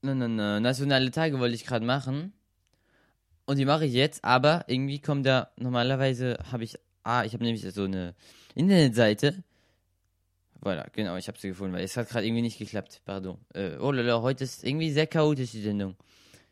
Nationale 0.02 1.12
Tage 1.12 1.40
wollte 1.40 1.56
ich 1.56 1.66
gerade 1.66 1.86
machen. 1.86 2.34
Und 3.46 3.58
die 3.58 3.66
mache 3.66 3.86
ich 3.86 3.94
jetzt, 3.94 4.24
aber 4.24 4.64
irgendwie 4.68 5.00
kommt 5.00 5.26
da, 5.26 5.50
normalerweise 5.58 6.38
habe 6.52 6.64
ich, 6.64 6.78
ah, 7.04 7.24
ich 7.26 7.34
habe 7.34 7.44
nämlich 7.44 7.62
so 7.74 7.84
eine 7.84 8.16
Internetseite. 8.56 9.44
Voilà, 10.62 10.86
genau, 10.94 11.18
ich 11.18 11.28
habe 11.28 11.38
sie 11.38 11.50
gefunden, 11.50 11.74
weil 11.74 11.84
es 11.84 11.98
hat 11.98 12.08
gerade 12.08 12.26
irgendwie 12.26 12.44
nicht 12.44 12.58
geklappt, 12.58 13.02
pardon. 13.04 13.38
Äh, 13.54 13.78
oh 13.80 13.92
lala, 13.92 14.22
heute 14.22 14.46
ist 14.46 14.64
irgendwie 14.64 14.92
sehr 14.92 15.08
chaotisch 15.08 15.52
die 15.52 15.62
Sendung. 15.62 15.98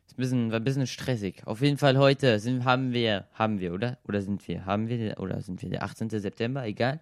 Ist 0.05 0.17
ein 0.17 0.21
bisschen, 0.21 0.51
war 0.51 0.59
ein 0.59 0.63
bisschen 0.65 0.85
stressig. 0.85 1.47
Auf 1.47 1.61
jeden 1.61 1.77
Fall 1.77 1.97
heute 1.97 2.39
sind, 2.39 2.65
haben 2.65 2.91
wir, 2.91 3.27
haben 3.35 3.61
wir, 3.61 3.73
oder? 3.73 3.97
Oder 4.05 4.21
sind 4.21 4.45
wir, 4.49 4.65
haben 4.65 4.89
wir, 4.89 5.17
oder 5.17 5.41
sind 5.41 5.61
wir 5.61 5.69
der 5.69 5.83
18. 5.83 6.09
September, 6.09 6.65
egal. 6.65 6.99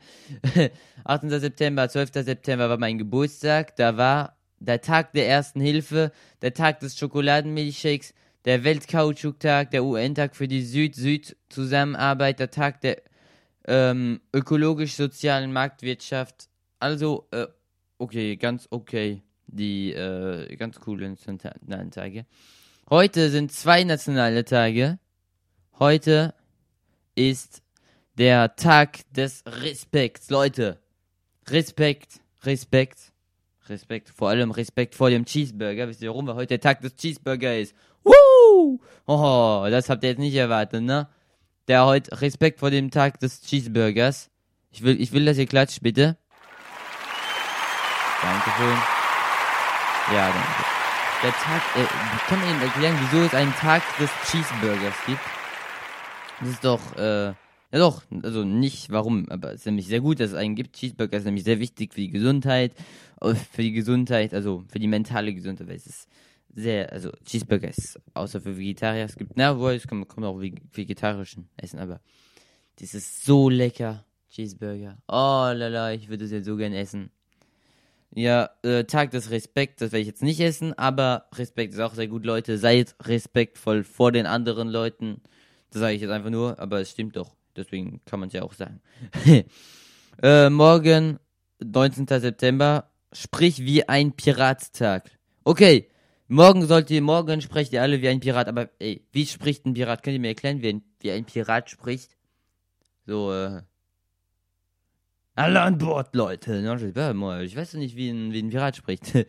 18. 1.03 1.31
September, 1.39 1.89
12. 1.89 2.11
September 2.13 2.69
war 2.69 2.77
mein 2.77 2.99
Geburtstag, 2.99 3.75
da 3.75 3.97
war 3.97 4.37
der 4.59 4.81
Tag 4.81 5.13
der 5.13 5.27
ersten 5.27 5.61
Hilfe, 5.61 6.11
der 6.43 6.53
Tag 6.53 6.79
des 6.81 6.95
Schokoladenmilchshakes, 6.99 8.13
der 8.45 8.63
Weltkautschuktag, 8.63 9.71
der 9.71 9.83
UN-Tag 9.83 10.35
für 10.35 10.47
die 10.47 10.61
Süd-Süd-Zusammenarbeit, 10.61 12.39
der 12.39 12.51
Tag 12.51 12.81
der 12.81 13.01
ähm, 13.65 14.21
ökologisch-sozialen 14.33 15.51
Marktwirtschaft. 15.51 16.49
Also, 16.79 17.27
äh, 17.31 17.47
okay, 17.97 18.35
ganz 18.37 18.67
okay. 18.71 19.21
Die 19.47 19.91
äh, 19.93 20.55
ganz 20.57 20.79
coolen 20.79 21.17
nationalen 21.25 21.91
Tage. 21.91 22.25
Heute 22.89 23.29
sind 23.29 23.51
zwei 23.51 23.83
nationale 23.83 24.45
Tage. 24.45 24.99
Heute 25.79 26.35
ist 27.15 27.63
der 28.17 28.55
Tag 28.55 28.99
des 29.13 29.43
Respekts. 29.45 30.29
Leute, 30.29 30.79
Respekt, 31.47 32.19
Respekt, 32.43 33.11
Respekt. 33.67 34.09
Vor 34.09 34.29
allem 34.29 34.51
Respekt 34.51 34.95
vor 34.95 35.09
dem 35.09 35.25
Cheeseburger. 35.25 35.87
Wisst 35.87 36.01
ihr 36.01 36.09
warum? 36.09 36.27
Heute 36.33 36.47
der 36.47 36.61
Tag 36.61 36.81
des 36.81 36.95
Cheeseburger 36.95 37.57
ist. 37.57 37.75
Woo! 38.09 38.79
Oh, 39.05 39.67
das 39.69 39.89
habt 39.89 40.03
ihr 40.03 40.09
jetzt 40.09 40.19
nicht 40.19 40.35
erwartet, 40.35 40.83
ne? 40.83 41.07
Der 41.67 41.85
heute 41.85 42.19
Respekt 42.21 42.59
vor 42.59 42.71
dem 42.71 42.89
Tag 42.89 43.19
des 43.19 43.41
Cheeseburgers. 43.41 44.29
Ich 44.71 44.81
will, 44.83 44.99
ich 44.99 45.11
will, 45.11 45.25
dass 45.25 45.37
ihr 45.37 45.45
klatscht, 45.45 45.81
bitte. 45.81 46.17
Dankeschön. 48.21 48.77
Ja, 50.13 50.31
danke. 50.31 50.63
Der 51.21 51.31
Tag, 51.31 51.61
äh, 51.75 51.83
ich 51.83 52.25
kann 52.27 52.39
mir 52.39 52.49
Ihnen 52.49 52.61
erklären, 52.61 52.97
wieso 53.01 53.23
es 53.23 53.33
einen 53.33 53.53
Tag 53.53 53.83
des 53.97 54.09
Cheeseburgers 54.31 54.95
gibt. 55.05 55.21
Das 56.39 56.49
ist 56.49 56.63
doch, 56.63 56.95
äh, 56.97 57.25
ja 57.27 57.35
doch, 57.73 58.03
also 58.23 58.43
nicht 58.43 58.89
warum, 58.89 59.29
aber 59.29 59.49
es 59.49 59.61
ist 59.61 59.65
nämlich 59.65 59.87
sehr 59.87 59.99
gut, 59.99 60.19
dass 60.19 60.31
es 60.31 60.35
einen 60.35 60.55
gibt. 60.55 60.75
Cheeseburger 60.77 61.17
ist 61.17 61.25
nämlich 61.25 61.43
sehr 61.43 61.59
wichtig 61.59 61.93
für 61.93 62.01
die 62.01 62.09
Gesundheit, 62.09 62.73
äh, 63.21 63.35
für 63.35 63.61
die 63.61 63.73
Gesundheit, 63.73 64.33
also 64.33 64.63
für 64.69 64.79
die 64.79 64.87
mentale 64.87 65.33
Gesundheit, 65.33 65.67
weil 65.67 65.75
es 65.75 65.85
ist 65.85 66.07
sehr, 66.53 66.91
also 66.91 67.11
Cheeseburger 67.25 67.69
ist 67.69 67.99
außer 68.13 68.41
für 68.41 68.57
Vegetarier, 68.57 69.05
es 69.05 69.15
gibt, 69.15 69.33
na 69.35 69.57
wohl, 69.57 69.73
es 69.73 69.87
kann 69.87 69.99
man 69.99 70.23
auch 70.25 70.39
veg- 70.39 70.61
vegetarischen 70.71 71.49
essen, 71.57 71.79
aber 71.79 72.01
das 72.79 72.93
ist 72.93 73.25
so 73.25 73.49
lecker, 73.49 74.05
Cheeseburger. 74.29 74.97
Oh 75.07 75.51
lala, 75.53 75.93
ich 75.93 76.09
würde 76.09 76.25
es 76.25 76.31
jetzt 76.31 76.45
so 76.45 76.55
gern 76.55 76.73
essen. 76.73 77.11
Ja, 78.15 78.49
äh, 78.63 78.85
Tag 78.85 79.11
des 79.11 79.29
Respekts, 79.29 79.79
das 79.79 79.91
werde 79.91 80.01
ich 80.01 80.07
jetzt 80.07 80.23
nicht 80.23 80.39
essen, 80.39 80.75
aber 80.77 81.27
Respekt 81.35 81.73
ist 81.73 81.79
auch 81.79 81.93
sehr 81.93 82.07
gut, 82.07 82.25
Leute. 82.25 82.57
Seid 82.57 82.95
respektvoll 83.03 83.83
vor 83.83 84.11
den 84.11 84.25
anderen 84.25 84.67
Leuten. 84.67 85.21
Das 85.69 85.81
sage 85.81 85.93
ich 85.93 86.01
jetzt 86.01 86.09
einfach 86.09 86.31
nur, 86.31 86.57
aber 86.59 86.81
es 86.81 86.89
stimmt 86.89 87.15
doch. 87.15 87.35
Deswegen 87.55 88.01
kann 88.05 88.19
man 88.19 88.27
es 88.27 88.33
ja 88.33 88.41
auch 88.41 88.53
sagen. 88.53 88.81
äh, 90.23 90.49
morgen, 90.49 91.19
19. 91.63 92.07
September, 92.07 92.89
sprich 93.11 93.59
wie 93.59 93.87
ein 93.87 94.13
Pirattag. 94.13 95.11
Okay, 95.43 95.88
morgen 96.29 96.65
sollt 96.65 96.89
ihr, 96.89 97.01
morgen 97.01 97.41
sprecht 97.41 97.73
ihr 97.73 97.81
alle 97.81 98.01
wie 98.01 98.07
ein 98.07 98.19
Pirat, 98.19 98.47
aber 98.47 98.69
ey, 98.79 99.05
wie 99.11 99.25
spricht 99.25 99.65
ein 99.65 99.73
Pirat? 99.73 100.03
Könnt 100.03 100.13
ihr 100.13 100.19
mir 100.21 100.29
erklären, 100.29 100.61
wie 100.61 100.69
ein, 100.69 100.83
wie 101.01 101.11
ein 101.11 101.25
Pirat 101.25 101.69
spricht? 101.69 102.15
So, 103.05 103.33
äh. 103.33 103.61
Alle 105.35 105.61
an 105.61 105.77
Bord, 105.77 106.15
Leute. 106.15 106.57
Ich 107.43 107.55
weiß 107.55 107.73
nicht, 107.75 107.95
wie 107.95 108.09
ein, 108.09 108.31
wie 108.31 108.41
ein 108.41 108.49
Pirat 108.49 108.77
spricht. 108.77 109.13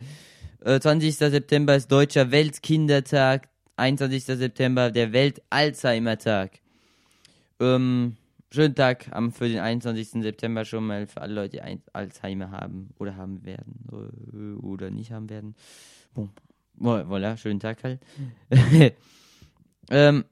Äh, 0.63 0.79
20. 0.79 1.15
September 1.17 1.75
ist 1.75 1.91
Deutscher 1.91 2.29
Weltkindertag. 2.29 3.49
21. 3.77 4.25
September 4.25 4.91
der 4.91 5.11
Welt-Alzheimer-Tag. 5.11 6.59
Ähm, 7.59 8.15
schönen 8.51 8.75
Tag 8.75 9.05
für 9.31 9.49
den 9.49 9.57
21. 9.57 10.21
September 10.21 10.63
schon 10.63 10.85
mal 10.85 11.07
für 11.07 11.21
alle 11.21 11.33
Leute, 11.33 11.57
die 11.57 11.79
Alzheimer 11.93 12.51
haben 12.51 12.91
oder 12.99 13.15
haben 13.15 13.43
werden 13.43 13.87
äh, 13.91 14.63
oder 14.63 14.91
nicht 14.91 15.11
haben 15.11 15.31
werden. 15.31 15.55
Bon. 16.13 16.29
Vo- 16.81 17.05
Voilà, 17.07 17.37
schönen 17.37 17.59
Tag 17.59 17.83
halt. 17.83 18.01
ähm, 19.89 20.25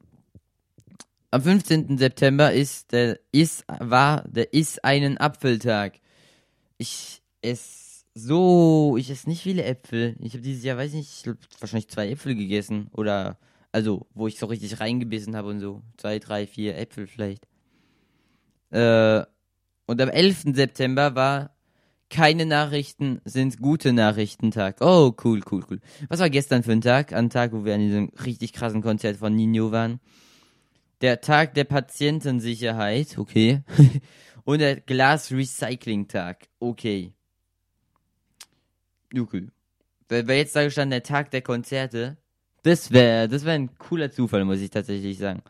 am 1.31 1.41
15. 1.41 1.97
September 1.97 2.51
ist 2.53 2.91
der 2.91 3.19
ist 3.31 3.63
war 3.79 4.23
der 4.27 4.53
ist 4.53 4.83
einen 4.83 5.17
Apfeltag. 5.17 5.99
Ich 6.77 7.21
esse 7.41 8.03
so, 8.15 8.95
ich 8.97 9.09
esse 9.09 9.29
nicht 9.29 9.43
viele 9.43 9.63
Äpfel. 9.63 10.15
Ich 10.19 10.33
habe 10.33 10.41
dieses 10.41 10.63
Jahr, 10.63 10.77
weiß 10.77 10.93
nicht, 10.93 11.29
wahrscheinlich 11.59 11.89
zwei 11.89 12.09
Äpfel 12.09 12.35
gegessen 12.35 12.89
oder 12.93 13.37
also, 13.71 14.07
wo 14.15 14.27
ich 14.27 14.39
so 14.39 14.47
richtig 14.47 14.79
reingebissen 14.79 15.35
habe 15.35 15.49
und 15.49 15.59
so, 15.59 15.83
zwei, 15.97 16.17
drei, 16.17 16.47
vier 16.47 16.75
Äpfel 16.77 17.05
vielleicht. 17.05 17.47
Äh, 18.71 19.23
und 19.85 20.01
am 20.01 20.09
11. 20.09 20.55
September 20.55 21.13
war 21.15 21.55
keine 22.09 22.45
Nachrichten 22.45 23.21
sind 23.23 23.59
gute 23.59 23.93
Nachrichten 23.93 24.51
Tag. 24.51 24.77
Oh, 24.81 25.13
cool, 25.23 25.41
cool, 25.51 25.63
cool. 25.69 25.79
Was 26.07 26.19
war 26.19 26.29
gestern 26.29 26.63
für 26.63 26.71
ein 26.71 26.81
Tag? 26.81 27.13
Ein 27.13 27.29
Tag, 27.29 27.53
wo 27.53 27.65
wir 27.65 27.75
an 27.75 27.81
diesem 27.81 28.09
richtig 28.25 28.53
krassen 28.53 28.81
Konzert 28.81 29.17
von 29.17 29.35
Nino 29.35 29.71
waren. 29.71 29.99
Der 31.01 31.21
Tag 31.21 31.53
der 31.53 31.63
Patientensicherheit, 31.63 33.17
okay. 33.17 33.61
Und 34.43 34.59
der 34.59 34.81
Glas-Recycling-Tag, 34.81 36.47
okay. 36.59 37.13
Okay. 39.15 39.47
Weil 40.07 40.29
jetzt 40.31 40.55
da 40.55 40.63
gestanden 40.63 40.91
der 40.91 41.03
Tag 41.03 41.29
der 41.31 41.41
Konzerte. 41.41 42.17
Das 42.63 42.91
wäre 42.91 43.27
das 43.29 43.45
wär 43.45 43.53
ein 43.53 43.77
cooler 43.77 44.11
Zufall, 44.11 44.43
muss 44.43 44.59
ich 44.59 44.71
tatsächlich 44.71 45.17
sagen. 45.17 45.43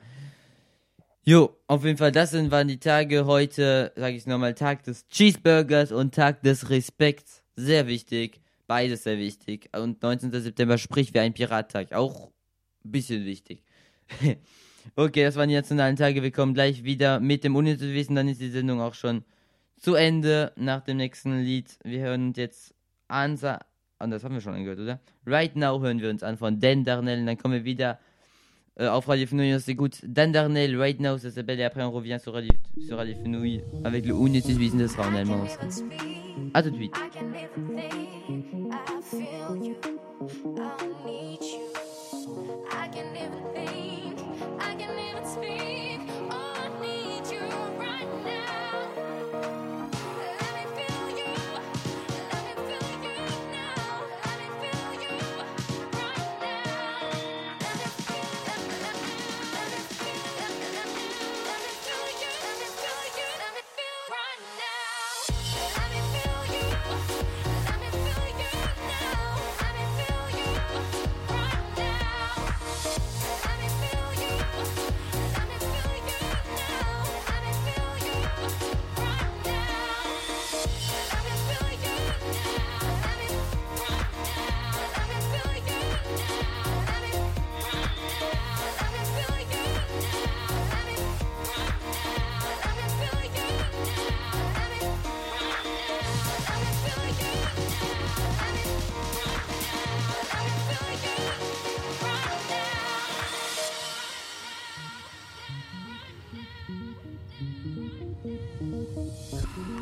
Jo, 1.30 1.56
auf 1.68 1.86
jeden 1.86 2.00
Fall, 2.00 2.12
das 2.12 2.32
sind, 2.32 2.50
waren 2.50 2.68
die 2.68 2.80
Tage 2.80 3.28
heute, 3.28 3.92
sage 3.96 4.16
ich 4.16 4.26
nochmal, 4.26 4.56
Tag 4.56 4.82
des 4.82 5.08
Cheeseburgers 5.10 5.92
und 5.92 6.16
Tag 6.16 6.42
des 6.42 6.72
Respekts. 6.72 7.44
Sehr 7.56 7.86
wichtig. 7.86 8.42
Beides 8.66 9.04
sehr 9.04 9.20
wichtig. 9.20 9.70
Und 9.78 10.02
19. 10.02 10.32
September 10.32 10.80
sprich 10.80 11.14
wie 11.14 11.20
ein 11.20 11.36
Pirattag. 11.36 11.94
Auch 11.94 12.32
ein 12.84 12.92
bisschen 12.92 13.26
wichtig. 13.26 13.64
okay, 14.96 15.24
das 15.24 15.36
waren 15.36 15.50
die 15.50 15.54
nationalen 15.54 15.98
Tage. 15.98 16.24
Wir 16.24 16.32
kommen 16.32 16.56
gleich 16.56 16.84
wieder 16.84 17.20
mit 17.20 17.44
dem 17.44 17.56
Unnützwissen. 17.56 18.16
Dann 18.16 18.28
ist 18.28 18.42
die 18.42 18.50
Sendung 18.50 18.82
auch 18.82 18.96
schon 18.96 19.24
zu 19.80 19.94
Ende 19.94 20.52
nach 20.56 20.82
dem 20.82 20.98
nächsten 20.98 21.44
Lied. 21.44 21.78
Wir 21.84 22.00
hören 22.00 22.30
uns 22.30 22.38
jetzt 22.38 22.74
an. 23.08 23.34
Und 24.00 24.10
das 24.10 24.24
haben 24.24 24.34
wir 24.34 24.42
schon 24.42 24.56
angehört, 24.56 24.80
oder? 24.80 25.00
Right 25.28 25.56
Now 25.56 25.80
hören 25.80 26.02
wir 26.02 26.10
uns 26.10 26.24
an 26.24 26.40
von 26.40 26.60
Dan 26.60 26.84
Darnell. 26.84 27.20
Und 27.20 27.28
dann 27.28 27.38
kommen 27.38 27.54
wir 27.54 27.66
wieder 27.66 28.00
euh, 28.80 28.90
auf 28.90 29.06
Radio 29.06 29.26
Fenouille. 29.26 29.60
C'est 29.60 29.72
écoute 29.72 30.00
Dan 30.04 30.32
Darnell, 30.32 30.78
Right 30.78 31.00
Now, 31.00 31.18
ça 31.18 31.32
s'appelle. 31.32 31.60
Et 31.60 31.64
après, 31.64 31.84
on 31.84 31.92
revient 31.92 32.18
sur 32.22 32.40
sur 32.86 32.98
Radio 32.98 33.16
Fenouille 33.24 33.62
avec 33.84 34.06
le 34.06 34.14
Unnützwissen. 34.14 34.80
Das 34.80 34.90
sera 34.90 35.08
en 35.08 35.16
allemand 35.16 35.44
aussi. 35.44 35.84
À 36.54 36.64
tout 36.64 36.70
de 36.70 36.76
suite. 36.76 36.96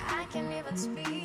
I 0.10 0.26
can't 0.32 0.52
even 0.52 0.78
speak. 0.78 1.17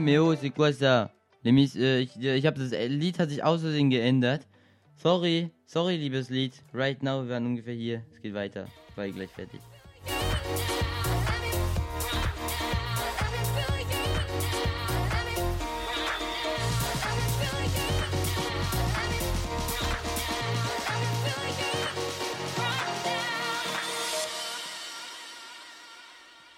Hey 0.00 0.06
Meo, 0.06 0.34
c'est 0.34 0.48
quoi 0.48 0.72
ça? 0.72 1.10
Nämlich, 1.44 1.76
äh, 1.76 2.00
ich, 2.00 2.16
ich 2.18 2.46
habe 2.46 2.58
das 2.58 2.70
Lied 2.88 3.18
hat 3.18 3.28
sich 3.28 3.42
Versehen 3.42 3.90
geändert. 3.90 4.46
Sorry, 4.96 5.50
sorry, 5.66 5.98
liebes 5.98 6.30
Lied. 6.30 6.54
Right 6.72 7.02
now, 7.02 7.22
wir 7.22 7.28
waren 7.28 7.44
ungefähr 7.44 7.74
hier. 7.74 8.02
Es 8.10 8.22
geht 8.22 8.32
weiter. 8.32 8.66
War 8.96 9.04
ich 9.04 9.14
gleich 9.14 9.28
fertig. 9.28 9.60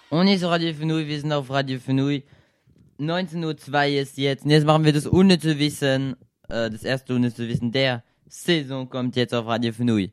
Und 0.09 0.27
ist 0.29 0.45
Radio 0.45 0.73
Fenui, 0.73 1.05
wir 1.05 1.19
sind 1.19 1.33
auf 1.33 1.49
Radio 1.49 1.77
Fenui. 1.77 2.23
19.02 2.99 3.71
Uhr 3.71 4.01
ist 4.01 4.17
jetzt. 4.17 4.45
Und 4.45 4.51
jetzt 4.51 4.65
machen 4.65 4.85
wir 4.85 4.93
das 4.93 5.05
unnütze 5.05 5.59
Wissen. 5.59 6.15
Äh, 6.49 6.69
das 6.69 6.83
erste 6.83 7.15
unnütze 7.15 7.47
Wissen 7.47 7.71
der 7.71 8.03
Saison 8.27 8.89
kommt 8.89 9.15
jetzt 9.15 9.33
auf 9.33 9.45
Radio 9.45 9.73
Fenui. 9.73 10.11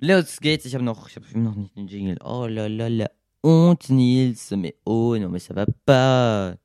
Los 0.00 0.40
geht's. 0.40 0.64
Ich 0.64 0.74
habe 0.74 0.84
noch, 0.84 1.08
ich 1.08 1.16
habe 1.16 1.38
noch 1.38 1.54
nicht 1.54 1.76
den 1.76 1.86
Jingle. 1.86 2.18
Oh 2.22 2.46
la 2.46 2.66
la 2.66 2.88
la. 2.88 3.06
Und 3.40 3.90
Nils, 3.90 4.50
mais 4.52 4.74
oh 4.84 5.16
non, 5.16 5.30
mais 5.30 5.44
ça 5.44 5.54
va 5.54 5.66
pas. 5.84 6.56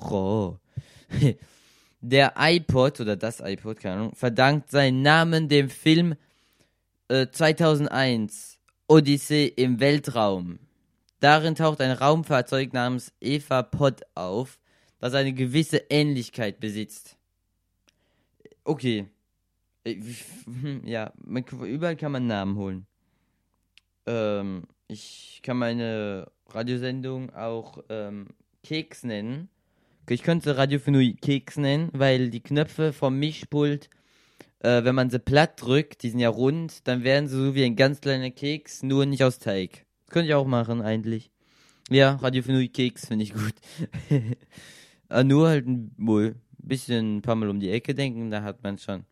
Oh. 0.00 0.56
Der 2.00 2.34
iPod 2.36 3.00
oder 3.00 3.16
das 3.16 3.40
iPod, 3.40 3.80
keine 3.80 3.94
Ahnung, 3.94 4.14
verdankt 4.14 4.70
seinen 4.70 5.00
Namen 5.00 5.48
dem 5.48 5.70
Film 5.70 6.16
äh, 7.08 7.28
2001 7.30 8.58
Odyssee 8.88 9.46
im 9.46 9.80
Weltraum. 9.80 10.58
Darin 11.20 11.54
taucht 11.54 11.80
ein 11.80 11.92
Raumfahrzeug 11.92 12.74
namens 12.74 13.12
Eva 13.20 13.62
Pod 13.62 14.02
auf, 14.14 14.58
das 15.04 15.12
eine 15.12 15.34
gewisse 15.34 15.84
Ähnlichkeit 15.90 16.60
besitzt. 16.60 17.18
Okay. 18.64 19.06
Äh, 19.84 20.00
Ja, 20.86 21.12
man, 21.22 21.44
überall 21.44 21.96
kann 21.96 22.12
man 22.12 22.26
Namen 22.26 22.56
holen. 22.56 22.86
Ähm, 24.06 24.62
ich 24.88 25.40
kann 25.42 25.58
meine 25.58 26.32
Radiosendung 26.48 27.34
auch 27.34 27.84
ähm, 27.90 28.28
Keks 28.62 29.04
nennen. 29.04 29.50
Ich 30.08 30.22
könnte 30.22 30.56
Radio 30.56 30.78
Fenui 30.78 31.12
Keks 31.20 31.58
nennen, 31.58 31.90
weil 31.92 32.30
die 32.30 32.42
Knöpfe 32.42 32.94
vom 32.94 33.18
Mischpult, 33.18 33.90
äh, 34.60 34.84
wenn 34.84 34.94
man 34.94 35.10
sie 35.10 35.18
platt 35.18 35.60
drückt, 35.60 36.02
die 36.02 36.08
sind 36.08 36.20
ja 36.20 36.30
rund, 36.30 36.88
dann 36.88 37.04
werden 37.04 37.28
sie 37.28 37.36
so 37.36 37.54
wie 37.54 37.64
ein 37.64 37.76
ganz 37.76 38.00
kleiner 38.00 38.30
Keks, 38.30 38.82
nur 38.82 39.04
nicht 39.04 39.22
aus 39.22 39.38
Teig. 39.38 39.84
Könnte 40.08 40.28
ich 40.28 40.34
auch 40.34 40.46
machen, 40.46 40.80
eigentlich. 40.80 41.30
Ja, 41.90 42.14
Radio 42.14 42.42
Fenui 42.42 42.68
Keks 42.68 43.08
finde 43.08 43.24
ich 43.24 43.34
gut. 43.34 43.54
äh, 45.10 45.24
nur 45.24 45.48
halt 45.48 45.66
ein 45.66 45.94
wohl, 45.96 46.36
bisschen 46.58 47.18
ein 47.18 47.22
paar 47.22 47.34
Mal 47.34 47.48
um 47.48 47.60
die 47.60 47.70
Ecke 47.70 47.94
denken, 47.94 48.30
da 48.30 48.42
hat 48.42 48.62
man 48.62 48.78
schon. 48.78 49.04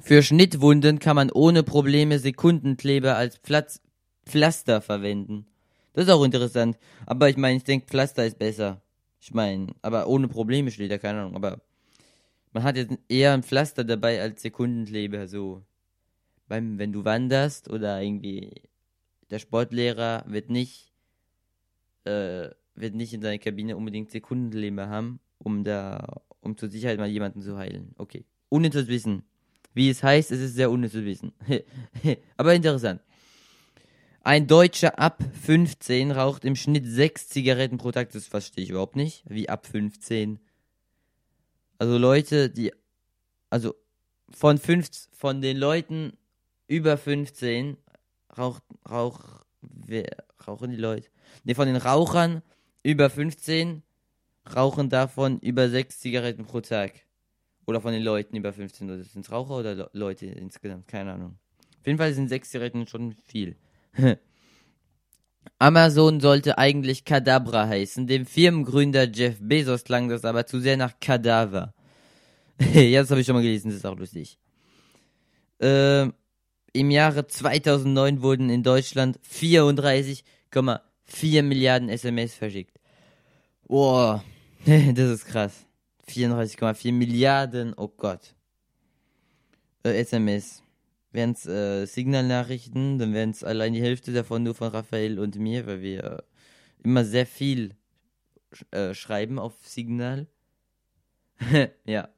Für 0.00 0.22
Schnittwunden 0.22 0.98
kann 0.98 1.16
man 1.16 1.30
ohne 1.30 1.62
Probleme 1.62 2.18
Sekundenkleber 2.18 3.16
als 3.16 3.38
Platz 3.38 3.80
Pflaster 4.26 4.80
verwenden. 4.80 5.46
Das 5.92 6.04
ist 6.04 6.10
auch 6.10 6.24
interessant. 6.24 6.76
Aber 7.06 7.28
ich 7.30 7.36
meine, 7.36 7.56
ich 7.56 7.64
denke, 7.64 7.86
Pflaster 7.86 8.26
ist 8.26 8.38
besser. 8.38 8.82
Ich 9.20 9.32
meine, 9.32 9.68
aber 9.82 10.06
ohne 10.08 10.28
Probleme 10.28 10.70
steht 10.70 10.90
da, 10.90 10.98
keine 10.98 11.20
Ahnung. 11.20 11.36
Aber 11.36 11.62
man 12.52 12.62
hat 12.62 12.76
jetzt 12.76 12.98
eher 13.08 13.32
ein 13.32 13.42
Pflaster 13.42 13.84
dabei 13.84 14.20
als 14.20 14.42
Sekundenkleber, 14.42 15.26
so. 15.26 15.62
Beim, 16.48 16.78
wenn 16.78 16.92
du 16.92 17.04
wanderst 17.04 17.68
oder 17.70 18.00
irgendwie 18.00 18.52
der 19.30 19.40
Sportlehrer 19.40 20.24
wird 20.28 20.48
nicht, 20.48 20.92
äh, 22.04 22.50
wird 22.76 22.94
nicht 22.94 23.12
in 23.12 23.22
seiner 23.22 23.38
Kabine 23.38 23.76
unbedingt 23.76 24.10
Sekundenkleber 24.10 24.88
haben, 24.88 25.20
um 25.38 25.64
da, 25.64 26.22
um 26.40 26.56
zur 26.56 26.68
Sicherheit 26.68 26.98
mal 26.98 27.08
jemanden 27.08 27.42
zu 27.42 27.56
heilen. 27.56 27.94
Okay. 27.98 28.24
Unnützes 28.48 28.88
Wissen. 28.88 29.22
Wie 29.74 29.90
es 29.90 30.02
heißt, 30.02 30.30
es 30.30 30.40
ist 30.40 30.54
sehr 30.54 30.70
unnützes 30.70 31.04
Wissen. 31.04 31.32
aber 32.36 32.54
interessant. 32.54 33.02
Ein 34.26 34.46
Deutscher 34.46 34.98
ab 34.98 35.22
15 35.42 36.10
raucht 36.10 36.44
im 36.44 36.56
Schnitt 36.56 36.84
6 36.84 37.28
Zigaretten 37.28 37.78
pro 37.78 37.92
Tag. 37.92 38.10
Das 38.10 38.26
verstehe 38.26 38.64
ich 38.64 38.70
überhaupt 38.70 38.96
nicht. 38.96 39.22
Wie 39.28 39.48
ab 39.48 39.66
15? 39.66 40.40
Also 41.78 41.96
Leute, 41.98 42.50
die. 42.50 42.72
Also 43.50 43.74
von, 44.30 44.58
5, 44.58 44.88
von 45.12 45.40
den 45.40 45.56
Leuten 45.56 46.14
über 46.66 46.98
15 46.98 47.76
raucht. 48.36 48.64
Rauch. 48.90 49.20
Wer, 49.60 50.24
rauchen 50.46 50.70
die 50.70 50.76
Leute? 50.76 51.08
Ne, 51.44 51.54
von 51.54 51.66
den 51.66 51.76
Rauchern 51.76 52.42
über 52.86 53.10
15 53.10 53.82
rauchen 54.54 54.88
davon 54.88 55.40
über 55.40 55.68
6 55.68 55.98
Zigaretten 55.98 56.44
pro 56.44 56.60
Tag. 56.60 56.92
Oder 57.66 57.80
von 57.80 57.92
den 57.92 58.02
Leuten 58.02 58.36
über 58.36 58.52
15. 58.52 58.88
Oder 58.88 59.02
sind 59.02 59.24
es 59.24 59.32
Raucher 59.32 59.56
oder 59.56 59.74
Le 59.74 59.90
Leute 59.92 60.26
insgesamt? 60.26 60.86
Keine 60.86 61.14
Ahnung. 61.14 61.36
Auf 61.80 61.86
jeden 61.86 61.98
Fall 61.98 62.14
sind 62.14 62.28
6 62.28 62.48
Zigaretten 62.48 62.86
schon 62.86 63.16
viel. 63.26 63.56
Amazon 65.58 66.20
sollte 66.20 66.58
eigentlich 66.58 67.04
Kadabra 67.04 67.66
heißen. 67.66 68.06
Dem 68.06 68.24
Firmengründer 68.24 69.10
Jeff 69.10 69.38
Bezos 69.40 69.82
klang 69.82 70.08
das 70.08 70.24
aber 70.24 70.46
zu 70.46 70.60
sehr 70.60 70.76
nach 70.76 71.00
Kadaver. 71.00 71.74
ja, 72.72 73.00
das 73.00 73.10
habe 73.10 73.20
ich 73.20 73.26
schon 73.26 73.34
mal 73.34 73.42
gelesen, 73.42 73.68
das 73.68 73.78
ist 73.78 73.86
auch 73.86 73.98
lustig. 73.98 74.38
Ähm, 75.58 76.14
Im 76.72 76.92
Jahre 76.92 77.26
2009 77.26 78.22
wurden 78.22 78.48
in 78.48 78.62
Deutschland 78.62 79.18
34,4 79.20 81.42
Milliarden 81.42 81.88
SMS 81.88 82.34
verschickt. 82.34 82.75
Boah, 83.68 84.22
das 84.64 85.10
ist 85.10 85.26
krass. 85.26 85.66
34,4 86.08 86.92
Milliarden, 86.92 87.74
oh 87.76 87.88
Gott. 87.88 88.34
Äh, 89.84 89.98
SMS. 89.98 90.62
Wären 91.10 91.32
es 91.32 91.46
äh, 91.46 91.86
Signalnachrichten, 91.86 92.98
dann 92.98 93.12
wären 93.12 93.30
es 93.30 93.42
allein 93.42 93.72
die 93.72 93.82
Hälfte 93.82 94.12
davon 94.12 94.44
nur 94.44 94.54
von 94.54 94.68
Raphael 94.68 95.18
und 95.18 95.36
mir, 95.36 95.66
weil 95.66 95.80
wir 95.80 96.04
äh, 96.04 96.22
immer 96.84 97.04
sehr 97.04 97.26
viel 97.26 97.74
sch 98.52 98.64
äh, 98.70 98.94
schreiben 98.94 99.38
auf 99.38 99.54
Signal. 99.62 100.28
ja. 101.84 102.08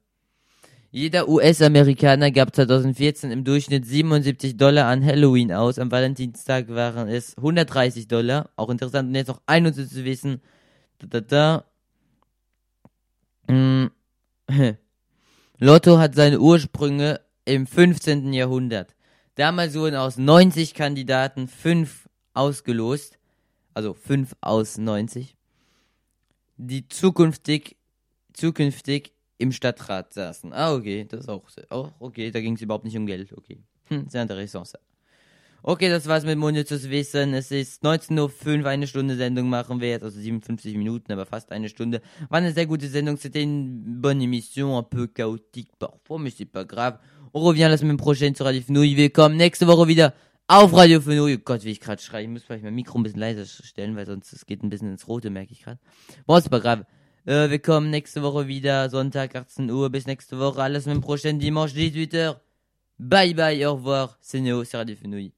Jeder 0.91 1.29
US-Amerikaner 1.29 2.31
gab 2.31 2.55
2014 2.55 3.31
im 3.31 3.45
Durchschnitt 3.45 3.87
77 3.87 4.57
Dollar 4.57 4.87
an 4.87 5.05
Halloween 5.05 5.53
aus. 5.53 5.79
Am 5.79 5.91
Valentinstag 5.91 6.69
waren 6.69 7.09
es 7.09 7.37
130 7.37 8.09
Dollar. 8.09 8.51
Auch 8.57 8.71
interessant. 8.71 9.09
Und 9.09 9.15
jetzt 9.15 9.29
noch 9.29 9.43
ein 9.47 9.73
zu 9.73 10.05
wissen. 10.05 10.43
Da, 10.99 11.07
da, 11.07 11.21
da. 11.21 11.65
Mm. 13.53 13.91
Lotto 15.59 15.99
hat 15.99 16.15
seine 16.15 16.41
Ursprünge 16.41 17.21
im 17.45 17.67
15. 17.67 18.33
Jahrhundert. 18.33 18.95
Damals 19.35 19.75
wurden 19.75 19.97
aus 19.97 20.17
90 20.17 20.75
Kandidaten 20.75 21.49
5 21.49 22.09
ausgelost, 22.35 23.19
also 23.75 23.95
5 23.95 24.35
aus 24.41 24.79
90, 24.79 25.37
die 26.57 26.89
zukünftig, 26.89 27.77
zukünftig 28.33 29.13
im 29.39 29.53
Stadtrat 29.53 30.13
saßen. 30.13 30.53
Ah, 30.53 30.75
okay, 30.75 31.07
das 31.09 31.21
ist 31.21 31.29
auch, 31.29 31.45
auch 31.71 31.93
okay, 32.01 32.31
da 32.31 32.41
ging 32.41 32.55
es 32.55 32.63
überhaupt 32.63 32.85
nicht 32.85 32.97
um 32.97 33.07
Geld, 33.07 33.33
okay. 33.33 33.63
Hm, 33.87 34.09
sehr 34.09 34.23
interessant. 34.23 34.73
Okay, 35.65 35.89
das 35.89 36.07
war's 36.07 36.25
mit 36.25 36.39
Monitors 36.39 36.89
Wissen. 36.89 37.35
Es 37.35 37.51
ist 37.51 37.83
19.05 37.83 38.61
Uhr, 38.61 38.67
eine 38.69 38.87
Stunde 38.87 39.17
Sendung 39.17 39.49
machen 39.49 39.81
wir 39.81 39.89
jetzt, 39.89 40.05
also 40.05 40.21
57 40.21 40.77
Minuten, 40.77 41.11
aber 41.11 41.27
fast 41.27 41.51
eine 41.51 41.69
Stunde. 41.69 42.01
War 42.29 42.39
eine 42.39 42.53
sehr 42.53 42.67
gute 42.67 42.87
Sendung, 42.87 43.17
c'était 43.17 43.43
une 43.43 44.01
bonne 44.01 44.23
émission, 44.23 44.79
un 44.79 44.85
peu 44.85 45.09
chaotique 45.09 45.77
parfois, 45.81 46.21
mais 46.21 46.31
c'est 46.31 46.45
pas 46.45 46.65
grave. 46.65 46.99
On 47.35 47.41
revient 47.41 47.67
la 47.69 47.77
semaine 47.77 47.97
prochaine 47.97 48.37
sur 48.37 48.47
Radio 48.47 48.63
Fenouille. 48.63 48.97
Willkommen 48.97 49.37
nächste 49.37 49.67
Woche 49.67 49.89
wieder 49.89 50.15
auf 50.47 50.73
Radio 50.75 51.01
Fenouille. 51.01 51.39
Oh 51.39 51.43
Gott, 51.45 51.65
wie 51.65 51.73
ich 51.73 51.81
gerade 51.81 52.01
schreie. 52.01 52.23
Ich 52.23 52.29
muss 52.29 52.45
vielleicht 52.45 52.63
mein 52.63 52.75
Mikro 52.77 52.97
ein 52.97 53.03
bisschen 53.03 53.19
leiser 53.19 53.45
stellen, 53.45 53.97
weil 53.97 54.07
sonst 54.07 54.33
es 54.33 54.47
geht 54.47 54.63
ein 54.63 54.71
bisschen 54.71 54.93
ins 54.93 55.09
Rote, 55.09 55.29
merke 55.29 55.53
ich 55.53 55.65
gerade. 55.65 55.81
C'est 56.29 56.51
pas 56.51 56.63
grave. 56.63 56.87
Äh, 57.27 57.51
wir 57.51 57.59
kommen 57.59 57.91
nächste 57.91 58.23
Woche 58.23 58.47
wieder, 58.47 58.89
Sonntag 58.91 59.35
18 59.35 59.69
Uhr. 59.73 59.91
Bis 59.91 60.07
nächste 60.07 60.39
Woche, 60.39 60.63
à 60.63 60.69
la 60.69 60.81
semaine 60.81 61.01
prochaine, 61.01 61.41
dimanche 61.41 61.75
18h. 61.75 62.37
Bye 62.99 63.35
bye, 63.35 63.67
au 63.67 63.75
revoir. 63.75 64.19
C'est 64.21 64.41
Néo, 64.41 64.63
c'est 64.63 64.77
Radio 64.77 64.95
Fenouille. 64.95 65.38